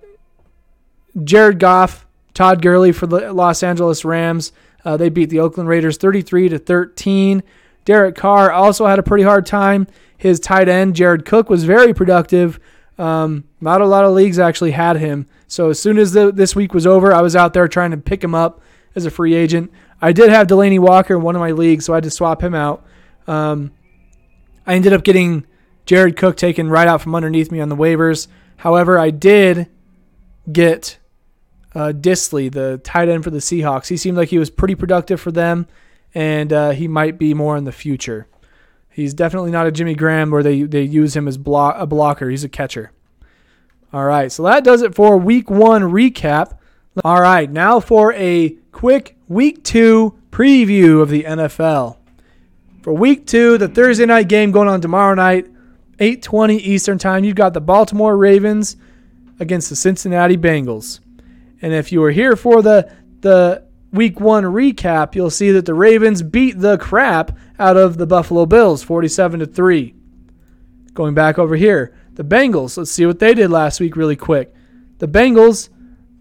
Jared 1.25 1.59
Goff, 1.59 2.07
Todd 2.33 2.63
Gurley 2.63 2.93
for 2.93 3.09
the 3.09 3.33
Los 3.33 3.65
Angeles 3.65 4.05
Rams. 4.05 4.53
Uh, 4.85 4.97
they 4.97 5.09
beat 5.09 5.31
the 5.31 5.41
Oakland 5.41 5.69
Raiders 5.69 5.97
33 5.97 6.51
to 6.51 6.61
13. 6.61 7.43
Derek 7.87 8.15
Carr 8.15 8.53
also 8.53 8.87
had 8.87 9.01
a 9.01 9.03
pretty 9.03 9.25
hard 9.25 9.47
time. 9.47 9.89
His 10.17 10.39
tight 10.39 10.69
end 10.69 10.95
Jared 10.95 11.25
Cook 11.25 11.51
was 11.51 11.65
very 11.65 11.93
productive. 11.93 12.61
Um, 12.99 13.45
not 13.61 13.81
a 13.81 13.87
lot 13.87 14.05
of 14.05 14.13
leagues 14.13 14.39
actually 14.39 14.73
had 14.73 14.97
him. 14.97 15.27
So 15.47 15.71
as 15.71 15.81
soon 15.81 15.99
as 15.99 16.13
the, 16.13 16.33
this 16.33 16.57
week 16.57 16.75
was 16.75 16.87
over, 16.87 17.13
I 17.13 17.23
was 17.23 17.37
out 17.37 17.55
there 17.55 17.69
trying 17.69 17.93
to 17.93 17.97
pick 17.97 18.23
him 18.23 18.35
up 18.35 18.61
as 18.95 19.07
a 19.07 19.11
free 19.11 19.35
agent. 19.35 19.73
I 20.01 20.13
did 20.13 20.31
have 20.31 20.47
Delanie 20.47 20.79
Walker 20.79 21.15
in 21.17 21.23
one 21.23 21.37
of 21.37 21.41
my 21.41 21.53
leagues, 21.53 21.85
so 21.85 21.93
I 21.93 21.97
had 21.97 22.05
to 22.05 22.11
swap 22.11 22.43
him 22.43 22.55
out. 22.55 22.85
Um, 23.27 23.73
I 24.67 24.75
ended 24.75 24.93
up 24.93 25.05
getting 25.05 25.47
Jared 25.87 26.17
Cook 26.17 26.37
taken 26.37 26.69
right 26.69 26.87
out 26.87 27.01
from 27.01 27.15
underneath 27.15 27.51
me 27.51 27.61
on 27.61 27.69
the 27.69 27.77
waivers. 27.77 28.29
However, 28.57 28.99
I 28.99 29.11
did 29.11 29.69
get 30.51 30.99
uh, 31.75 31.93
Dissly, 31.95 32.51
the 32.51 32.79
tight 32.83 33.09
end 33.09 33.25
for 33.25 33.31
the 33.31 33.39
Seahawks. 33.39 33.89
He 33.89 33.97
seemed 33.97 34.17
like 34.17 34.29
he 34.29 34.39
was 34.39 34.51
pretty 34.51 34.75
productive 34.75 35.21
for 35.21 35.31
them, 35.31 35.67
and 36.15 36.53
uh, 36.53 36.71
he 36.71 36.89
might 36.89 37.19
be 37.19 37.35
more 37.35 37.57
in 37.57 37.65
the 37.65 37.73
future. 37.73 38.27
He's 38.99 39.15
definitely 39.15 39.53
not 39.53 39.69
a 39.69 39.71
Jimmy 39.71 39.95
Graham 39.95 40.33
where 40.33 40.43
they, 40.43 40.63
they 40.65 40.83
use 40.83 41.15
him 41.15 41.29
as 41.29 41.39
block, 41.39 41.77
a 41.79 41.87
blocker. 41.87 42.31
He's 42.31 42.43
a 42.43 42.49
catcher. 42.49 42.91
All 43.93 44.05
right, 44.05 44.33
so 44.33 44.43
that 44.43 44.65
does 44.65 44.83
it 44.83 44.93
for 44.93 45.17
week 45.17 45.49
one 45.49 45.83
recap. 45.83 46.59
All 47.05 47.21
right, 47.21 47.49
now 47.49 47.79
for 47.79 48.13
a 48.15 48.57
quick 48.73 49.17
week 49.29 49.63
two 49.63 50.19
preview 50.33 51.01
of 51.01 51.11
the 51.11 51.23
NFL. 51.23 51.97
For 52.83 52.93
week 52.93 53.25
two, 53.25 53.57
the 53.57 53.69
Thursday 53.69 54.05
night 54.05 54.27
game 54.27 54.51
going 54.51 54.67
on 54.67 54.81
tomorrow 54.81 55.15
night, 55.15 55.47
8:20 56.01 56.59
Eastern 56.59 56.99
Time, 56.99 57.23
you've 57.23 57.37
got 57.37 57.55
the 57.55 57.61
Baltimore 57.61 58.17
Ravens 58.17 58.77
against 59.39 59.71
the 59.71 59.77
Cincinnati 59.77 60.37
Bengals. 60.37 60.99
And 61.63 61.73
if 61.73 61.93
you 61.93 62.01
were 62.01 62.11
here 62.11 62.35
for 62.35 62.63
the 62.63 62.93
the 63.21 63.63
week 63.93 64.21
1 64.21 64.45
recap, 64.45 65.15
you'll 65.15 65.31
see 65.31 65.51
that 65.51 65.67
the 65.67 65.75
Ravens 65.75 66.23
beat 66.23 66.59
the 66.59 66.79
crap 66.79 67.37
out 67.59 67.77
of 67.77 67.97
the 67.97 68.07
Buffalo 68.07 68.47
Bills 68.47 68.83
47 68.83 69.41
to 69.41 69.47
3. 69.47 69.95
Going 70.95 71.15
back 71.15 71.39
over 71.39 71.57
here, 71.57 71.95
the 72.15 72.25
Bengals, 72.25 72.77
let's 72.77 72.91
see 72.91 73.07
what 73.07 73.19
they 73.19 73.35
did 73.35 73.51
last 73.51 73.81
week 73.81 73.97
really 73.97 74.17
quick. 74.17 74.53
The 74.99 75.09
Bengals, 75.09 75.69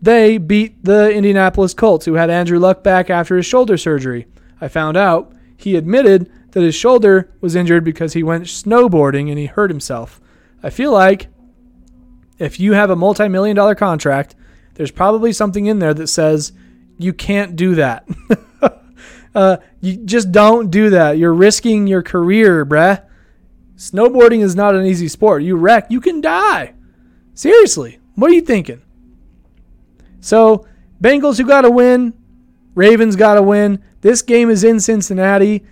they 0.01 0.38
beat 0.38 0.84
the 0.84 1.12
Indianapolis 1.12 1.73
Colts 1.73 2.06
who 2.06 2.13
had 2.13 2.30
Andrew 2.30 2.60
Luck 2.60 2.84
back 2.84 3.10
after 3.10 3.36
his 3.36 3.45
shoulder 3.45 3.77
surgery. 3.77 4.27
I 4.62 4.67
found 4.67 4.97
out 4.97 5.34
he 5.56 5.75
admitted 5.75 6.32
that 6.51 6.62
his 6.62 6.75
shoulder 6.75 7.32
was 7.41 7.56
injured 7.56 7.84
because 7.84 8.13
he 8.13 8.23
went 8.23 8.45
snowboarding 8.45 9.30
and 9.30 9.38
he 9.38 9.47
hurt 9.47 9.69
himself. 9.69 10.21
I 10.62 10.69
feel 10.69 10.91
like 10.91 11.27
if 12.38 12.60
you 12.60 12.73
have 12.73 12.89
a 12.89 12.95
multi 12.95 13.27
million 13.27 13.56
dollar 13.56 13.75
contract, 13.75 14.36
there's 14.75 14.91
probably 14.91 15.34
something 15.34 15.65
in 15.65 15.80
there 15.80 15.93
that 15.95 16.08
says 16.08 16.51
you 16.97 17.13
can't 17.13 17.55
do 17.55 17.75
that. 17.75 18.07
uh, 19.36 19.57
you 19.81 19.97
just 19.97 20.31
don't 20.31 20.71
do 20.71 20.91
that. 20.91 21.17
You're 21.17 21.33
risking 21.33 21.88
your 21.88 22.01
career, 22.01 22.65
bruh. 22.65 23.03
Snowboarding 23.75 24.41
is 24.41 24.55
not 24.55 24.75
an 24.75 24.86
easy 24.86 25.07
sport. 25.07 25.43
You 25.43 25.55
wreck, 25.55 25.88
you 25.89 26.01
can 26.01 26.19
die. 26.19 26.73
Seriously, 27.33 27.99
what 28.15 28.31
are 28.31 28.33
you 28.33 28.41
thinking? 28.41 28.81
So, 30.19 30.65
Bengals 31.01 31.38
who 31.38 31.45
got 31.45 31.62
to 31.62 31.69
win, 31.69 32.13
Ravens 32.73 33.15
got 33.15 33.36
to 33.36 33.43
win. 33.43 33.83
This 34.01 34.23
game 34.23 34.49
is 34.49 34.63
in 34.63 34.79
Cincinnati. 34.79 35.63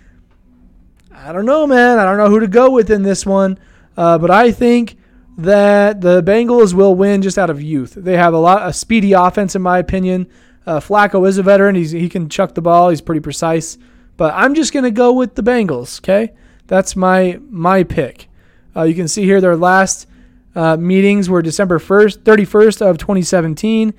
I 1.12 1.32
don't 1.32 1.46
know, 1.46 1.66
man. 1.66 1.98
I 1.98 2.04
don't 2.04 2.18
know 2.18 2.28
who 2.28 2.38
to 2.40 2.46
go 2.46 2.70
with 2.70 2.90
in 2.90 3.02
this 3.02 3.26
one, 3.26 3.58
uh, 3.96 4.18
but 4.18 4.30
I 4.30 4.52
think 4.52 4.96
that 5.38 6.00
the 6.00 6.22
Bengals 6.22 6.72
will 6.72 6.94
win 6.94 7.22
just 7.22 7.38
out 7.38 7.50
of 7.50 7.60
youth. 7.60 7.94
They 7.94 8.16
have 8.16 8.32
a 8.32 8.38
lot 8.38 8.68
a 8.68 8.72
speedy 8.72 9.12
offense, 9.12 9.56
in 9.56 9.62
my 9.62 9.78
opinion. 9.78 10.28
Uh, 10.66 10.80
Flacco 10.80 11.26
is 11.28 11.38
a 11.38 11.42
veteran; 11.42 11.74
He's, 11.74 11.92
he 11.92 12.08
can 12.08 12.28
chuck 12.28 12.54
the 12.54 12.62
ball. 12.62 12.90
He's 12.90 13.00
pretty 13.00 13.20
precise. 13.20 13.78
But 14.16 14.34
I'm 14.34 14.54
just 14.54 14.72
gonna 14.72 14.90
go 14.90 15.12
with 15.12 15.34
the 15.34 15.42
Bengals. 15.42 16.00
Okay, 16.00 16.32
that's 16.66 16.96
my 16.96 17.38
my 17.48 17.84
pick. 17.84 18.28
Uh, 18.74 18.82
you 18.82 18.94
can 18.94 19.08
see 19.08 19.24
here 19.24 19.40
their 19.40 19.56
last 19.56 20.06
uh, 20.54 20.76
meetings 20.76 21.28
were 21.28 21.42
December 21.42 21.78
1st, 21.78 22.18
31st 22.18 22.80
of 22.80 22.98
2017. 22.98 23.94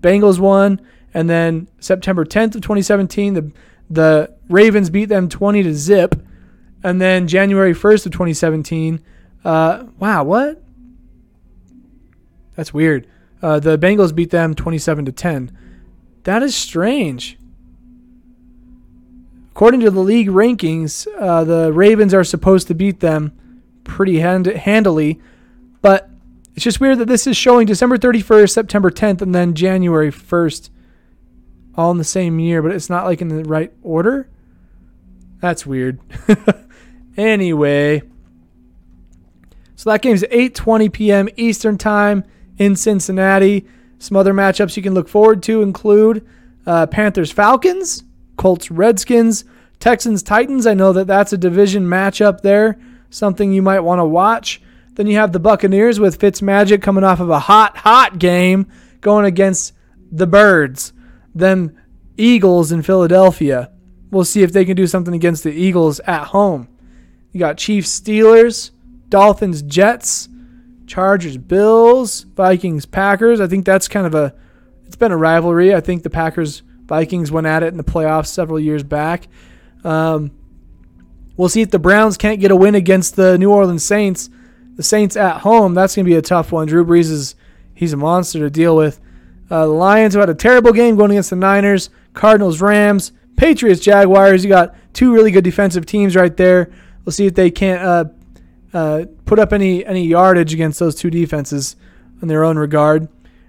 Bengals 0.00 0.38
won, 0.38 0.80
and 1.14 1.28
then 1.28 1.68
September 1.80 2.24
10th 2.24 2.54
of 2.54 2.60
2017, 2.60 3.34
the 3.34 3.52
the 3.90 4.34
Ravens 4.48 4.90
beat 4.90 5.06
them 5.06 5.28
20 5.28 5.62
to 5.64 5.74
zip, 5.74 6.14
and 6.82 7.00
then 7.00 7.26
January 7.28 7.74
1st 7.74 8.06
of 8.06 8.12
2017. 8.12 9.02
Uh, 9.44 9.84
wow, 9.98 10.24
what? 10.24 10.62
That's 12.56 12.72
weird. 12.72 13.06
Uh, 13.42 13.58
the 13.58 13.76
Bengals 13.78 14.14
beat 14.14 14.30
them 14.30 14.54
27 14.54 15.06
to 15.06 15.12
10. 15.12 15.56
That 16.24 16.42
is 16.42 16.54
strange. 16.54 17.38
According 19.50 19.80
to 19.80 19.90
the 19.90 20.00
league 20.00 20.28
rankings, 20.28 21.06
uh, 21.18 21.44
the 21.44 21.72
Ravens 21.72 22.14
are 22.14 22.24
supposed 22.24 22.68
to 22.68 22.74
beat 22.74 23.00
them 23.00 23.32
pretty 23.84 24.20
hand- 24.20 24.46
handily, 24.46 25.20
but 25.82 26.08
it's 26.54 26.64
just 26.64 26.80
weird 26.80 26.98
that 26.98 27.08
this 27.08 27.26
is 27.26 27.36
showing 27.36 27.66
December 27.66 27.98
31st, 27.98 28.50
September 28.50 28.90
10th, 28.90 29.20
and 29.20 29.34
then 29.34 29.54
January 29.54 30.10
1st, 30.10 30.70
all 31.74 31.90
in 31.90 31.98
the 31.98 32.04
same 32.04 32.38
year, 32.38 32.62
but 32.62 32.72
it's 32.72 32.90
not 32.90 33.04
like 33.04 33.20
in 33.20 33.28
the 33.28 33.44
right 33.44 33.72
order. 33.82 34.28
That's 35.40 35.66
weird. 35.66 35.98
anyway, 37.16 38.02
so 39.74 39.90
that 39.90 40.02
game's 40.02 40.22
8:20 40.22 40.92
p.m. 40.92 41.28
Eastern 41.36 41.76
Time 41.76 42.24
in 42.58 42.76
Cincinnati. 42.76 43.66
Some 44.02 44.16
other 44.16 44.34
matchups 44.34 44.76
you 44.76 44.82
can 44.82 44.94
look 44.94 45.08
forward 45.08 45.44
to 45.44 45.62
include 45.62 46.26
uh, 46.66 46.88
Panthers 46.88 47.30
Falcons, 47.30 48.02
Colts 48.36 48.68
Redskins, 48.68 49.44
Texans 49.78 50.24
Titans. 50.24 50.66
I 50.66 50.74
know 50.74 50.92
that 50.92 51.06
that's 51.06 51.32
a 51.32 51.38
division 51.38 51.86
matchup 51.86 52.40
there, 52.40 52.80
something 53.10 53.52
you 53.52 53.62
might 53.62 53.78
want 53.78 54.00
to 54.00 54.04
watch. 54.04 54.60
Then 54.94 55.06
you 55.06 55.18
have 55.18 55.30
the 55.30 55.38
Buccaneers 55.38 56.00
with 56.00 56.18
Fitzmagic 56.18 56.82
coming 56.82 57.04
off 57.04 57.20
of 57.20 57.30
a 57.30 57.38
hot, 57.38 57.76
hot 57.76 58.18
game 58.18 58.66
going 59.00 59.24
against 59.24 59.72
the 60.10 60.26
Birds. 60.26 60.92
Then 61.32 61.80
Eagles 62.16 62.72
in 62.72 62.82
Philadelphia. 62.82 63.70
We'll 64.10 64.24
see 64.24 64.42
if 64.42 64.52
they 64.52 64.64
can 64.64 64.74
do 64.74 64.88
something 64.88 65.14
against 65.14 65.44
the 65.44 65.52
Eagles 65.52 66.00
at 66.00 66.24
home. 66.24 66.66
You 67.30 67.38
got 67.38 67.56
Chiefs 67.56 68.00
Steelers, 68.00 68.72
Dolphins 69.08 69.62
Jets, 69.62 70.28
Chargers, 70.92 71.38
Bills, 71.38 72.24
Vikings, 72.34 72.84
Packers. 72.84 73.40
I 73.40 73.46
think 73.46 73.64
that's 73.64 73.88
kind 73.88 74.06
of 74.06 74.14
a 74.14 74.34
it's 74.84 74.94
been 74.94 75.10
a 75.10 75.16
rivalry. 75.16 75.74
I 75.74 75.80
think 75.80 76.02
the 76.02 76.10
Packers 76.10 76.62
Vikings 76.84 77.32
went 77.32 77.46
at 77.46 77.62
it 77.62 77.68
in 77.68 77.78
the 77.78 77.82
playoffs 77.82 78.26
several 78.26 78.60
years 78.60 78.82
back. 78.82 79.26
Um, 79.84 80.32
we'll 81.38 81.48
see 81.48 81.62
if 81.62 81.70
the 81.70 81.78
Browns 81.78 82.18
can't 82.18 82.40
get 82.40 82.50
a 82.50 82.56
win 82.56 82.74
against 82.74 83.16
the 83.16 83.38
New 83.38 83.50
Orleans 83.50 83.82
Saints. 83.82 84.28
The 84.74 84.82
Saints 84.82 85.16
at 85.16 85.38
home, 85.38 85.72
that's 85.72 85.96
going 85.96 86.04
to 86.04 86.10
be 86.10 86.16
a 86.16 86.20
tough 86.20 86.52
one. 86.52 86.66
Drew 86.66 86.84
Brees 86.84 87.10
is 87.10 87.36
he's 87.74 87.94
a 87.94 87.96
monster 87.96 88.40
to 88.40 88.50
deal 88.50 88.76
with. 88.76 89.00
Uh, 89.50 89.64
the 89.64 89.72
Lions 89.72 90.12
have 90.12 90.20
had 90.20 90.28
a 90.28 90.34
terrible 90.34 90.74
game 90.74 90.96
going 90.96 91.12
against 91.12 91.30
the 91.30 91.36
Niners, 91.36 91.88
Cardinals, 92.12 92.60
Rams, 92.60 93.12
Patriots, 93.36 93.80
Jaguars. 93.80 94.44
You 94.44 94.50
got 94.50 94.74
two 94.92 95.14
really 95.14 95.30
good 95.30 95.44
defensive 95.44 95.86
teams 95.86 96.14
right 96.14 96.36
there. 96.36 96.70
We'll 97.06 97.14
see 97.14 97.24
if 97.24 97.34
they 97.34 97.50
can't 97.50 97.82
uh, 97.82 98.04
uh, 98.72 99.04
put 99.24 99.38
up 99.38 99.52
any 99.52 99.84
any 99.84 100.04
yardage 100.06 100.54
against 100.54 100.78
those 100.78 100.94
two 100.94 101.10
defenses 101.10 101.76
in 102.20 102.28
their 102.28 102.44
own 102.44 102.58
regard. 102.58 103.08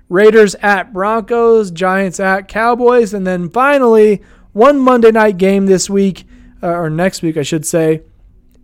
Raiders 0.10 0.56
at 0.56 0.94
Broncos, 0.94 1.72
Giants 1.72 2.20
at 2.20 2.48
Cowboys, 2.48 3.14
and 3.14 3.26
then 3.26 3.50
finally 3.50 4.22
one 4.52 4.80
Monday 4.80 5.12
night 5.12 5.38
game 5.38 5.66
this 5.66 5.90
week 5.90 6.26
uh, 6.62 6.68
or 6.68 6.90
next 6.90 7.22
week, 7.22 7.38
I 7.38 7.44
should 7.44 7.66
say. 7.66 8.02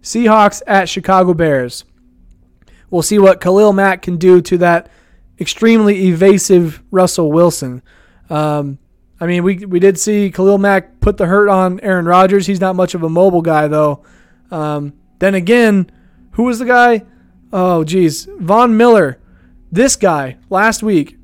Seahawks 0.01 0.61
at 0.67 0.87
Chicago 0.87 1.33
Bears. 1.33 1.85
We'll 2.89 3.01
see 3.01 3.19
what 3.19 3.41
Khalil 3.41 3.73
Mack 3.73 4.01
can 4.01 4.17
do 4.17 4.41
to 4.41 4.57
that 4.59 4.89
extremely 5.39 6.07
evasive 6.07 6.81
Russell 6.91 7.31
Wilson. 7.31 7.81
Um, 8.29 8.79
I 9.19 9.25
mean, 9.25 9.43
we 9.43 9.65
we 9.65 9.79
did 9.79 9.99
see 9.99 10.31
Khalil 10.31 10.57
Mack 10.57 10.99
put 11.01 11.17
the 11.17 11.25
hurt 11.25 11.49
on 11.49 11.79
Aaron 11.81 12.05
Rodgers. 12.05 12.47
He's 12.47 12.61
not 12.61 12.75
much 12.75 12.95
of 12.95 13.03
a 13.03 13.09
mobile 13.09 13.41
guy 13.41 13.67
though. 13.67 14.03
Um, 14.49 14.93
then 15.19 15.35
again, 15.35 15.91
who 16.39 16.45
was 16.45 16.59
the 16.59 16.65
guy? 16.65 17.03
Oh, 17.51 17.83
geez. 17.83 18.23
Von 18.39 18.77
Miller. 18.77 19.19
This 19.73 19.97
guy 19.97 20.37
last 20.49 20.81
week. 20.81 21.17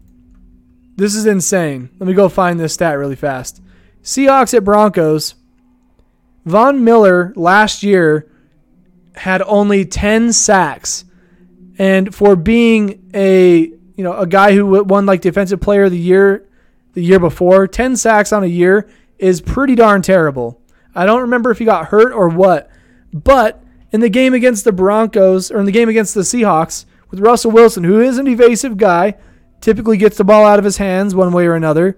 This 0.98 1.16
is 1.16 1.26
insane. 1.26 1.90
Let 1.98 2.08
me 2.08 2.14
go 2.14 2.28
find 2.28 2.60
this 2.60 2.74
stat 2.74 2.98
really 2.98 3.16
fast. 3.16 3.62
Seahawks 4.04 4.54
at 4.54 4.66
Broncos. 4.66 5.36
Von 6.44 6.84
Miller 6.84 7.32
last 7.38 7.82
year 7.82 8.30
had 9.16 9.42
only 9.44 9.86
10 9.86 10.34
sacks. 10.34 11.06
And 11.78 12.14
for 12.14 12.36
being 12.36 13.10
a, 13.14 13.60
you 13.60 14.04
know, 14.04 14.18
a 14.18 14.28
guy 14.28 14.54
who 14.54 14.84
won 14.84 15.06
like 15.06 15.22
defensive 15.22 15.62
player 15.62 15.86
of 15.86 15.92
the 15.92 15.98
year 15.98 16.46
the 16.92 17.02
year 17.02 17.22
before, 17.22 17.68
10 17.68 17.96
sacks 17.96 18.34
on 18.34 18.44
a 18.44 18.48
year 18.48 18.90
is 19.18 19.40
pretty 19.40 19.76
darn 19.76 20.02
terrible. 20.02 20.62
I 20.94 21.06
don't 21.06 21.22
remember 21.22 21.52
if 21.52 21.60
he 21.60 21.64
got 21.64 21.86
hurt 21.86 22.12
or 22.12 22.28
what, 22.28 22.70
but 23.14 23.62
in 23.96 24.02
the 24.02 24.10
game 24.10 24.34
against 24.34 24.66
the 24.66 24.74
Broncos 24.74 25.50
or 25.50 25.60
in 25.60 25.66
the 25.66 25.72
game 25.72 25.88
against 25.88 26.14
the 26.14 26.22
Seahawks 26.22 26.84
with 27.10 27.22
Russell 27.22 27.52
Wilson, 27.52 27.86
who 27.86 28.02
is 28.02 28.18
an 28.18 28.28
evasive 28.28 28.76
guy, 28.76 29.16
typically 29.62 29.96
gets 29.96 30.18
the 30.18 30.26
ball 30.26 30.46
out 30.46 30.60
of 30.60 30.66
his 30.66 30.76
hands 30.76 31.16
one 31.16 31.32
way 31.32 31.48
or 31.48 31.56
another. 31.56 31.98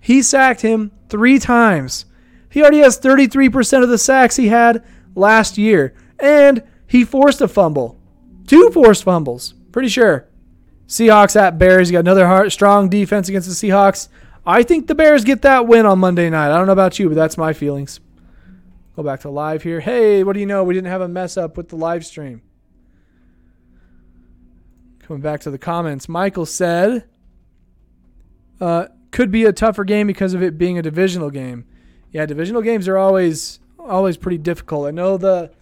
He 0.00 0.22
sacked 0.22 0.60
him 0.60 0.92
three 1.08 1.40
times. 1.40 2.04
He 2.48 2.62
already 2.62 2.78
has 2.78 3.00
33% 3.00 3.82
of 3.82 3.88
the 3.88 3.98
sacks 3.98 4.36
he 4.36 4.46
had 4.46 4.84
last 5.16 5.58
year. 5.58 5.92
And 6.20 6.62
he 6.86 7.04
forced 7.04 7.40
a 7.40 7.48
fumble. 7.48 7.98
Two 8.46 8.70
forced 8.70 9.02
fumbles. 9.02 9.54
Pretty 9.72 9.88
sure. 9.88 10.28
Seahawks 10.86 11.34
at 11.34 11.58
Bears. 11.58 11.90
You 11.90 11.94
got 11.94 12.00
another 12.00 12.28
hard, 12.28 12.52
strong 12.52 12.88
defense 12.88 13.28
against 13.28 13.48
the 13.48 13.68
Seahawks. 13.68 14.08
I 14.46 14.62
think 14.62 14.86
the 14.86 14.94
Bears 14.94 15.24
get 15.24 15.42
that 15.42 15.66
win 15.66 15.84
on 15.84 15.98
Monday 15.98 16.30
night. 16.30 16.52
I 16.52 16.56
don't 16.56 16.66
know 16.66 16.72
about 16.72 17.00
you, 17.00 17.08
but 17.08 17.16
that's 17.16 17.36
my 17.36 17.52
feelings. 17.52 17.98
Go 18.98 19.04
back 19.04 19.20
to 19.20 19.30
live 19.30 19.62
here. 19.62 19.78
Hey, 19.78 20.24
what 20.24 20.32
do 20.32 20.40
you 20.40 20.46
know? 20.46 20.64
We 20.64 20.74
didn't 20.74 20.90
have 20.90 21.02
a 21.02 21.06
mess 21.06 21.36
up 21.36 21.56
with 21.56 21.68
the 21.68 21.76
live 21.76 22.04
stream. 22.04 22.42
Coming 24.98 25.22
back 25.22 25.38
to 25.42 25.52
the 25.52 25.56
comments, 25.56 26.08
Michael 26.08 26.44
said, 26.44 27.04
uh, 28.60 28.86
could 29.12 29.30
be 29.30 29.44
a 29.44 29.52
tougher 29.52 29.84
game 29.84 30.08
because 30.08 30.34
of 30.34 30.42
it 30.42 30.58
being 30.58 30.80
a 30.80 30.82
divisional 30.82 31.30
game. 31.30 31.64
Yeah, 32.10 32.26
divisional 32.26 32.60
games 32.60 32.88
are 32.88 32.98
always 32.98 33.60
always 33.78 34.16
pretty 34.16 34.38
difficult. 34.38 34.88
I 34.88 34.90
know 34.90 35.16
the 35.16 35.52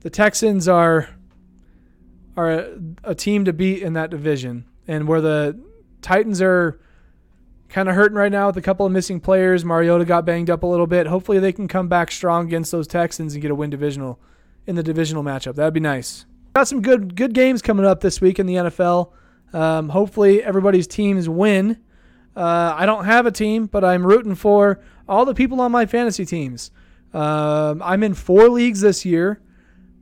the 0.00 0.08
Texans 0.08 0.66
are 0.66 1.10
are 2.34 2.50
a, 2.50 2.78
a 3.04 3.14
team 3.14 3.44
to 3.44 3.52
beat 3.52 3.82
in 3.82 3.92
that 3.92 4.08
division, 4.08 4.64
and 4.88 5.06
where 5.06 5.20
the 5.20 5.60
Titans 6.00 6.40
are 6.40 6.80
kind 7.70 7.88
of 7.88 7.94
hurting 7.94 8.16
right 8.16 8.32
now 8.32 8.48
with 8.48 8.56
a 8.56 8.62
couple 8.62 8.84
of 8.84 8.92
missing 8.92 9.20
players. 9.20 9.64
Mariota 9.64 10.04
got 10.04 10.24
banged 10.24 10.50
up 10.50 10.62
a 10.62 10.66
little 10.66 10.86
bit. 10.86 11.06
Hopefully 11.06 11.38
they 11.38 11.52
can 11.52 11.68
come 11.68 11.88
back 11.88 12.10
strong 12.10 12.46
against 12.46 12.72
those 12.72 12.86
Texans 12.86 13.34
and 13.34 13.42
get 13.42 13.50
a 13.50 13.54
win 13.54 13.70
divisional 13.70 14.18
in 14.66 14.76
the 14.76 14.82
divisional 14.82 15.22
matchup. 15.22 15.54
That'd 15.54 15.74
be 15.74 15.80
nice. 15.80 16.26
Got 16.54 16.68
some 16.68 16.82
good 16.82 17.14
good 17.14 17.32
games 17.32 17.62
coming 17.62 17.86
up 17.86 18.00
this 18.00 18.20
week 18.20 18.38
in 18.38 18.46
the 18.46 18.54
NFL. 18.54 19.12
Um, 19.52 19.88
hopefully 19.88 20.42
everybody's 20.42 20.86
teams 20.86 21.28
win. 21.28 21.78
Uh, 22.36 22.74
I 22.76 22.86
don't 22.86 23.04
have 23.04 23.26
a 23.26 23.30
team, 23.32 23.66
but 23.66 23.84
I'm 23.84 24.06
rooting 24.06 24.34
for 24.34 24.80
all 25.08 25.24
the 25.24 25.34
people 25.34 25.60
on 25.60 25.72
my 25.72 25.86
fantasy 25.86 26.24
teams. 26.24 26.70
Um, 27.12 27.82
I'm 27.82 28.02
in 28.02 28.14
four 28.14 28.48
leagues 28.48 28.80
this 28.80 29.04
year. 29.04 29.40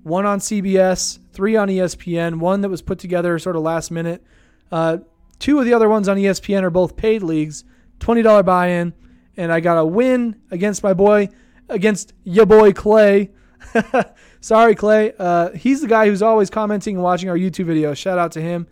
One 0.02 0.26
on 0.26 0.38
CBS, 0.38 1.18
three 1.32 1.56
on 1.56 1.68
ESPN, 1.68 2.38
one 2.38 2.60
that 2.62 2.68
was 2.68 2.82
put 2.82 2.98
together 2.98 3.38
sort 3.38 3.56
of 3.56 3.62
last 3.62 3.90
minute. 3.90 4.22
Uh, 4.70 4.98
Two 5.38 5.58
of 5.58 5.64
the 5.64 5.74
other 5.74 5.88
ones 5.88 6.08
on 6.08 6.16
ESPN 6.16 6.62
are 6.62 6.70
both 6.70 6.96
paid 6.96 7.22
leagues, 7.22 7.64
$20 8.00 8.44
buy 8.44 8.68
in, 8.68 8.92
and 9.36 9.52
I 9.52 9.60
got 9.60 9.78
a 9.78 9.84
win 9.84 10.40
against 10.50 10.82
my 10.82 10.94
boy 10.94 11.28
against 11.68 12.12
your 12.24 12.46
boy 12.46 12.72
Clay. 12.72 13.30
Sorry, 14.40 14.74
Clay. 14.74 15.12
Uh, 15.18 15.50
he's 15.50 15.80
the 15.80 15.88
guy 15.88 16.06
who's 16.06 16.22
always 16.22 16.50
commenting 16.50 16.96
and 16.96 17.02
watching 17.02 17.28
our 17.28 17.36
YouTube 17.36 17.66
videos. 17.66 17.96
Shout 17.96 18.18
out 18.18 18.32
to 18.32 18.40
him. 18.40 18.66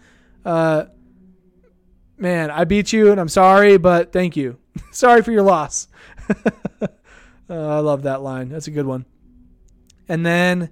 Uh, 0.44 0.86
man, 2.16 2.50
I 2.50 2.64
beat 2.64 2.92
you 2.92 3.10
and 3.10 3.20
I'm 3.20 3.28
sorry, 3.28 3.76
but 3.76 4.12
thank 4.12 4.36
you. 4.36 4.58
sorry 4.92 5.22
for 5.22 5.32
your 5.32 5.42
loss. 5.42 5.88
uh, 6.28 6.86
I 7.50 7.78
love 7.78 8.02
that 8.02 8.22
line. 8.22 8.48
That's 8.48 8.68
a 8.68 8.70
good 8.70 8.86
one. 8.86 9.06
And 10.08 10.24
then 10.24 10.70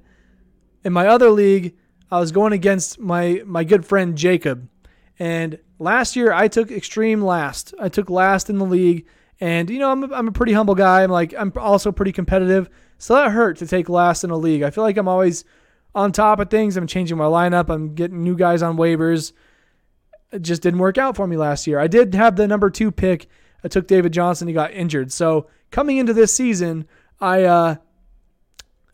in 0.84 0.92
my 0.92 1.08
other 1.08 1.30
league, 1.30 1.76
I 2.10 2.20
was 2.20 2.30
going 2.30 2.52
against 2.52 3.00
my 3.00 3.42
my 3.44 3.64
good 3.64 3.84
friend 3.84 4.16
Jacob. 4.16 4.68
And 5.18 5.58
last 5.78 6.16
year 6.16 6.32
I 6.32 6.48
took 6.48 6.70
extreme 6.70 7.22
last. 7.22 7.74
I 7.80 7.88
took 7.88 8.10
last 8.10 8.50
in 8.50 8.58
the 8.58 8.64
league. 8.64 9.06
And 9.40 9.68
you 9.70 9.78
know, 9.78 9.90
I'm 9.90 10.04
a, 10.04 10.14
I'm 10.14 10.28
a 10.28 10.32
pretty 10.32 10.52
humble 10.52 10.74
guy. 10.74 11.02
I'm 11.02 11.10
like 11.10 11.34
I'm 11.36 11.52
also 11.56 11.92
pretty 11.92 12.12
competitive. 12.12 12.68
So 12.98 13.14
that 13.14 13.32
hurt 13.32 13.58
to 13.58 13.66
take 13.66 13.88
last 13.88 14.24
in 14.24 14.30
a 14.30 14.36
league. 14.36 14.62
I 14.62 14.70
feel 14.70 14.84
like 14.84 14.96
I'm 14.96 15.08
always 15.08 15.44
on 15.94 16.12
top 16.12 16.40
of 16.40 16.50
things. 16.50 16.76
I'm 16.76 16.86
changing 16.86 17.16
my 17.16 17.24
lineup. 17.24 17.68
I'm 17.68 17.94
getting 17.94 18.22
new 18.22 18.36
guys 18.36 18.62
on 18.62 18.76
waivers. 18.76 19.32
It 20.32 20.42
just 20.42 20.62
didn't 20.62 20.80
work 20.80 20.98
out 20.98 21.16
for 21.16 21.26
me 21.26 21.36
last 21.36 21.66
year. 21.66 21.78
I 21.78 21.86
did 21.86 22.14
have 22.14 22.36
the 22.36 22.48
number 22.48 22.70
two 22.70 22.90
pick. 22.90 23.28
I 23.62 23.68
took 23.68 23.86
David 23.86 24.12
Johnson. 24.12 24.48
He 24.48 24.54
got 24.54 24.72
injured. 24.72 25.12
So 25.12 25.48
coming 25.70 25.96
into 25.96 26.12
this 26.12 26.34
season, 26.34 26.86
I 27.20 27.44
uh, 27.44 27.76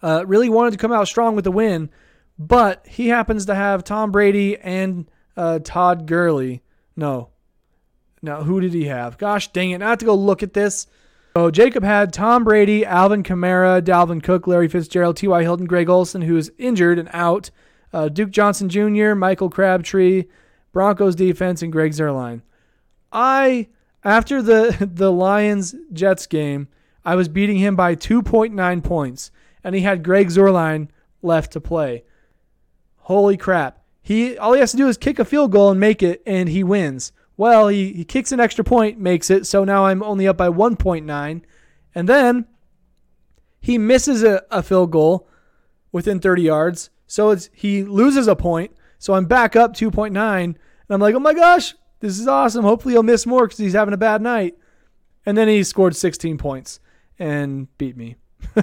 uh, 0.02 0.24
really 0.26 0.48
wanted 0.48 0.72
to 0.72 0.78
come 0.78 0.92
out 0.92 1.08
strong 1.08 1.34
with 1.34 1.44
the 1.44 1.52
win, 1.52 1.90
but 2.38 2.86
he 2.86 3.08
happens 3.08 3.46
to 3.46 3.54
have 3.54 3.84
Tom 3.84 4.12
Brady 4.12 4.58
and 4.58 5.10
uh, 5.40 5.58
Todd 5.64 6.06
Gurley. 6.06 6.62
No. 6.96 7.30
Now, 8.20 8.42
who 8.42 8.60
did 8.60 8.74
he 8.74 8.84
have? 8.84 9.16
Gosh 9.16 9.50
dang 9.52 9.70
it. 9.70 9.80
I 9.80 9.88
have 9.88 9.98
to 9.98 10.04
go 10.04 10.14
look 10.14 10.42
at 10.42 10.52
this. 10.52 10.86
So 11.34 11.50
Jacob 11.50 11.82
had 11.82 12.12
Tom 12.12 12.44
Brady, 12.44 12.84
Alvin 12.84 13.22
Kamara, 13.22 13.80
Dalvin 13.80 14.22
Cook, 14.22 14.46
Larry 14.46 14.68
Fitzgerald, 14.68 15.16
T.Y. 15.16 15.42
Hilton, 15.42 15.66
Greg 15.66 15.88
Olsen, 15.88 16.22
who 16.22 16.36
is 16.36 16.52
injured 16.58 16.98
and 16.98 17.08
out, 17.14 17.50
uh, 17.94 18.10
Duke 18.10 18.30
Johnson 18.30 18.68
Jr., 18.68 19.14
Michael 19.14 19.48
Crabtree, 19.48 20.24
Broncos 20.72 21.14
defense, 21.14 21.62
and 21.62 21.72
Greg 21.72 21.92
Zuerlein. 21.92 22.42
I, 23.10 23.68
after 24.04 24.42
the, 24.42 24.90
the 24.94 25.10
Lions 25.10 25.74
Jets 25.92 26.26
game, 26.26 26.68
I 27.02 27.14
was 27.14 27.28
beating 27.28 27.56
him 27.56 27.76
by 27.76 27.94
2.9 27.96 28.84
points, 28.84 29.30
and 29.64 29.74
he 29.74 29.80
had 29.80 30.02
Greg 30.04 30.28
Zuerlein 30.28 30.88
left 31.22 31.52
to 31.52 31.60
play. 31.62 32.04
Holy 32.98 33.38
crap. 33.38 33.79
He 34.10 34.36
all 34.36 34.54
he 34.54 34.58
has 34.58 34.72
to 34.72 34.76
do 34.76 34.88
is 34.88 34.98
kick 34.98 35.20
a 35.20 35.24
field 35.24 35.52
goal 35.52 35.70
and 35.70 35.78
make 35.78 36.02
it, 36.02 36.20
and 36.26 36.48
he 36.48 36.64
wins. 36.64 37.12
Well, 37.36 37.68
he, 37.68 37.92
he 37.92 38.04
kicks 38.04 38.32
an 38.32 38.40
extra 38.40 38.64
point, 38.64 38.98
makes 38.98 39.30
it, 39.30 39.46
so 39.46 39.62
now 39.62 39.86
I'm 39.86 40.02
only 40.02 40.26
up 40.26 40.36
by 40.36 40.48
1.9. 40.48 41.42
And 41.94 42.08
then 42.08 42.46
he 43.60 43.78
misses 43.78 44.24
a, 44.24 44.42
a 44.50 44.64
field 44.64 44.90
goal 44.90 45.28
within 45.92 46.18
30 46.18 46.42
yards. 46.42 46.90
So 47.06 47.30
it's 47.30 47.50
he 47.52 47.84
loses 47.84 48.26
a 48.26 48.34
point. 48.34 48.72
So 48.98 49.14
I'm 49.14 49.26
back 49.26 49.54
up 49.54 49.74
2.9. 49.74 50.16
And 50.42 50.56
I'm 50.88 51.00
like, 51.00 51.14
oh 51.14 51.20
my 51.20 51.32
gosh, 51.32 51.76
this 52.00 52.18
is 52.18 52.26
awesome. 52.26 52.64
Hopefully 52.64 52.94
he'll 52.94 53.04
miss 53.04 53.26
more 53.26 53.46
because 53.46 53.58
he's 53.58 53.74
having 53.74 53.94
a 53.94 53.96
bad 53.96 54.22
night. 54.22 54.56
And 55.24 55.38
then 55.38 55.46
he 55.46 55.62
scored 55.62 55.94
16 55.94 56.36
points 56.36 56.80
and 57.16 57.68
beat 57.78 57.96
me. 57.96 58.16
uh, 58.56 58.62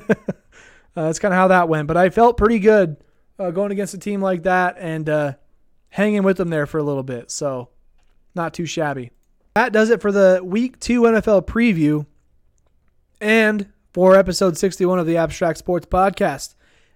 that's 0.93 1.19
kind 1.19 1.33
of 1.33 1.37
how 1.37 1.47
that 1.47 1.69
went. 1.69 1.87
But 1.87 1.95
I 1.95 2.09
felt 2.09 2.35
pretty 2.35 2.59
good 2.59 2.97
uh, 3.39 3.51
going 3.51 3.71
against 3.71 3.93
a 3.93 3.97
team 3.97 4.21
like 4.21 4.43
that 4.43 4.75
and 4.79 5.09
uh, 5.09 5.33
hanging 5.89 6.23
with 6.23 6.37
them 6.37 6.49
there 6.49 6.65
for 6.65 6.77
a 6.77 6.83
little 6.83 7.03
bit. 7.03 7.31
So 7.31 7.69
not 8.35 8.53
too 8.53 8.65
shabby. 8.65 9.11
That 9.55 9.73
does 9.73 9.89
it 9.89 10.01
for 10.01 10.11
the 10.11 10.41
week 10.43 10.79
two 10.79 11.01
NFL 11.01 11.47
preview 11.47 12.05
and 13.19 13.71
for 13.93 14.15
episode 14.15 14.57
61 14.57 14.99
of 14.99 15.07
the 15.07 15.17
Abstract 15.17 15.57
Sports 15.57 15.87
Podcast. 15.87 16.55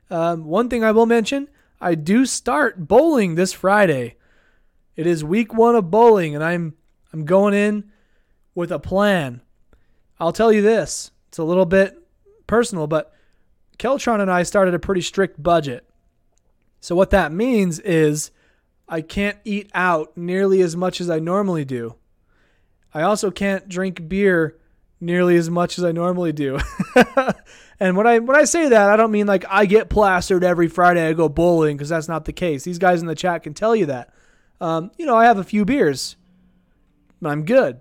Um, 0.10 0.46
one 0.46 0.70
thing 0.70 0.84
I 0.84 0.92
will 0.92 1.06
mention 1.06 1.48
I 1.80 1.96
do 1.96 2.26
start 2.26 2.88
bowling 2.88 3.36
this 3.36 3.54
Friday. 3.54 4.18
It 4.96 5.08
is 5.08 5.24
week 5.24 5.54
one 5.54 5.76
of 5.76 5.90
bowling, 5.90 6.36
and 6.36 6.44
I'm 6.44 6.76
I'm 7.12 7.26
going 7.26 7.56
in 7.56 7.92
with 8.54 8.72
a 8.72 8.78
plan. 8.78 9.42
I'll 10.20 10.34
tell 10.34 10.52
you 10.52 10.62
this: 10.62 11.10
it's 11.30 11.40
a 11.40 11.44
little 11.44 11.66
bit 11.66 11.98
personal, 12.46 12.86
but 12.86 13.12
Keltron 13.80 14.22
and 14.22 14.30
I 14.30 14.44
started 14.44 14.76
a 14.76 14.80
pretty 14.80 15.02
strict 15.02 15.42
budget. 15.42 15.90
So 16.82 16.96
what 16.96 17.12
that 17.12 17.32
means 17.32 17.80
is 17.80 18.32
I 18.90 19.00
can't 19.02 19.38
eat 19.46 19.70
out 19.74 20.18
nearly 20.18 20.62
as 20.62 20.76
much 20.76 21.00
as 21.00 21.10
I 21.10 21.20
normally 21.20 21.64
do. 21.64 21.96
I 22.94 23.04
also 23.04 23.32
can't 23.32 23.70
drink 23.70 24.10
beer 24.10 24.58
nearly 25.00 25.38
as 25.38 25.50
much 25.50 25.78
as 25.78 25.86
I 25.86 25.92
normally 25.92 26.34
do. 26.34 26.60
and 27.80 27.96
when 27.96 28.06
I 28.06 28.20
when 28.20 28.36
I 28.36 28.44
say 28.44 28.68
that, 28.70 28.90
I 28.90 28.98
don't 28.98 29.12
mean 29.12 29.28
like 29.28 29.46
I 29.48 29.66
get 29.66 29.90
plastered 29.90 30.44
every 30.44 30.68
Friday 30.68 31.08
I 31.08 31.14
go 31.14 31.30
bowling 31.30 31.78
because 31.78 31.90
that's 31.90 32.10
not 32.10 32.26
the 32.26 32.34
case. 32.34 32.64
These 32.64 32.80
guys 32.80 33.00
in 33.00 33.08
the 33.08 33.16
chat 33.16 33.44
can 33.44 33.54
tell 33.54 33.76
you 33.76 33.86
that. 33.86 34.14
Um, 34.60 34.92
you 34.98 35.06
know, 35.06 35.16
I 35.16 35.26
have 35.26 35.38
a 35.38 35.44
few 35.44 35.64
beers. 35.66 36.16
but 37.22 37.30
I'm 37.30 37.46
good. 37.46 37.80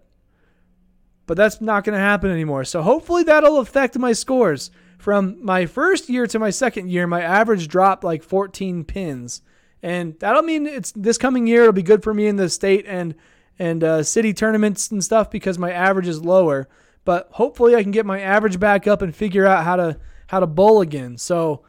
But 1.26 1.36
that's 1.36 1.60
not 1.60 1.84
going 1.84 1.96
to 1.96 2.04
happen 2.04 2.30
anymore. 2.30 2.64
So 2.64 2.82
hopefully 2.82 3.22
that'll 3.22 3.58
affect 3.60 3.98
my 3.98 4.12
scores. 4.12 4.70
From 5.00 5.42
my 5.42 5.64
first 5.64 6.10
year 6.10 6.26
to 6.26 6.38
my 6.38 6.50
second 6.50 6.90
year, 6.90 7.06
my 7.06 7.22
average 7.22 7.68
dropped 7.68 8.04
like 8.04 8.22
14 8.22 8.84
pins, 8.84 9.40
and 9.82 10.14
that'll 10.20 10.42
mean 10.42 10.66
it's 10.66 10.92
this 10.92 11.16
coming 11.16 11.46
year. 11.46 11.62
It'll 11.62 11.72
be 11.72 11.82
good 11.82 12.02
for 12.02 12.12
me 12.12 12.26
in 12.26 12.36
the 12.36 12.50
state 12.50 12.84
and 12.86 13.14
and 13.58 13.82
uh, 13.82 14.02
city 14.02 14.34
tournaments 14.34 14.90
and 14.90 15.02
stuff 15.02 15.30
because 15.30 15.58
my 15.58 15.72
average 15.72 16.06
is 16.06 16.22
lower. 16.22 16.68
But 17.06 17.28
hopefully, 17.32 17.74
I 17.74 17.82
can 17.82 17.92
get 17.92 18.04
my 18.04 18.20
average 18.20 18.60
back 18.60 18.86
up 18.86 19.00
and 19.00 19.16
figure 19.16 19.46
out 19.46 19.64
how 19.64 19.76
to 19.76 19.98
how 20.26 20.40
to 20.40 20.46
bowl 20.46 20.82
again. 20.82 21.16
So 21.16 21.64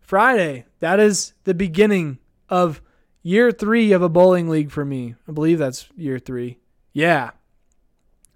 Friday, 0.00 0.64
that 0.80 0.98
is 0.98 1.34
the 1.44 1.52
beginning 1.52 2.18
of 2.48 2.80
year 3.22 3.52
three 3.52 3.92
of 3.92 4.00
a 4.00 4.08
bowling 4.08 4.48
league 4.48 4.70
for 4.70 4.86
me. 4.86 5.16
I 5.28 5.32
believe 5.32 5.58
that's 5.58 5.86
year 5.98 6.18
three. 6.18 6.56
Yeah. 6.94 7.32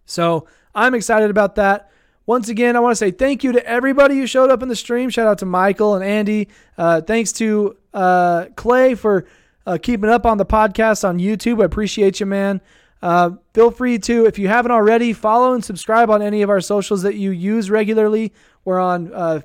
So 0.04 0.46
I'm 0.74 0.94
excited 0.94 1.30
about 1.30 1.54
that. 1.54 1.90
Once 2.26 2.48
again, 2.48 2.76
I 2.76 2.80
want 2.80 2.92
to 2.92 2.96
say 2.96 3.10
thank 3.10 3.42
you 3.42 3.52
to 3.52 3.66
everybody 3.66 4.16
who 4.16 4.26
showed 4.26 4.50
up 4.50 4.62
in 4.62 4.68
the 4.68 4.76
stream. 4.76 5.10
Shout 5.10 5.26
out 5.26 5.38
to 5.38 5.46
Michael 5.46 5.94
and 5.94 6.04
Andy. 6.04 6.48
Uh, 6.78 7.00
thanks 7.00 7.32
to 7.32 7.76
uh, 7.92 8.46
Clay 8.54 8.94
for 8.94 9.26
uh, 9.66 9.78
keeping 9.82 10.08
up 10.08 10.24
on 10.24 10.38
the 10.38 10.46
podcast 10.46 11.08
on 11.08 11.18
YouTube. 11.18 11.60
I 11.60 11.64
appreciate 11.64 12.20
you, 12.20 12.26
man. 12.26 12.60
Uh, 13.02 13.32
feel 13.52 13.72
free 13.72 13.98
to, 13.98 14.26
if 14.26 14.38
you 14.38 14.46
haven't 14.46 14.70
already, 14.70 15.12
follow 15.12 15.54
and 15.54 15.64
subscribe 15.64 16.08
on 16.10 16.22
any 16.22 16.42
of 16.42 16.50
our 16.50 16.60
socials 16.60 17.02
that 17.02 17.16
you 17.16 17.32
use 17.32 17.68
regularly. 17.68 18.32
We're 18.64 18.78
on 18.78 19.12
uh, 19.12 19.40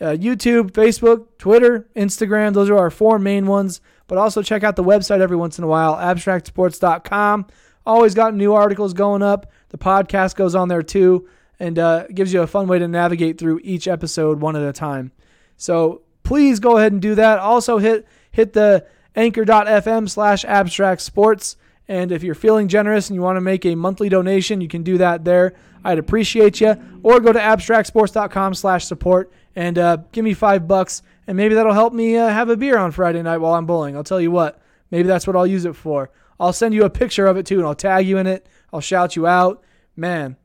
uh, 0.00 0.04
YouTube, 0.12 0.70
Facebook, 0.70 1.26
Twitter, 1.36 1.88
Instagram. 1.96 2.54
Those 2.54 2.70
are 2.70 2.78
our 2.78 2.90
four 2.90 3.18
main 3.18 3.46
ones. 3.46 3.80
But 4.06 4.18
also 4.18 4.42
check 4.42 4.62
out 4.62 4.76
the 4.76 4.84
website 4.84 5.20
every 5.20 5.36
once 5.36 5.58
in 5.58 5.64
a 5.64 5.68
while, 5.68 5.96
abstractsports.com. 5.96 7.46
Always 7.86 8.14
got 8.14 8.34
new 8.34 8.54
articles 8.54 8.92
going 8.92 9.22
up. 9.22 9.50
The 9.70 9.78
podcast 9.78 10.36
goes 10.36 10.54
on 10.54 10.68
there 10.68 10.82
too 10.82 11.28
and 11.60 11.78
uh, 11.78 12.06
gives 12.08 12.32
you 12.32 12.42
a 12.42 12.46
fun 12.46 12.66
way 12.66 12.78
to 12.80 12.88
navigate 12.88 13.38
through 13.38 13.60
each 13.62 13.86
episode 13.86 14.40
one 14.40 14.56
at 14.56 14.62
a 14.62 14.72
time. 14.72 15.12
So 15.56 16.02
please 16.24 16.58
go 16.58 16.78
ahead 16.78 16.92
and 16.92 17.02
do 17.02 17.14
that. 17.14 17.38
Also 17.38 17.78
hit 17.78 18.08
hit 18.32 18.54
the 18.54 18.86
anchor.fm 19.14 20.08
slash 20.08 20.44
abstract 20.44 21.02
sports. 21.02 21.56
And 21.86 22.12
if 22.12 22.22
you're 22.22 22.34
feeling 22.34 22.68
generous 22.68 23.08
and 23.08 23.14
you 23.14 23.20
want 23.20 23.36
to 23.36 23.40
make 23.40 23.66
a 23.66 23.74
monthly 23.74 24.08
donation, 24.08 24.60
you 24.60 24.68
can 24.68 24.82
do 24.82 24.98
that 24.98 25.24
there. 25.24 25.54
I'd 25.84 25.98
appreciate 25.98 26.60
you. 26.60 26.76
Or 27.02 27.20
go 27.20 27.32
to 27.32 27.38
abstractsports.com 27.38 28.54
slash 28.54 28.86
support 28.86 29.32
and 29.56 29.76
uh, 29.76 29.98
give 30.12 30.24
me 30.24 30.34
five 30.34 30.68
bucks. 30.68 31.02
And 31.26 31.36
maybe 31.36 31.54
that'll 31.54 31.72
help 31.72 31.92
me 31.92 32.16
uh, 32.16 32.28
have 32.28 32.48
a 32.48 32.56
beer 32.56 32.78
on 32.78 32.92
Friday 32.92 33.22
night 33.22 33.38
while 33.38 33.54
I'm 33.54 33.66
bowling. 33.66 33.96
I'll 33.96 34.04
tell 34.04 34.20
you 34.20 34.30
what, 34.30 34.60
maybe 34.90 35.08
that's 35.08 35.26
what 35.26 35.36
I'll 35.36 35.46
use 35.46 35.64
it 35.64 35.76
for. 35.76 36.10
I'll 36.38 36.52
send 36.52 36.74
you 36.74 36.84
a 36.84 36.90
picture 36.90 37.26
of 37.26 37.36
it 37.36 37.44
too, 37.44 37.58
and 37.58 37.66
I'll 37.66 37.74
tag 37.74 38.06
you 38.06 38.18
in 38.18 38.26
it. 38.26 38.46
I'll 38.72 38.80
shout 38.80 39.14
you 39.16 39.26
out. 39.26 39.62
Man, 39.96 40.36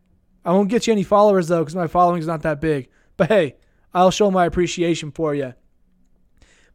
I 0.45 0.51
won't 0.51 0.69
get 0.69 0.87
you 0.87 0.93
any 0.93 1.03
followers 1.03 1.47
though 1.47 1.59
because 1.59 1.75
my 1.75 1.87
following's 1.87 2.27
not 2.27 2.43
that 2.43 2.61
big. 2.61 2.89
But 3.17 3.29
hey, 3.29 3.55
I'll 3.93 4.11
show 4.11 4.29
my 4.29 4.45
appreciation 4.45 5.11
for 5.11 5.33
you. 5.33 5.53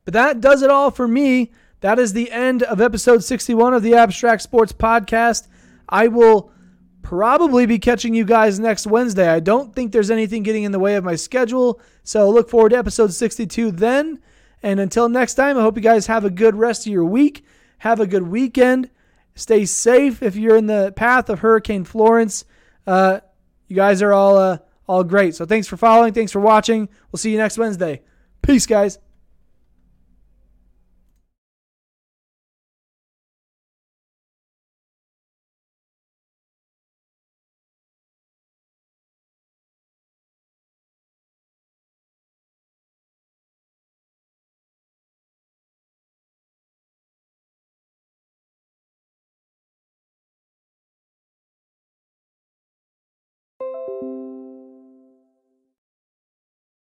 But 0.05 0.14
that 0.14 0.41
does 0.41 0.62
it 0.62 0.71
all 0.71 0.91
for 0.91 1.07
me. 1.07 1.53
That 1.81 1.99
is 1.99 2.12
the 2.12 2.31
end 2.31 2.62
of 2.62 2.81
episode 2.81 3.25
61 3.25 3.75
of 3.75 3.83
the 3.83 3.95
Abstract 3.95 4.43
Sports 4.43 4.73
Podcast. 4.73 5.49
I 5.89 6.09
will 6.09 6.51
probably 7.03 7.66
be 7.66 7.79
catching 7.79 8.14
you 8.14 8.25
guys 8.25 8.59
next 8.59 8.87
Wednesday. 8.87 9.29
I 9.29 9.41
don't 9.41 9.75
think 9.75 9.93
there's 9.93 10.11
anything 10.11 10.43
getting 10.43 10.64
in 10.64 10.73
the 10.73 10.79
way 10.79 10.97
of 10.97 11.05
my 11.05 11.16
schedule. 11.16 11.81
So 12.03 12.29
look 12.29 12.51
forward 12.51 12.71
to 12.71 12.79
episode 12.79 13.12
62 13.12 13.73
then. 13.73 14.18
And 14.62 14.79
until 14.79 15.09
next 15.09 15.35
time, 15.35 15.57
I 15.57 15.62
hope 15.62 15.77
you 15.77 15.83
guys 15.83 16.07
have 16.07 16.25
a 16.25 16.31
good 16.31 16.55
rest 16.55 16.87
of 16.87 16.93
your 16.93 17.05
week. 17.05 17.45
Have 17.79 18.01
a 18.01 18.07
good 18.07 18.25
weekend. 18.25 18.91
Stay 19.35 19.64
safe 19.64 20.23
if 20.23 20.37
you're 20.37 20.57
in 20.57 20.66
the 20.66 20.93
path 20.97 21.31
of 21.31 21.39
Hurricane 21.39 21.85
Florence. 21.85 22.45
Uh, 22.87 23.21
you 23.71 23.77
guys 23.77 24.03
are 24.03 24.12
all 24.12 24.37
uh, 24.37 24.59
all 24.87 25.05
great. 25.05 25.35
So 25.37 25.47
thanks 25.47 25.68
for 25.68 25.77
following. 25.77 26.12
Thanks 26.12 26.33
for 26.33 26.41
watching. 26.41 26.89
We'll 27.11 27.18
see 27.18 27.31
you 27.31 27.39
next 27.39 27.57
Wednesday. 27.57 28.03
Peace, 28.43 28.66
guys. 28.66 28.99